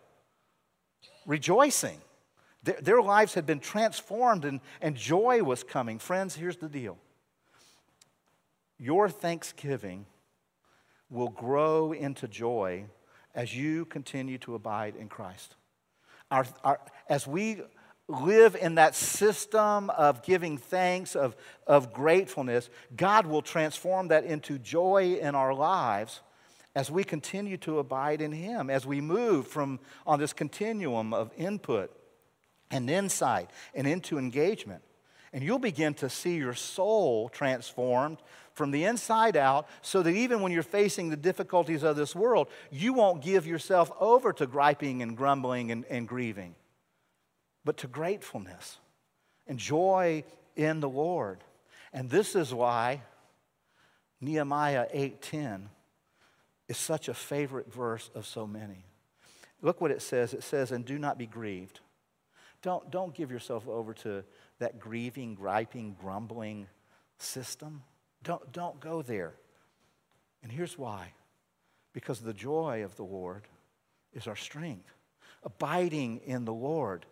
Rejoicing 1.25 1.99
their, 2.63 2.79
their 2.81 3.03
lives 3.03 3.35
had 3.35 3.47
been 3.47 3.61
transformed 3.61 4.45
and, 4.45 4.61
and 4.81 4.97
joy 4.97 5.43
was 5.43 5.63
coming. 5.63 5.99
Friends, 5.99 6.35
here's 6.35 6.57
the 6.57 6.69
deal 6.69 6.99
your 8.79 9.09
thanksgiving 9.09 10.07
will 11.11 11.29
grow 11.29 11.93
into 11.93 12.29
joy 12.29 12.85
as 13.35 13.57
you 13.57 13.85
continue 13.87 14.39
to 14.39 14.55
abide 14.55 14.95
in 14.97 15.09
Christ. 15.09 15.57
Our, 16.31 16.47
our, 16.63 16.81
as 17.09 17.27
we 17.27 17.63
live 18.09 18.57
in 18.57 18.77
that 18.77 18.95
system 18.95 19.91
of 19.91 20.23
giving 20.23 20.59
thanks, 20.59 21.17
of, 21.17 21.37
of 21.67 21.93
gratefulness, 21.93 22.71
God 22.97 23.27
will 23.27 23.43
transform 23.43 24.09
that 24.09 24.25
into 24.25 24.59
joy 24.59 25.19
in 25.21 25.35
our 25.35 25.55
lives 25.55 26.21
as 26.75 26.91
we 26.91 27.05
continue 27.05 27.57
to 27.59 27.79
abide 27.79 28.21
in 28.21 28.33
Him, 28.33 28.71
as 28.71 28.87
we 28.87 29.01
move 29.01 29.47
from 29.47 29.81
on 30.07 30.19
this 30.19 30.33
continuum 30.33 31.13
of 31.13 31.33
input 31.37 31.98
and 32.71 32.89
insight 32.91 33.51
and 33.75 33.87
into 33.87 34.19
engagement. 34.19 34.83
And 35.33 35.45
you'll 35.45 35.59
begin 35.59 35.95
to 35.95 36.09
see 36.09 36.37
your 36.37 36.55
soul 36.55 37.29
transformed 37.29 38.19
from 38.55 38.71
the 38.71 38.85
inside 38.85 39.37
out 39.37 39.69
so 39.83 40.03
that 40.03 40.11
even 40.11 40.41
when 40.41 40.53
you're 40.53 40.63
facing 40.63 41.11
the 41.11 41.17
difficulties 41.17 41.83
of 41.83 41.97
this 41.97 42.15
world, 42.15 42.49
you 42.71 42.93
won't 42.93 43.23
give 43.23 43.47
yourself 43.47 43.91
over 44.01 44.33
to 44.33 44.47
griping 44.47 45.03
and 45.03 45.17
grumbling 45.17 45.71
and, 45.71 45.85
and 45.87 46.09
grieving, 46.09 46.55
but 47.65 47.77
to 47.79 47.87
gratefulness 47.87 48.79
and 49.47 49.59
joy 49.59 50.25
in 50.57 50.81
the 50.81 50.89
Lord. 50.89 51.45
And 51.93 52.11
this 52.11 52.35
is 52.35 52.53
why 52.53 53.03
Nehemiah 54.21 54.87
8:10 54.93 55.69
is 56.69 56.77
such 56.77 57.09
a 57.09 57.15
favorite 57.15 57.73
verse 57.73 58.11
of 58.15 58.27
so 58.27 58.47
many. 58.47 58.85
Look 59.63 59.81
what 59.81 59.91
it 59.91 60.03
says. 60.03 60.35
It 60.35 60.43
says, 60.43 60.71
and 60.71 60.85
do 60.85 60.99
not 60.99 61.19
be 61.19 61.27
grieved. 61.27 61.81
Don't, 62.63 62.91
don't 62.91 63.15
give 63.15 63.31
yourself 63.31 63.69
over 63.69 63.95
to 63.95 64.25
that 64.59 64.81
grieving, 64.81 65.35
griping, 65.35 65.97
grumbling 66.01 66.67
system. 67.19 67.83
Don't, 68.23 68.53
don't 68.53 68.81
go 68.81 69.03
there. 69.03 69.35
And 70.43 70.51
here's 70.51 70.79
why 70.79 71.13
because 71.93 72.21
the 72.21 72.35
joy 72.35 72.85
of 72.85 72.95
the 72.97 73.03
Lord 73.03 73.43
is 74.13 74.27
our 74.27 74.37
strength. 74.37 74.89
Abiding 75.43 76.21
in 76.27 76.45
the 76.45 76.53
Lord 76.53 77.07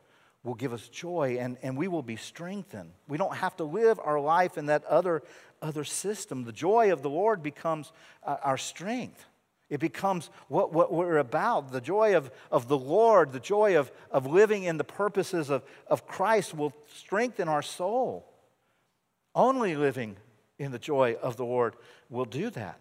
will 0.44 0.54
give 0.54 0.72
us 0.72 0.88
joy 0.88 1.38
and, 1.40 1.56
and 1.62 1.76
we 1.76 1.88
will 1.88 2.02
be 2.02 2.16
strengthened. 2.16 2.92
We 3.08 3.18
don't 3.18 3.34
have 3.34 3.56
to 3.56 3.64
live 3.64 3.98
our 4.02 4.20
life 4.20 4.56
in 4.56 4.66
that 4.66 4.84
other, 4.84 5.22
other 5.60 5.82
system. 5.82 6.44
The 6.44 6.52
joy 6.52 6.92
of 6.92 7.02
the 7.02 7.10
Lord 7.10 7.42
becomes 7.42 7.92
uh, 8.22 8.36
our 8.42 8.58
strength. 8.58 9.24
It 9.68 9.80
becomes 9.80 10.30
what, 10.48 10.72
what 10.72 10.92
we're 10.92 11.18
about. 11.18 11.72
The 11.72 11.80
joy 11.80 12.16
of, 12.16 12.30
of 12.52 12.68
the 12.68 12.78
Lord, 12.78 13.32
the 13.32 13.40
joy 13.40 13.76
of, 13.76 13.90
of 14.10 14.26
living 14.26 14.62
in 14.62 14.76
the 14.76 14.84
purposes 14.84 15.50
of, 15.50 15.64
of 15.88 16.06
Christ 16.06 16.54
will 16.54 16.72
strengthen 16.94 17.48
our 17.48 17.62
soul. 17.62 18.26
Only 19.34 19.74
living 19.74 20.16
in 20.58 20.70
the 20.70 20.78
joy 20.78 21.16
of 21.20 21.36
the 21.36 21.44
Lord 21.44 21.74
will 22.08 22.24
do 22.24 22.48
that. 22.50 22.80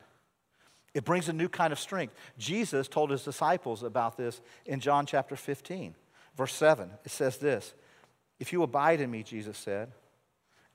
It 0.94 1.04
brings 1.04 1.28
a 1.28 1.34
new 1.34 1.50
kind 1.50 1.74
of 1.74 1.80
strength. 1.80 2.14
Jesus 2.38 2.88
told 2.88 3.10
his 3.10 3.24
disciples 3.24 3.84
about 3.84 4.16
this 4.16 4.42
in 4.66 4.80
John 4.80 5.06
chapter 5.06 5.36
15, 5.36 5.94
verse 6.38 6.54
7. 6.54 6.90
It 7.04 7.12
says 7.12 7.38
this 7.38 7.74
If 8.40 8.54
you 8.54 8.64
abide 8.64 9.02
in 9.02 9.12
me, 9.12 9.24
Jesus 9.24 9.58
said, 9.58 9.92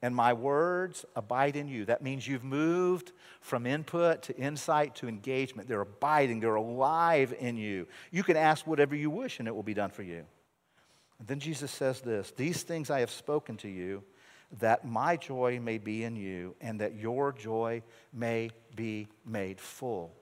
and 0.03 0.14
my 0.16 0.32
words 0.32 1.05
abide 1.14 1.57
in 1.57 1.68
you. 1.68 1.84
That 1.84 2.03
means 2.03 2.26
you've 2.26 2.44
moved 2.44 3.12
from 3.40 3.66
input 3.66 4.22
to 4.24 4.36
insight 4.36 4.94
to 4.96 5.09
engagement. 5.09 5.68
They're 5.68 5.82
abiding, 5.82 6.40
they're 6.40 6.55
alive 6.55 7.34
in 7.38 7.57
you. 7.57 7.86
You 8.11 8.22
can 8.22 8.36
ask 8.36 8.66
whatever 8.66 8.94
you 8.94 9.11
wish, 9.11 9.38
and 9.38 9.48
it 9.48 9.55
will 9.55 9.62
be 9.62 9.74
done 9.74 9.90
for 9.90 10.03
you. 10.03 10.24
And 11.18 11.28
then 11.28 11.38
Jesus 11.38 11.70
says 11.70 12.01
this 12.01 12.32
These 12.32 12.62
things 12.62 12.90
I 12.90 13.01
have 13.01 13.11
spoken 13.11 13.59
to 13.59 13.68
you, 13.68 14.03
that 14.59 14.86
my 14.86 15.16
joy 15.16 15.61
may 15.62 15.78
be 15.78 16.03
in 16.05 16.16
you, 16.16 16.57
and 16.61 16.80
that 16.80 16.94
your 16.94 17.32
joy 17.32 17.82
may 18.12 18.51
be 18.74 19.09
made 19.26 19.61
full. 19.61 20.16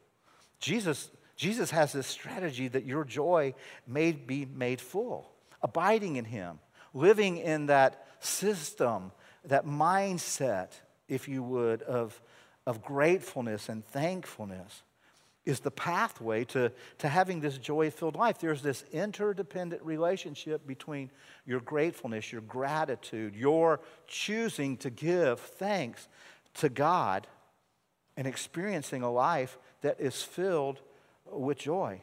Jesus, 0.58 1.08
Jesus 1.36 1.70
has 1.70 1.92
this 1.92 2.08
strategy 2.08 2.66
that 2.66 2.84
your 2.84 3.04
joy 3.04 3.54
may 3.86 4.10
be 4.10 4.44
made 4.44 4.80
full, 4.80 5.30
abiding 5.62 6.16
in 6.16 6.24
Him, 6.24 6.58
living 6.92 7.36
in 7.36 7.66
that 7.66 8.04
system 8.18 9.12
that 9.44 9.66
mindset, 9.66 10.72
if 11.08 11.28
you 11.28 11.42
would, 11.42 11.82
of, 11.82 12.20
of 12.66 12.82
gratefulness 12.82 13.68
and 13.68 13.84
thankfulness 13.84 14.82
is 15.48 15.60
the 15.60 15.70
pathway 15.70 16.44
to, 16.44 16.70
to 16.98 17.08
having 17.08 17.40
this 17.40 17.56
joy 17.56 17.90
filled 17.90 18.14
life. 18.14 18.38
There's 18.38 18.60
this 18.60 18.84
interdependent 18.92 19.82
relationship 19.82 20.66
between 20.66 21.10
your 21.46 21.60
gratefulness, 21.60 22.30
your 22.30 22.42
gratitude, 22.42 23.34
your 23.34 23.80
choosing 24.06 24.76
to 24.78 24.90
give 24.90 25.40
thanks 25.40 26.06
to 26.54 26.68
God, 26.68 27.26
and 28.18 28.26
experiencing 28.26 29.02
a 29.02 29.10
life 29.10 29.58
that 29.80 30.00
is 30.00 30.22
filled 30.22 30.80
with 31.24 31.56
joy. 31.56 32.02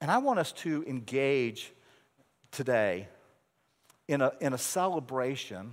And 0.00 0.10
I 0.10 0.18
want 0.18 0.38
us 0.38 0.52
to 0.52 0.84
engage 0.86 1.72
today 2.50 3.08
in 4.08 4.20
a, 4.20 4.32
in 4.40 4.52
a 4.52 4.58
celebration 4.58 5.72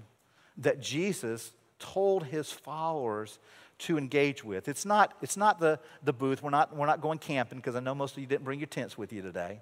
that 0.58 0.82
Jesus 0.82 1.54
told 1.80 2.26
his 2.26 2.52
followers 2.52 3.40
to 3.80 3.98
engage 3.98 4.44
with. 4.44 4.68
It's 4.68 4.86
not, 4.86 5.16
it's 5.22 5.38
not 5.38 5.60
the, 5.60 5.80
the 6.04 6.14
booth. 6.14 6.44
We're 6.44 6.52
not, 6.52 6.76
we're 6.76 6.86
not 6.86 7.02
going 7.02 7.18
camping 7.18 7.58
because 7.58 7.76
I 7.76 7.80
know 7.80 7.96
most 7.96 8.14
of 8.14 8.20
you 8.20 8.28
didn't 8.28 8.44
bring 8.44 8.60
your 8.60 8.68
tents 8.68 8.98
with 8.98 9.12
you 9.12 9.22
today. 9.22 9.62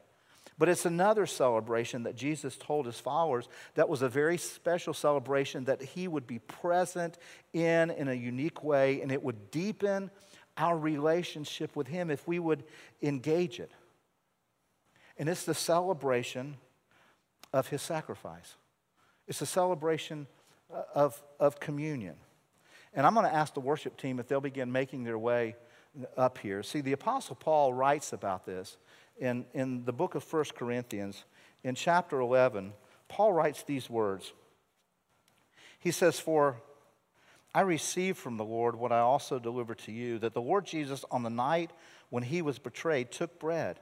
But 0.58 0.68
it's 0.68 0.86
another 0.86 1.26
celebration 1.26 2.04
that 2.04 2.18
Jesus 2.18 2.58
told 2.58 2.86
his 2.86 3.00
followers 3.00 3.48
that 3.76 3.88
was 3.88 4.02
a 4.02 4.10
very 4.10 4.38
special 4.38 4.94
celebration 4.94 5.64
that 5.66 5.82
he 5.82 6.10
would 6.10 6.28
be 6.28 6.40
present 6.40 7.18
in 7.54 7.92
in 7.92 8.10
a 8.10 8.14
unique 8.14 8.62
way 8.62 9.02
and 9.02 9.10
it 9.10 9.24
would 9.24 9.52
deepen 9.52 10.12
our 10.58 10.78
relationship 10.78 11.78
with 11.78 11.88
him 11.88 12.12
if 12.12 12.28
we 12.28 12.40
would 12.40 12.66
engage 13.02 13.62
it. 13.62 13.72
And 15.18 15.30
it's 15.30 15.46
the 15.46 15.54
celebration 15.54 16.58
of 17.54 17.70
his 17.70 17.82
sacrifice. 17.82 18.56
It's 19.30 19.42
a 19.42 19.46
celebration 19.46 20.28
of, 20.94 21.22
of 21.40 21.60
communion. 21.60 22.16
And 22.94 23.06
I'm 23.06 23.14
going 23.14 23.26
to 23.26 23.34
ask 23.34 23.54
the 23.54 23.60
worship 23.60 23.98
team 23.98 24.20
if 24.20 24.28
they'll 24.28 24.42
begin 24.42 24.72
making 24.72 25.04
their 25.04 25.18
way 25.18 25.56
up 26.18 26.38
here. 26.38 26.64
See, 26.64 26.82
the 26.82 26.94
Apostle 26.94 27.36
Paul 27.36 27.74
writes 27.74 28.14
about 28.14 28.46
this 28.46 28.78
in, 29.18 29.46
in 29.54 29.86
the 29.86 29.94
book 29.94 30.16
of 30.16 30.34
1 30.34 30.46
Corinthians, 30.56 31.24
in 31.64 31.76
chapter 31.76 32.20
11. 32.20 32.74
Paul 33.08 33.34
writes 33.34 33.64
these 33.64 33.90
words. 33.90 34.32
He 35.80 35.92
says, 35.92 36.20
For 36.20 36.58
I 37.54 37.62
received 37.62 38.18
from 38.18 38.38
the 38.38 38.46
Lord 38.46 38.76
what 38.76 38.92
I 38.92 39.00
also 39.00 39.40
delivered 39.40 39.80
to 39.80 39.92
you 39.92 40.20
that 40.20 40.34
the 40.34 40.42
Lord 40.42 40.66
Jesus, 40.66 41.04
on 41.12 41.24
the 41.24 41.30
night 41.30 41.72
when 42.10 42.24
he 42.24 42.42
was 42.42 42.60
betrayed, 42.60 43.12
took 43.12 43.40
bread. 43.40 43.80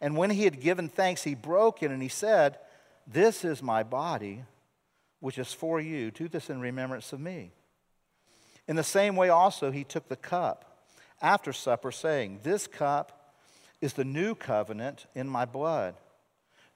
And 0.00 0.16
when 0.16 0.30
he 0.30 0.44
had 0.44 0.60
given 0.60 0.88
thanks, 0.88 1.22
he 1.22 1.34
broke 1.34 1.82
it 1.82 1.90
and 1.90 2.02
he 2.02 2.08
said, 2.08 2.58
This 3.06 3.44
is 3.44 3.62
my 3.62 3.82
body 3.82 4.44
which 5.24 5.38
is 5.38 5.54
for 5.54 5.80
you. 5.80 6.10
Do 6.10 6.28
this 6.28 6.50
in 6.50 6.60
remembrance 6.60 7.14
of 7.14 7.18
me. 7.18 7.50
In 8.68 8.76
the 8.76 8.84
same 8.84 9.16
way, 9.16 9.30
also, 9.30 9.70
he 9.70 9.82
took 9.82 10.06
the 10.10 10.16
cup 10.16 10.86
after 11.22 11.50
supper, 11.50 11.90
saying, 11.90 12.40
This 12.42 12.66
cup 12.66 13.32
is 13.80 13.94
the 13.94 14.04
new 14.04 14.34
covenant 14.34 15.06
in 15.14 15.26
my 15.26 15.46
blood. 15.46 15.94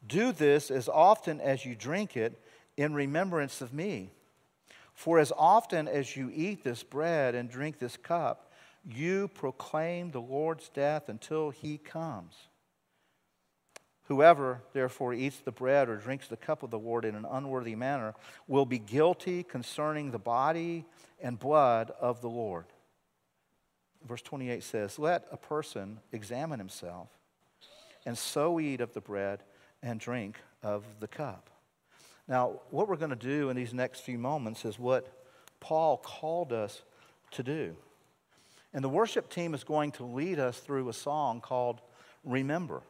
Do 0.07 0.33
this 0.33 0.71
as 0.71 0.89
often 0.89 1.43
as 1.43 1.67
you 1.67 1.75
drink 1.75 2.17
it 2.17 2.43
in 2.79 2.95
remembrance 2.95 3.61
of 3.61 3.75
me. 3.75 4.13
For 4.95 5.19
as 5.19 5.31
often 5.37 5.87
as 5.87 6.17
you 6.17 6.33
eat 6.35 6.65
this 6.65 6.83
bread 6.83 7.35
and 7.35 7.51
drink 7.51 7.79
this 7.79 7.99
cup, 7.99 8.51
you 8.83 9.29
proclaim 9.29 10.11
the 10.11 10.23
Lord's 10.23 10.71
death 10.71 11.11
until 11.11 11.51
he 11.51 11.77
comes. 11.77 12.35
Whoever, 14.09 14.63
therefore, 14.73 15.13
eats 15.13 15.39
the 15.39 15.53
bread 15.53 15.91
or 15.91 15.97
drinks 15.97 16.29
the 16.29 16.37
cup 16.37 16.63
of 16.63 16.71
the 16.71 16.79
Lord 16.79 17.05
in 17.05 17.15
an 17.15 17.27
unworthy 17.31 17.75
manner 17.75 18.15
will 18.47 18.65
be 18.65 18.79
guilty 18.79 19.43
concerning 19.43 20.11
the 20.11 20.19
body 20.19 20.87
and 21.21 21.39
blood 21.39 21.93
of 22.01 22.23
the 22.23 22.29
Lord. 22.29 22.65
Verse 24.07 24.23
28 24.23 24.63
says, 24.63 24.99
Let 24.99 25.27
a 25.31 25.37
person 25.37 26.01
examine 26.11 26.59
himself, 26.59 27.11
and 28.07 28.17
so 28.17 28.59
eat 28.59 28.81
of 28.81 28.95
the 28.95 29.03
bread 29.03 29.43
and 29.83 30.01
drink 30.01 30.39
of 30.63 30.85
the 31.01 31.09
cup. 31.09 31.51
Now, 32.27 32.61
what 32.71 32.89
we're 32.89 32.97
going 32.97 33.11
to 33.11 33.17
do 33.17 33.51
in 33.51 33.57
these 33.57 33.75
next 33.75 34.01
few 34.01 34.19
moments 34.19 34.65
is 34.65 34.79
what 34.79 35.07
Paul 35.61 35.99
called 35.99 36.55
us 36.55 36.81
to 37.33 37.43
do. 37.43 37.77
And 38.73 38.83
the 38.83 38.89
worship 38.89 39.29
team 39.29 39.53
is 39.53 39.65
going 39.65 39.93
to 39.93 40.05
lead 40.05 40.39
us 40.39 40.59
through 40.61 40.89
a 40.89 40.95
song 40.95 41.43
called 41.43 41.83
Remember. 42.25 42.81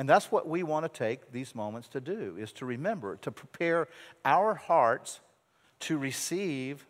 And 0.00 0.08
that's 0.08 0.32
what 0.32 0.48
we 0.48 0.62
want 0.62 0.90
to 0.90 0.98
take 0.98 1.30
these 1.30 1.54
moments 1.54 1.86
to 1.88 2.00
do, 2.00 2.38
is 2.38 2.54
to 2.54 2.64
remember, 2.64 3.16
to 3.16 3.30
prepare 3.30 3.86
our 4.24 4.54
hearts 4.54 5.20
to 5.80 5.98
receive 5.98 6.86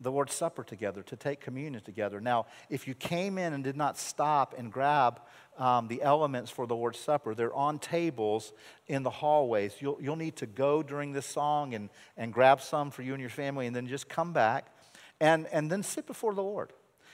the 0.00 0.10
Lord's 0.10 0.34
Supper 0.34 0.64
together, 0.64 1.04
to 1.04 1.14
take 1.14 1.40
communion 1.40 1.84
together. 1.84 2.20
Now, 2.20 2.46
if 2.68 2.88
you 2.88 2.94
came 2.94 3.38
in 3.38 3.52
and 3.52 3.62
did 3.62 3.76
not 3.76 3.96
stop 3.96 4.56
and 4.58 4.72
grab 4.72 5.20
um, 5.56 5.86
the 5.86 6.02
elements 6.02 6.50
for 6.50 6.66
the 6.66 6.74
Lord's 6.74 6.98
Supper, 6.98 7.32
they're 7.32 7.54
on 7.54 7.78
tables 7.78 8.52
in 8.88 9.04
the 9.04 9.10
hallways. 9.10 9.76
You'll, 9.78 9.98
you'll 10.00 10.16
need 10.16 10.34
to 10.38 10.46
go 10.46 10.82
during 10.82 11.12
this 11.12 11.26
song 11.26 11.74
and, 11.74 11.90
and 12.16 12.32
grab 12.32 12.60
some 12.60 12.90
for 12.90 13.02
you 13.02 13.12
and 13.12 13.20
your 13.20 13.30
family, 13.30 13.68
and 13.68 13.76
then 13.76 13.86
just 13.86 14.08
come 14.08 14.32
back 14.32 14.74
and, 15.20 15.46
and 15.52 15.70
then 15.70 15.84
sit 15.84 16.08
before 16.08 16.34
the 16.34 16.42
Lord. 16.42 16.72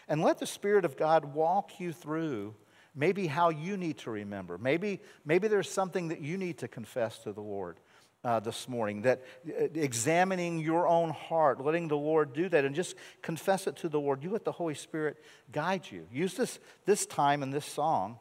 And 0.08 0.22
let 0.22 0.38
the 0.38 0.46
Spirit 0.46 0.86
of 0.86 0.96
God 0.96 1.34
walk 1.34 1.78
you 1.80 1.92
through 1.92 2.54
maybe 2.94 3.26
how 3.26 3.50
you 3.50 3.76
need 3.76 3.98
to 3.98 4.10
remember. 4.10 4.58
Maybe, 4.58 5.00
maybe 5.24 5.48
there's 5.48 5.70
something 5.70 6.08
that 6.08 6.20
you 6.20 6.36
need 6.36 6.58
to 6.58 6.68
confess 6.68 7.18
to 7.20 7.32
the 7.32 7.40
Lord. 7.40 7.78
Uh, 8.24 8.38
this 8.38 8.68
morning, 8.68 9.02
that 9.02 9.20
uh, 9.48 9.64
examining 9.74 10.60
your 10.60 10.86
own 10.86 11.10
heart, 11.10 11.60
letting 11.60 11.88
the 11.88 11.96
Lord 11.96 12.32
do 12.32 12.48
that, 12.48 12.64
and 12.64 12.72
just 12.72 12.94
confess 13.20 13.66
it 13.66 13.74
to 13.78 13.88
the 13.88 13.98
Lord. 13.98 14.22
You 14.22 14.30
let 14.30 14.44
the 14.44 14.52
Holy 14.52 14.76
Spirit 14.76 15.16
guide 15.50 15.90
you. 15.90 16.06
Use 16.12 16.34
this, 16.34 16.60
this 16.86 17.04
time 17.04 17.42
and 17.42 17.52
this 17.52 17.66
song 17.66 18.20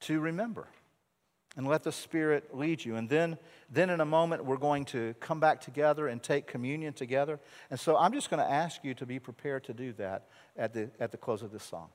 to 0.00 0.18
remember 0.18 0.66
and 1.56 1.66
let 1.66 1.82
the 1.82 1.92
Spirit 1.92 2.54
lead 2.54 2.84
you. 2.84 2.96
And 2.96 3.08
then, 3.08 3.38
then 3.70 3.90
in 3.90 4.00
a 4.00 4.04
moment, 4.04 4.44
we're 4.44 4.58
going 4.58 4.84
to 4.86 5.14
come 5.20 5.40
back 5.40 5.60
together 5.60 6.06
and 6.06 6.22
take 6.22 6.46
communion 6.46 6.92
together. 6.92 7.40
And 7.70 7.80
so 7.80 7.96
I'm 7.96 8.12
just 8.12 8.28
going 8.28 8.44
to 8.44 8.50
ask 8.50 8.84
you 8.84 8.94
to 8.94 9.06
be 9.06 9.18
prepared 9.18 9.64
to 9.64 9.72
do 9.72 9.92
that 9.94 10.28
at 10.56 10.74
the, 10.74 10.90
at 11.00 11.12
the 11.12 11.16
close 11.16 11.42
of 11.42 11.52
this 11.52 11.64
song. 11.64 11.88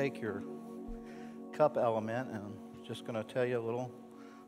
take 0.00 0.22
your 0.22 0.42
cup 1.52 1.76
element, 1.76 2.26
and 2.30 2.38
I'm 2.38 2.86
just 2.86 3.04
going 3.04 3.22
to 3.22 3.34
tell 3.34 3.44
you 3.44 3.58
a 3.58 3.60
little 3.60 3.92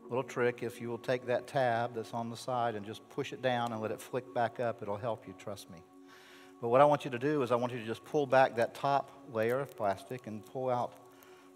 little 0.09 0.23
trick. 0.23 0.63
If 0.63 0.81
you 0.81 0.89
will 0.89 0.97
take 0.97 1.27
that 1.27 1.45
tab 1.45 1.93
that's 1.93 2.11
on 2.11 2.31
the 2.31 2.35
side 2.35 2.73
and 2.73 2.83
just 2.83 3.07
push 3.09 3.33
it 3.33 3.43
down 3.43 3.71
and 3.71 3.79
let 3.79 3.91
it 3.91 4.01
flick 4.01 4.33
back 4.33 4.59
up, 4.59 4.81
it'll 4.81 4.97
help 4.97 5.27
you. 5.27 5.35
Trust 5.37 5.69
me. 5.69 5.77
But 6.59 6.69
what 6.69 6.81
I 6.81 6.85
want 6.85 7.05
you 7.05 7.11
to 7.11 7.19
do 7.19 7.43
is 7.43 7.51
I 7.51 7.55
want 7.55 7.71
you 7.71 7.77
to 7.77 7.85
just 7.85 8.03
pull 8.03 8.25
back 8.25 8.55
that 8.55 8.73
top 8.73 9.11
layer 9.31 9.59
of 9.59 9.77
plastic 9.77 10.25
and 10.25 10.43
pull 10.43 10.71
out 10.71 10.93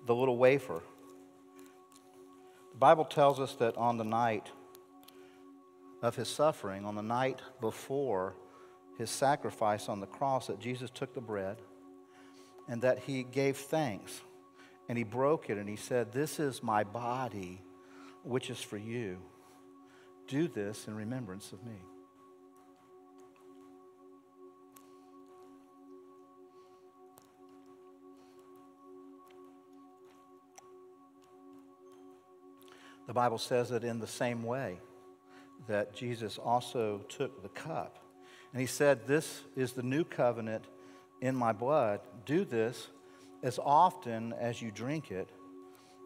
the 0.05 0.13
little 0.13 0.37
wafer. 0.37 0.83
The 2.73 2.77
Bible 2.77 3.05
tells 3.05 3.39
us 3.39 3.53
that 3.55 3.75
on 3.77 3.97
the 3.97 4.03
night 4.03 4.51
of 6.03 6.15
his 6.15 6.27
suffering, 6.27 6.85
on 6.85 6.93
the 6.93 7.01
night 7.01 7.41
before 7.61 8.35
his 8.99 9.09
sacrifice 9.09 9.89
on 9.89 10.01
the 10.01 10.07
cross, 10.07 10.45
that 10.47 10.59
Jesus 10.59 10.91
took 10.91 11.15
the 11.15 11.21
bread 11.21 11.57
and 12.67 12.81
that 12.81 12.99
he 12.99 13.23
gave 13.23 13.57
thanks. 13.57 14.21
And 14.89 14.97
he 14.97 15.03
broke 15.03 15.49
it 15.49 15.57
and 15.57 15.67
he 15.67 15.75
said, 15.75 16.11
This 16.11 16.39
is 16.39 16.63
my 16.63 16.83
body, 16.83 17.61
which 18.23 18.49
is 18.49 18.61
for 18.61 18.77
you. 18.77 19.17
Do 20.27 20.47
this 20.47 20.87
in 20.87 20.95
remembrance 20.95 21.51
of 21.51 21.63
me. 21.65 21.81
The 33.07 33.13
Bible 33.13 33.37
says 33.37 33.69
that 33.69 33.85
in 33.85 33.99
the 33.99 34.07
same 34.07 34.43
way, 34.43 34.79
that 35.67 35.93
Jesus 35.93 36.37
also 36.37 36.99
took 37.09 37.41
the 37.41 37.49
cup. 37.49 37.99
And 38.51 38.61
he 38.61 38.67
said, 38.67 39.07
This 39.07 39.43
is 39.55 39.73
the 39.73 39.83
new 39.83 40.03
covenant 40.03 40.65
in 41.21 41.35
my 41.35 41.51
blood. 41.51 42.01
Do 42.25 42.45
this 42.45 42.87
as 43.43 43.59
often 43.59 44.33
as 44.33 44.61
you 44.61 44.71
drink 44.71 45.11
it 45.11 45.29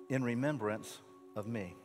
in 0.09 0.24
remembrance 0.24 0.99
of 1.36 1.47
me. 1.47 1.76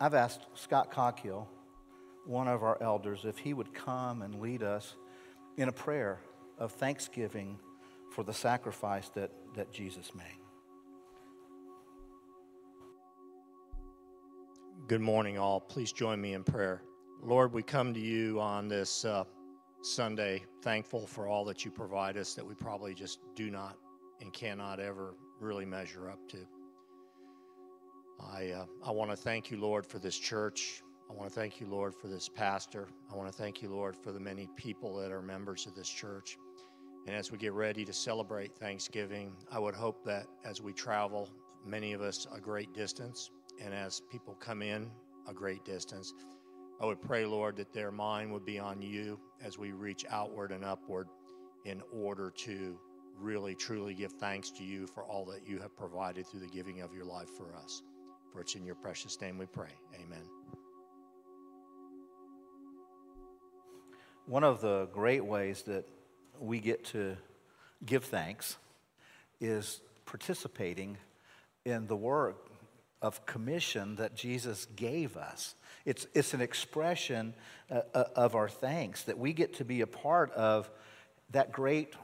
I've 0.00 0.14
asked 0.14 0.46
Scott 0.54 0.90
Cockhill, 0.90 1.48
one 2.26 2.48
of 2.48 2.62
our 2.62 2.80
elders, 2.82 3.24
if 3.24 3.38
he 3.38 3.54
would 3.54 3.72
come 3.72 4.22
and 4.22 4.40
lead 4.40 4.62
us 4.62 4.96
in 5.56 5.68
a 5.68 5.72
prayer 5.72 6.20
of 6.58 6.72
thanksgiving 6.72 7.58
for 8.10 8.24
the 8.24 8.32
sacrifice 8.32 9.08
that, 9.10 9.30
that 9.54 9.72
Jesus 9.72 10.12
made. 10.14 10.24
Good 14.88 15.00
morning, 15.00 15.38
all. 15.38 15.60
Please 15.60 15.92
join 15.92 16.20
me 16.20 16.34
in 16.34 16.44
prayer. 16.44 16.82
Lord, 17.24 17.52
we 17.52 17.62
come 17.62 17.94
to 17.94 18.00
you 18.00 18.40
on 18.40 18.66
this 18.66 19.04
uh, 19.04 19.22
Sunday 19.80 20.42
thankful 20.60 21.06
for 21.06 21.28
all 21.28 21.44
that 21.44 21.64
you 21.64 21.70
provide 21.70 22.16
us 22.16 22.34
that 22.34 22.44
we 22.44 22.54
probably 22.54 22.94
just 22.94 23.20
do 23.36 23.48
not 23.48 23.76
and 24.20 24.32
cannot 24.32 24.80
ever 24.80 25.14
really 25.38 25.64
measure 25.64 26.10
up 26.10 26.18
to. 26.30 26.38
I, 28.20 28.50
uh, 28.50 28.66
I 28.84 28.90
want 28.90 29.12
to 29.12 29.16
thank 29.16 29.52
you, 29.52 29.56
Lord, 29.56 29.86
for 29.86 30.00
this 30.00 30.18
church. 30.18 30.82
I 31.08 31.14
want 31.14 31.28
to 31.28 31.34
thank 31.34 31.60
you, 31.60 31.68
Lord, 31.68 31.94
for 31.94 32.08
this 32.08 32.28
pastor. 32.28 32.88
I 33.12 33.14
want 33.14 33.30
to 33.30 33.36
thank 33.36 33.62
you, 33.62 33.68
Lord, 33.68 33.94
for 33.94 34.10
the 34.10 34.20
many 34.20 34.48
people 34.56 34.96
that 34.96 35.12
are 35.12 35.22
members 35.22 35.68
of 35.68 35.76
this 35.76 35.88
church. 35.88 36.38
And 37.06 37.14
as 37.14 37.30
we 37.30 37.38
get 37.38 37.52
ready 37.52 37.84
to 37.84 37.92
celebrate 37.92 38.56
Thanksgiving, 38.56 39.32
I 39.48 39.60
would 39.60 39.76
hope 39.76 40.04
that 40.06 40.26
as 40.44 40.60
we 40.60 40.72
travel, 40.72 41.30
many 41.64 41.92
of 41.92 42.02
us 42.02 42.26
a 42.34 42.40
great 42.40 42.74
distance, 42.74 43.30
and 43.60 43.72
as 43.72 44.02
people 44.10 44.34
come 44.40 44.60
in 44.60 44.90
a 45.28 45.32
great 45.32 45.64
distance, 45.64 46.14
I 46.82 46.86
would 46.86 47.00
pray, 47.00 47.24
Lord, 47.24 47.56
that 47.58 47.72
their 47.72 47.92
mind 47.92 48.32
would 48.32 48.44
be 48.44 48.58
on 48.58 48.82
you 48.82 49.20
as 49.40 49.56
we 49.56 49.70
reach 49.70 50.04
outward 50.10 50.50
and 50.50 50.64
upward 50.64 51.06
in 51.64 51.80
order 51.92 52.32
to 52.38 52.76
really, 53.16 53.54
truly 53.54 53.94
give 53.94 54.10
thanks 54.14 54.50
to 54.50 54.64
you 54.64 54.88
for 54.88 55.04
all 55.04 55.24
that 55.26 55.46
you 55.46 55.60
have 55.60 55.76
provided 55.76 56.26
through 56.26 56.40
the 56.40 56.48
giving 56.48 56.80
of 56.80 56.92
your 56.92 57.04
life 57.04 57.28
for 57.36 57.54
us. 57.54 57.82
For 58.32 58.40
it's 58.40 58.56
in 58.56 58.64
your 58.64 58.74
precious 58.74 59.20
name 59.20 59.38
we 59.38 59.46
pray. 59.46 59.70
Amen. 59.94 60.24
One 64.26 64.42
of 64.42 64.60
the 64.60 64.88
great 64.92 65.24
ways 65.24 65.62
that 65.62 65.84
we 66.40 66.58
get 66.58 66.84
to 66.86 67.16
give 67.86 68.02
thanks 68.04 68.56
is 69.40 69.80
participating 70.04 70.96
in 71.64 71.86
the 71.86 71.96
work 71.96 72.51
of 73.02 73.26
commission 73.26 73.96
that 73.96 74.14
Jesus 74.14 74.66
gave 74.76 75.16
us. 75.16 75.54
It's, 75.84 76.06
it's 76.14 76.32
an 76.32 76.40
expression 76.40 77.34
uh, 77.70 77.80
uh, 77.92 78.04
of 78.14 78.34
our 78.34 78.48
thanks 78.48 79.02
that 79.02 79.18
we 79.18 79.32
get 79.32 79.54
to 79.56 79.64
be 79.64 79.80
a 79.80 79.86
part 79.86 80.30
of 80.32 80.70
that 81.32 81.52
great 81.52 81.94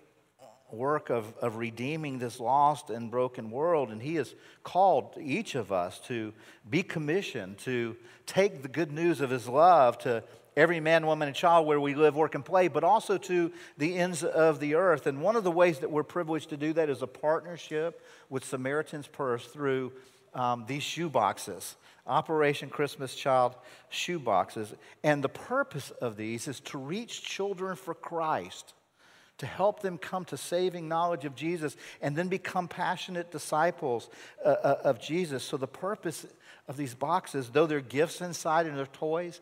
work 0.70 1.08
of, 1.08 1.32
of 1.40 1.56
redeeming 1.56 2.18
this 2.18 2.40
lost 2.40 2.90
and 2.90 3.10
broken 3.10 3.50
world. 3.50 3.90
And 3.90 4.02
He 4.02 4.16
has 4.16 4.34
called 4.64 5.14
each 5.18 5.54
of 5.54 5.72
us 5.72 5.98
to 6.00 6.32
be 6.68 6.82
commissioned, 6.82 7.58
to 7.58 7.96
take 8.26 8.62
the 8.62 8.68
good 8.68 8.92
news 8.92 9.20
of 9.20 9.30
His 9.30 9.48
love 9.48 9.98
to 9.98 10.22
every 10.56 10.80
man, 10.80 11.06
woman, 11.06 11.28
and 11.28 11.36
child 11.36 11.66
where 11.66 11.80
we 11.80 11.94
live, 11.94 12.16
work, 12.16 12.34
and 12.34 12.44
play, 12.44 12.66
but 12.66 12.82
also 12.82 13.16
to 13.16 13.52
the 13.78 13.96
ends 13.96 14.24
of 14.24 14.58
the 14.58 14.74
earth. 14.74 15.06
And 15.06 15.22
one 15.22 15.36
of 15.36 15.44
the 15.44 15.52
ways 15.52 15.78
that 15.78 15.90
we're 15.90 16.02
privileged 16.02 16.50
to 16.50 16.56
do 16.56 16.72
that 16.72 16.90
is 16.90 17.00
a 17.00 17.06
partnership 17.06 18.04
with 18.28 18.44
Samaritan's 18.44 19.06
Purse 19.06 19.46
through 19.46 19.92
um, 20.38 20.64
these 20.66 20.82
shoe 20.82 21.10
boxes. 21.10 21.76
Operation 22.06 22.70
Christmas 22.70 23.14
Child 23.14 23.54
shoe 23.90 24.18
boxes. 24.18 24.72
And 25.02 25.22
the 25.22 25.28
purpose 25.28 25.90
of 25.90 26.16
these 26.16 26.48
is 26.48 26.60
to 26.60 26.78
reach 26.78 27.22
children 27.22 27.76
for 27.76 27.92
Christ 27.92 28.72
to 29.38 29.46
help 29.46 29.80
them 29.82 29.98
come 29.98 30.24
to 30.26 30.36
saving 30.36 30.88
knowledge 30.88 31.24
of 31.24 31.34
Jesus 31.34 31.76
and 32.02 32.16
then 32.16 32.28
become 32.28 32.68
passionate 32.68 33.30
disciples 33.30 34.08
uh, 34.44 34.48
uh, 34.48 34.76
of 34.84 35.00
Jesus. 35.00 35.44
So, 35.44 35.56
the 35.56 35.66
purpose 35.66 36.26
of 36.66 36.76
these 36.76 36.94
boxes, 36.94 37.50
though 37.50 37.66
they're 37.66 37.80
gifts 37.80 38.20
inside 38.20 38.66
and 38.66 38.76
they're 38.76 38.86
toys, 38.86 39.40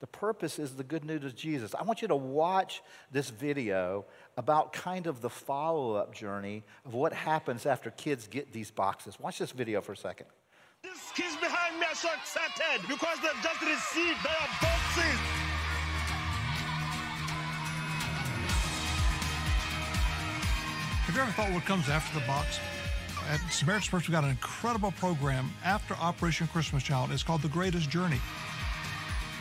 the 0.00 0.06
purpose 0.06 0.58
is 0.58 0.76
the 0.76 0.84
good 0.84 1.04
news 1.04 1.24
of 1.24 1.34
Jesus. 1.34 1.74
I 1.74 1.82
want 1.82 2.02
you 2.02 2.08
to 2.08 2.16
watch 2.16 2.82
this 3.10 3.30
video 3.30 4.04
about 4.36 4.72
kind 4.72 5.08
of 5.08 5.20
the 5.20 5.30
follow 5.30 5.94
up 5.94 6.14
journey 6.14 6.62
of 6.84 6.94
what 6.94 7.12
happens 7.12 7.66
after 7.66 7.90
kids 7.90 8.28
get 8.28 8.52
these 8.52 8.70
boxes. 8.70 9.18
Watch 9.18 9.38
this 9.38 9.50
video 9.50 9.80
for 9.80 9.92
a 9.92 9.96
second. 9.96 10.26
These 10.88 11.12
kids 11.14 11.36
behind 11.36 11.78
me 11.78 11.86
are 11.86 11.94
so 11.94 12.08
excited 12.16 12.86
because 12.88 13.18
they've 13.20 13.42
just 13.42 13.60
received 13.60 14.24
their 14.24 14.48
boxes. 14.60 15.18
Have 21.04 21.14
you 21.14 21.20
ever 21.20 21.30
thought 21.32 21.52
what 21.52 21.64
comes 21.64 21.90
after 21.90 22.18
the 22.18 22.26
box? 22.26 22.58
At 23.28 23.40
Samaritan's 23.52 23.88
Purse, 23.88 24.08
we've 24.08 24.12
got 24.12 24.24
an 24.24 24.30
incredible 24.30 24.92
program 24.92 25.50
after 25.62 25.94
Operation 25.94 26.46
Christmas 26.46 26.82
Child. 26.82 27.10
It's 27.12 27.22
called 27.22 27.42
The 27.42 27.48
Greatest 27.48 27.90
Journey. 27.90 28.20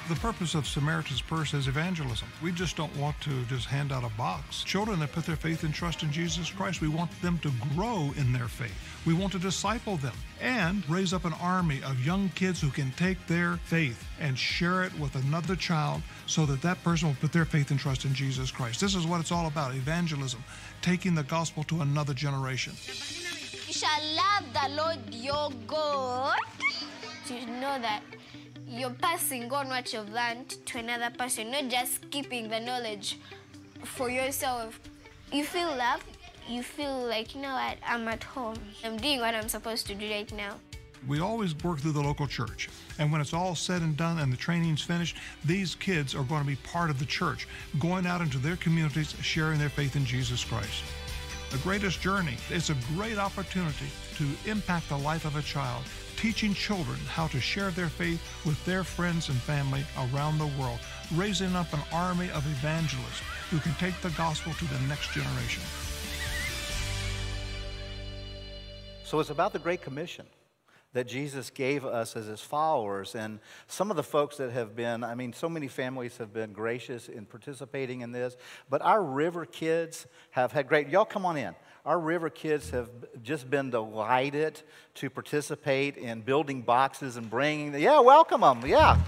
The 0.08 0.16
purpose 0.16 0.56
of 0.56 0.66
Samaritan's 0.66 1.22
Purse 1.22 1.54
is 1.54 1.68
evangelism. 1.68 2.30
We 2.42 2.54
just 2.54 2.78
don't 2.78 2.96
want 2.96 3.20
to 3.22 3.44
just 3.46 3.66
hand 3.66 3.92
out 3.92 4.06
a 4.06 4.10
box. 4.18 4.64
Children 4.64 5.02
that 5.02 5.12
put 5.12 5.26
their 5.26 5.36
faith 5.36 5.64
and 5.64 5.74
trust 5.74 6.02
in 6.02 6.14
Jesus 6.14 6.50
Christ, 6.50 6.80
we 6.80 6.88
want 6.88 7.12
them 7.22 7.38
to 7.40 7.52
grow 7.76 8.14
in 8.16 8.32
their 8.32 8.48
faith. 8.48 8.74
We 9.06 9.14
want 9.14 9.34
to 9.34 9.40
disciple 9.40 9.98
them 9.98 10.14
and 10.40 10.90
raise 10.90 11.14
up 11.14 11.26
an 11.26 11.34
army 11.42 11.82
of 11.84 12.06
young 12.06 12.30
kids 12.30 12.62
who 12.62 12.70
can 12.70 12.92
take 12.92 13.18
their 13.28 13.58
faith 13.66 14.02
and 14.22 14.40
share 14.40 14.84
it 14.84 14.98
with 14.98 15.14
another 15.16 15.58
child 15.58 16.02
so 16.26 16.46
that 16.46 16.62
that 16.62 16.82
person 16.86 17.10
will 17.10 17.18
put 17.20 17.34
their 17.34 17.44
faith 17.44 17.72
and 17.72 17.80
trust 17.80 18.06
in 18.06 18.14
Jesus 18.14 18.50
Christ. 18.50 18.80
This 18.80 18.96
is 18.96 19.06
what 19.06 19.20
it's 19.20 19.34
all 19.34 19.48
about 19.48 19.76
evangelism, 19.76 20.42
taking 20.82 21.16
the 21.16 21.24
gospel 21.24 21.66
to 21.66 21.82
another 21.82 22.14
generation. 22.14 22.72
You 22.88 23.74
shall 23.74 24.02
love 24.16 24.54
the 24.54 24.70
Lord 24.74 25.00
your 25.14 25.52
God. 25.68 26.38
To 27.28 27.46
know 27.60 27.78
that 27.82 28.02
you're 28.68 28.90
passing 28.90 29.52
on 29.52 29.70
what 29.70 29.94
you've 29.94 30.12
learned 30.12 30.50
to 30.66 30.80
another 30.80 31.10
person, 31.18 31.52
not 31.52 31.70
just 31.70 32.10
keeping 32.12 32.50
the 32.50 32.60
knowledge 32.60 33.18
for 33.84 34.10
yourself. 34.10 34.80
You 35.32 35.44
feel 35.44 35.70
love. 35.70 36.04
You 36.50 36.64
feel 36.64 37.06
like, 37.06 37.36
you 37.36 37.42
know 37.42 37.54
what, 37.54 37.78
I'm 37.86 38.08
at 38.08 38.24
home. 38.24 38.56
I'm 38.84 38.96
doing 38.96 39.20
what 39.20 39.36
I'm 39.36 39.50
supposed 39.50 39.86
to 39.88 39.96
do 39.96 40.10
right 40.10 40.32
now. 40.32 40.56
We 41.06 41.20
always 41.20 41.54
work 41.62 41.80
through 41.80 41.92
the 41.92 42.02
local 42.02 42.26
church. 42.26 42.70
And 43.00 43.12
when 43.12 43.20
it's 43.20 43.34
all 43.34 43.54
said 43.54 43.82
and 43.82 43.96
done 43.98 44.20
and 44.20 44.32
the 44.32 44.38
training's 44.38 44.82
finished, 44.82 45.18
these 45.44 45.76
kids 45.76 46.16
are 46.16 46.24
going 46.24 46.42
to 46.42 46.48
be 46.48 46.56
part 46.58 46.90
of 46.90 47.00
the 47.00 47.06
church, 47.06 47.48
going 47.80 48.08
out 48.08 48.22
into 48.22 48.38
their 48.38 48.56
communities, 48.56 49.14
sharing 49.22 49.60
their 49.60 49.70
faith 49.70 49.98
in 49.98 50.06
Jesus 50.06 50.44
Christ. 50.44 50.84
The 51.52 51.58
greatest 51.60 52.02
journey 52.02 52.38
is 52.50 52.70
a 52.70 52.76
great 52.96 53.18
opportunity 53.18 53.88
to 54.16 54.50
impact 54.50 54.90
the 54.90 54.98
life 54.98 55.26
of 55.26 55.36
a 55.36 55.42
child, 55.42 55.84
teaching 56.18 56.54
children 56.54 56.98
how 57.08 57.28
to 57.28 57.40
share 57.40 57.72
their 57.72 57.90
faith 57.90 58.22
with 58.46 58.64
their 58.66 58.84
friends 58.84 59.30
and 59.30 59.38
family 59.38 59.86
around 60.12 60.40
the 60.40 60.48
world, 60.60 60.80
raising 61.16 61.56
up 61.56 61.72
an 61.74 61.80
army 61.94 62.30
of 62.32 62.46
evangelists 62.48 63.22
who 63.50 63.60
can 63.60 63.74
take 63.76 64.00
the 64.02 64.10
gospel 64.12 64.52
to 64.54 64.66
the 64.66 64.80
next 64.88 65.12
generation. 65.14 65.64
So 69.04 69.22
it's 69.22 69.30
about 69.30 69.54
the 69.54 69.60
Great 69.60 69.82
Commission 69.82 70.26
that 70.94 71.08
Jesus 71.08 71.50
gave 71.50 71.86
us 71.86 72.16
as 72.16 72.26
his 72.26 72.42
followers. 72.42 73.14
And 73.14 73.40
some 73.68 73.92
of 73.92 73.98
the 73.98 74.04
folks 74.04 74.38
that 74.38 74.52
have 74.52 74.76
been, 74.76 75.04
I 75.04 75.16
mean, 75.16 75.32
so 75.32 75.48
many 75.48 75.68
families 75.68 76.18
have 76.18 76.34
been 76.34 76.54
gracious 76.54 77.08
in 77.08 77.26
participating 77.26 78.02
in 78.02 78.12
this. 78.12 78.36
But 78.70 78.82
our 78.82 79.04
river 79.04 79.46
kids 79.46 80.08
have 80.32 80.52
had 80.52 80.68
great, 80.68 80.90
y'all 80.90 81.06
come 81.06 81.26
on 81.26 81.38
in. 81.38 81.56
Our 81.88 81.98
river 81.98 82.30
kids 82.30 82.72
have 82.72 82.90
just 83.24 83.50
been 83.50 83.70
delighted 83.70 84.62
to 84.96 85.10
participate 85.10 85.96
in 85.96 86.20
building 86.20 86.62
boxes 86.62 87.16
and 87.16 87.30
bringing, 87.30 87.74
yeah, 87.80 88.02
welcome 88.02 88.42
them. 88.42 88.62
Yeah, 88.66 89.00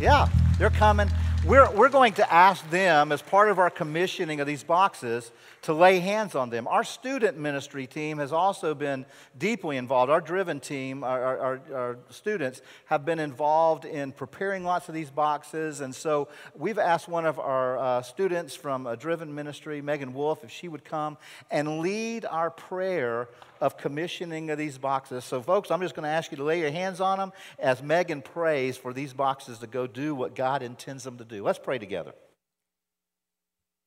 yeah, 0.00 0.26
they're 0.58 0.70
coming. 0.70 1.10
We're, 1.44 1.68
we're 1.72 1.88
going 1.88 2.12
to 2.14 2.32
ask 2.32 2.70
them, 2.70 3.10
as 3.10 3.20
part 3.20 3.50
of 3.50 3.58
our 3.58 3.68
commissioning 3.68 4.38
of 4.38 4.46
these 4.46 4.62
boxes, 4.62 5.32
to 5.62 5.72
lay 5.72 5.98
hands 5.98 6.36
on 6.36 6.50
them. 6.50 6.68
Our 6.68 6.84
student 6.84 7.36
ministry 7.36 7.88
team 7.88 8.18
has 8.18 8.32
also 8.32 8.76
been 8.76 9.06
deeply 9.36 9.76
involved. 9.76 10.08
Our 10.08 10.20
driven 10.20 10.60
team, 10.60 11.02
our, 11.02 11.38
our, 11.38 11.60
our, 11.74 11.98
students, 12.10 12.62
have 12.84 13.04
been 13.04 13.18
involved 13.18 13.84
in 13.84 14.12
preparing 14.12 14.62
lots 14.62 14.88
of 14.88 14.94
these 14.94 15.10
boxes. 15.10 15.80
And 15.80 15.92
so 15.92 16.28
we've 16.54 16.78
asked 16.78 17.08
one 17.08 17.26
of 17.26 17.40
our 17.40 17.76
uh, 17.76 18.02
students 18.02 18.54
from 18.54 18.86
a 18.86 18.96
driven 18.96 19.34
ministry, 19.34 19.82
Megan 19.82 20.14
Wolf, 20.14 20.44
if 20.44 20.50
she 20.50 20.68
would 20.68 20.84
come 20.84 21.18
and 21.50 21.80
lead 21.80 22.24
our 22.24 22.50
prayer 22.50 23.28
of 23.62 23.76
commissioning 23.76 24.50
of 24.50 24.58
these 24.58 24.76
boxes. 24.76 25.24
So, 25.24 25.40
folks, 25.40 25.70
I'm 25.70 25.80
just 25.80 25.94
going 25.94 26.02
to 26.02 26.08
ask 26.08 26.32
you 26.32 26.36
to 26.38 26.42
lay 26.42 26.58
your 26.58 26.72
hands 26.72 27.00
on 27.00 27.18
them 27.18 27.32
as 27.60 27.80
Megan 27.80 28.20
prays 28.20 28.76
for 28.76 28.92
these 28.92 29.12
boxes 29.12 29.58
to 29.58 29.68
go 29.68 29.86
do 29.86 30.16
what 30.16 30.34
God 30.34 30.64
intends 30.64 31.04
them 31.04 31.16
to 31.18 31.24
do. 31.24 31.31
Let's 31.40 31.58
pray 31.58 31.78
together. 31.78 32.12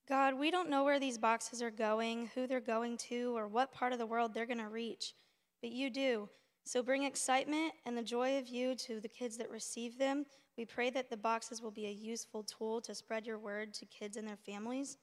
God, 0.07 0.37
we 0.37 0.51
don't 0.51 0.69
know 0.69 0.83
where 0.83 0.99
these 0.99 1.17
boxes 1.17 1.61
are 1.61 1.71
going, 1.71 2.29
who 2.35 2.45
they're 2.45 2.59
going 2.59 2.97
to, 3.09 3.35
or 3.35 3.47
what 3.47 3.71
part 3.71 3.91
of 3.91 3.99
the 3.99 4.05
world 4.05 4.33
they're 4.33 4.45
going 4.45 4.59
to 4.59 4.69
reach, 4.69 5.13
but 5.61 5.71
you 5.71 5.89
do. 5.89 6.29
So 6.63 6.83
bring 6.83 7.03
excitement 7.03 7.73
and 7.85 7.97
the 7.97 8.03
joy 8.03 8.37
of 8.37 8.47
you 8.47 8.75
to 8.75 8.99
the 8.99 9.07
kids 9.07 9.37
that 9.37 9.49
receive 9.49 9.97
them. 9.97 10.25
We 10.57 10.65
pray 10.65 10.89
that 10.91 11.09
the 11.09 11.17
boxes 11.17 11.61
will 11.61 11.71
be 11.71 11.87
a 11.87 11.91
useful 11.91 12.43
tool 12.43 12.81
to 12.81 12.95
spread 12.95 13.25
your 13.25 13.39
word 13.39 13.73
to 13.75 13.85
kids 13.85 14.15
and 14.15 14.27
their 14.27 14.37
families. 14.37 14.97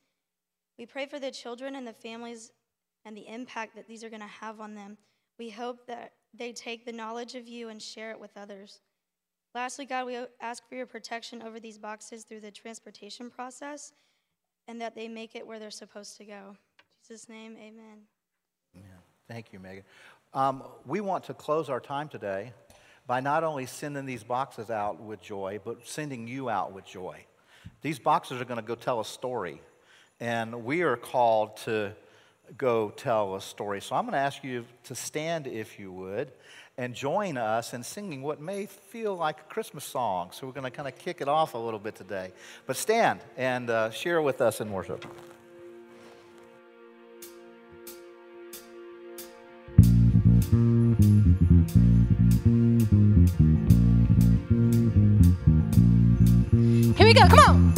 We 0.78 0.86
pray 0.86 1.07
for 1.07 1.18
the 1.18 1.30
children 1.30 1.76
and 1.76 1.86
the 1.86 1.93
families 1.93 2.53
and 3.05 3.16
the 3.16 3.28
impact 3.28 3.74
that 3.76 3.86
these 3.86 4.03
are 4.03 4.11
going 4.11 4.20
to 4.20 4.26
have 4.26 4.61
on 4.61 4.74
them. 4.74 4.99
We 5.38 5.51
hope 5.51 5.86
that 5.86 6.12
they 6.32 6.53
take 6.53 6.84
the 6.84 6.93
knowledge 6.93 7.34
of 7.34 7.49
you 7.49 7.68
and 7.68 7.82
share 7.82 8.11
it 8.11 8.20
with 8.20 8.36
others. 8.36 8.80
Lastly, 9.55 9.84
God, 9.84 10.07
we 10.07 10.18
ask 10.40 10.66
for 10.68 10.74
your 10.74 10.86
protection 10.86 11.42
over 11.42 11.61
these 11.61 11.78
boxes 11.78 12.24
through 12.24 12.40
the 12.40 12.50
transportation 12.50 13.30
process 13.30 13.92
and 14.66 14.80
that 14.80 14.94
they 14.94 15.09
make 15.09 15.34
it 15.34 15.46
where 15.46 15.59
they're 15.59 15.70
supposed 15.70 16.16
to 16.16 16.24
go. 16.24 16.57
In 16.57 16.84
Jesus' 17.07 17.28
name, 17.28 17.57
amen. 17.59 18.03
Thank 19.28 19.53
you, 19.53 19.59
Megan. 19.59 19.84
Um, 20.34 20.62
we 20.84 21.00
want 21.00 21.24
to 21.24 21.34
close 21.34 21.70
our 21.70 21.80
time 21.80 22.09
today 22.09 22.53
by 23.07 23.20
not 23.20 23.44
only 23.44 23.64
sending 23.64 24.05
these 24.05 24.22
boxes 24.22 24.68
out 24.68 25.00
with 25.00 25.22
joy, 25.22 25.59
but 25.64 25.86
sending 25.86 26.28
you 26.28 26.50
out 26.50 26.72
with 26.72 26.84
joy. 26.84 27.24
These 27.80 27.98
boxes 27.98 28.40
are 28.42 28.44
going 28.44 28.61
to 28.61 28.66
go 28.66 28.74
tell 28.74 29.00
a 29.00 29.05
story, 29.05 29.62
and 30.20 30.64
we 30.64 30.82
are 30.82 30.96
called 30.96 31.57
to 31.59 31.92
go 32.59 32.90
tell 32.90 33.36
a 33.36 33.40
story. 33.40 33.80
So 33.80 33.96
I'm 33.96 34.05
going 34.05 34.12
to 34.12 34.18
ask 34.18 34.44
you 34.44 34.66
to 34.84 34.94
stand, 34.94 35.46
if 35.46 35.78
you 35.78 35.92
would, 35.92 36.32
and 36.79 36.95
join 36.95 37.37
us 37.37 37.75
in 37.75 37.83
singing 37.83 38.23
what 38.23 38.41
may 38.41 38.66
feel 38.66 39.14
like 39.14 39.41
a 39.41 39.53
Christmas 39.53 39.85
song. 39.85 40.31
So 40.33 40.47
we're 40.47 40.53
going 40.53 40.64
to 40.64 40.70
kind 40.70 40.89
of 40.89 40.97
kick 40.99 41.20
it 41.20 41.29
off 41.29 41.55
a 41.55 41.59
little 41.59 41.79
bit 41.79 41.95
today. 41.95 42.33
But 42.66 42.77
stand 42.77 43.20
and 43.37 43.68
uh, 43.68 43.91
share 43.91 44.23
with 44.23 44.41
us 44.41 44.61
in 44.61 44.70
worship. 44.70 45.05
Here 56.97 57.07
we 57.07 57.14
go. 57.14 57.27
Come 57.27 57.39
on. 57.39 57.72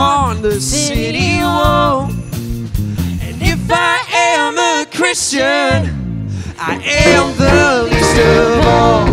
Upon 0.00 0.40
the 0.40 0.58
city 0.58 1.40
wall. 1.42 2.08
And 3.20 3.36
if 3.42 3.70
I 3.70 3.98
am 4.08 4.56
a 4.58 4.86
Christian, 4.90 6.30
I 6.58 6.80
am 7.12 7.36
the 7.36 7.82
least 7.90 8.18
of 8.18 8.66
all. 8.66 9.04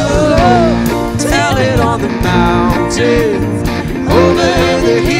Oh, 0.00 1.16
tell 1.18 1.58
it 1.58 1.80
on 1.80 2.00
the 2.00 2.08
mountains, 2.08 3.60
over 4.10 4.86
the 4.86 5.00
hills, 5.02 5.17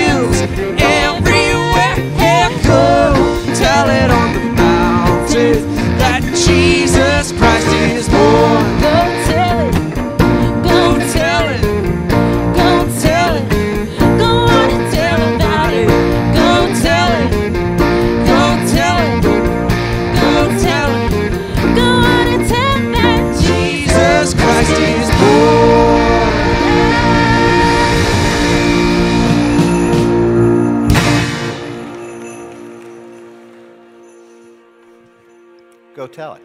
tell 36.18 36.34
it. 36.34 36.42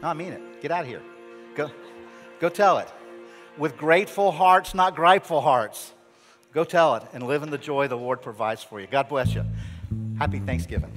No, 0.00 0.06
I 0.06 0.14
mean 0.14 0.32
it. 0.32 0.62
Get 0.62 0.70
out 0.70 0.82
of 0.82 0.86
here. 0.86 1.02
Go, 1.56 1.72
go 2.38 2.48
tell 2.48 2.78
it. 2.78 2.88
With 3.58 3.76
grateful 3.76 4.30
hearts, 4.30 4.74
not 4.74 4.94
gripeful 4.94 5.40
hearts. 5.40 5.92
Go 6.52 6.62
tell 6.62 6.94
it 6.94 7.02
and 7.12 7.26
live 7.26 7.42
in 7.42 7.50
the 7.50 7.58
joy 7.58 7.88
the 7.88 7.96
Lord 7.96 8.22
provides 8.22 8.62
for 8.62 8.80
you. 8.80 8.86
God 8.86 9.08
bless 9.08 9.34
you. 9.34 9.44
Happy 10.18 10.38
Thanksgiving. 10.38 10.92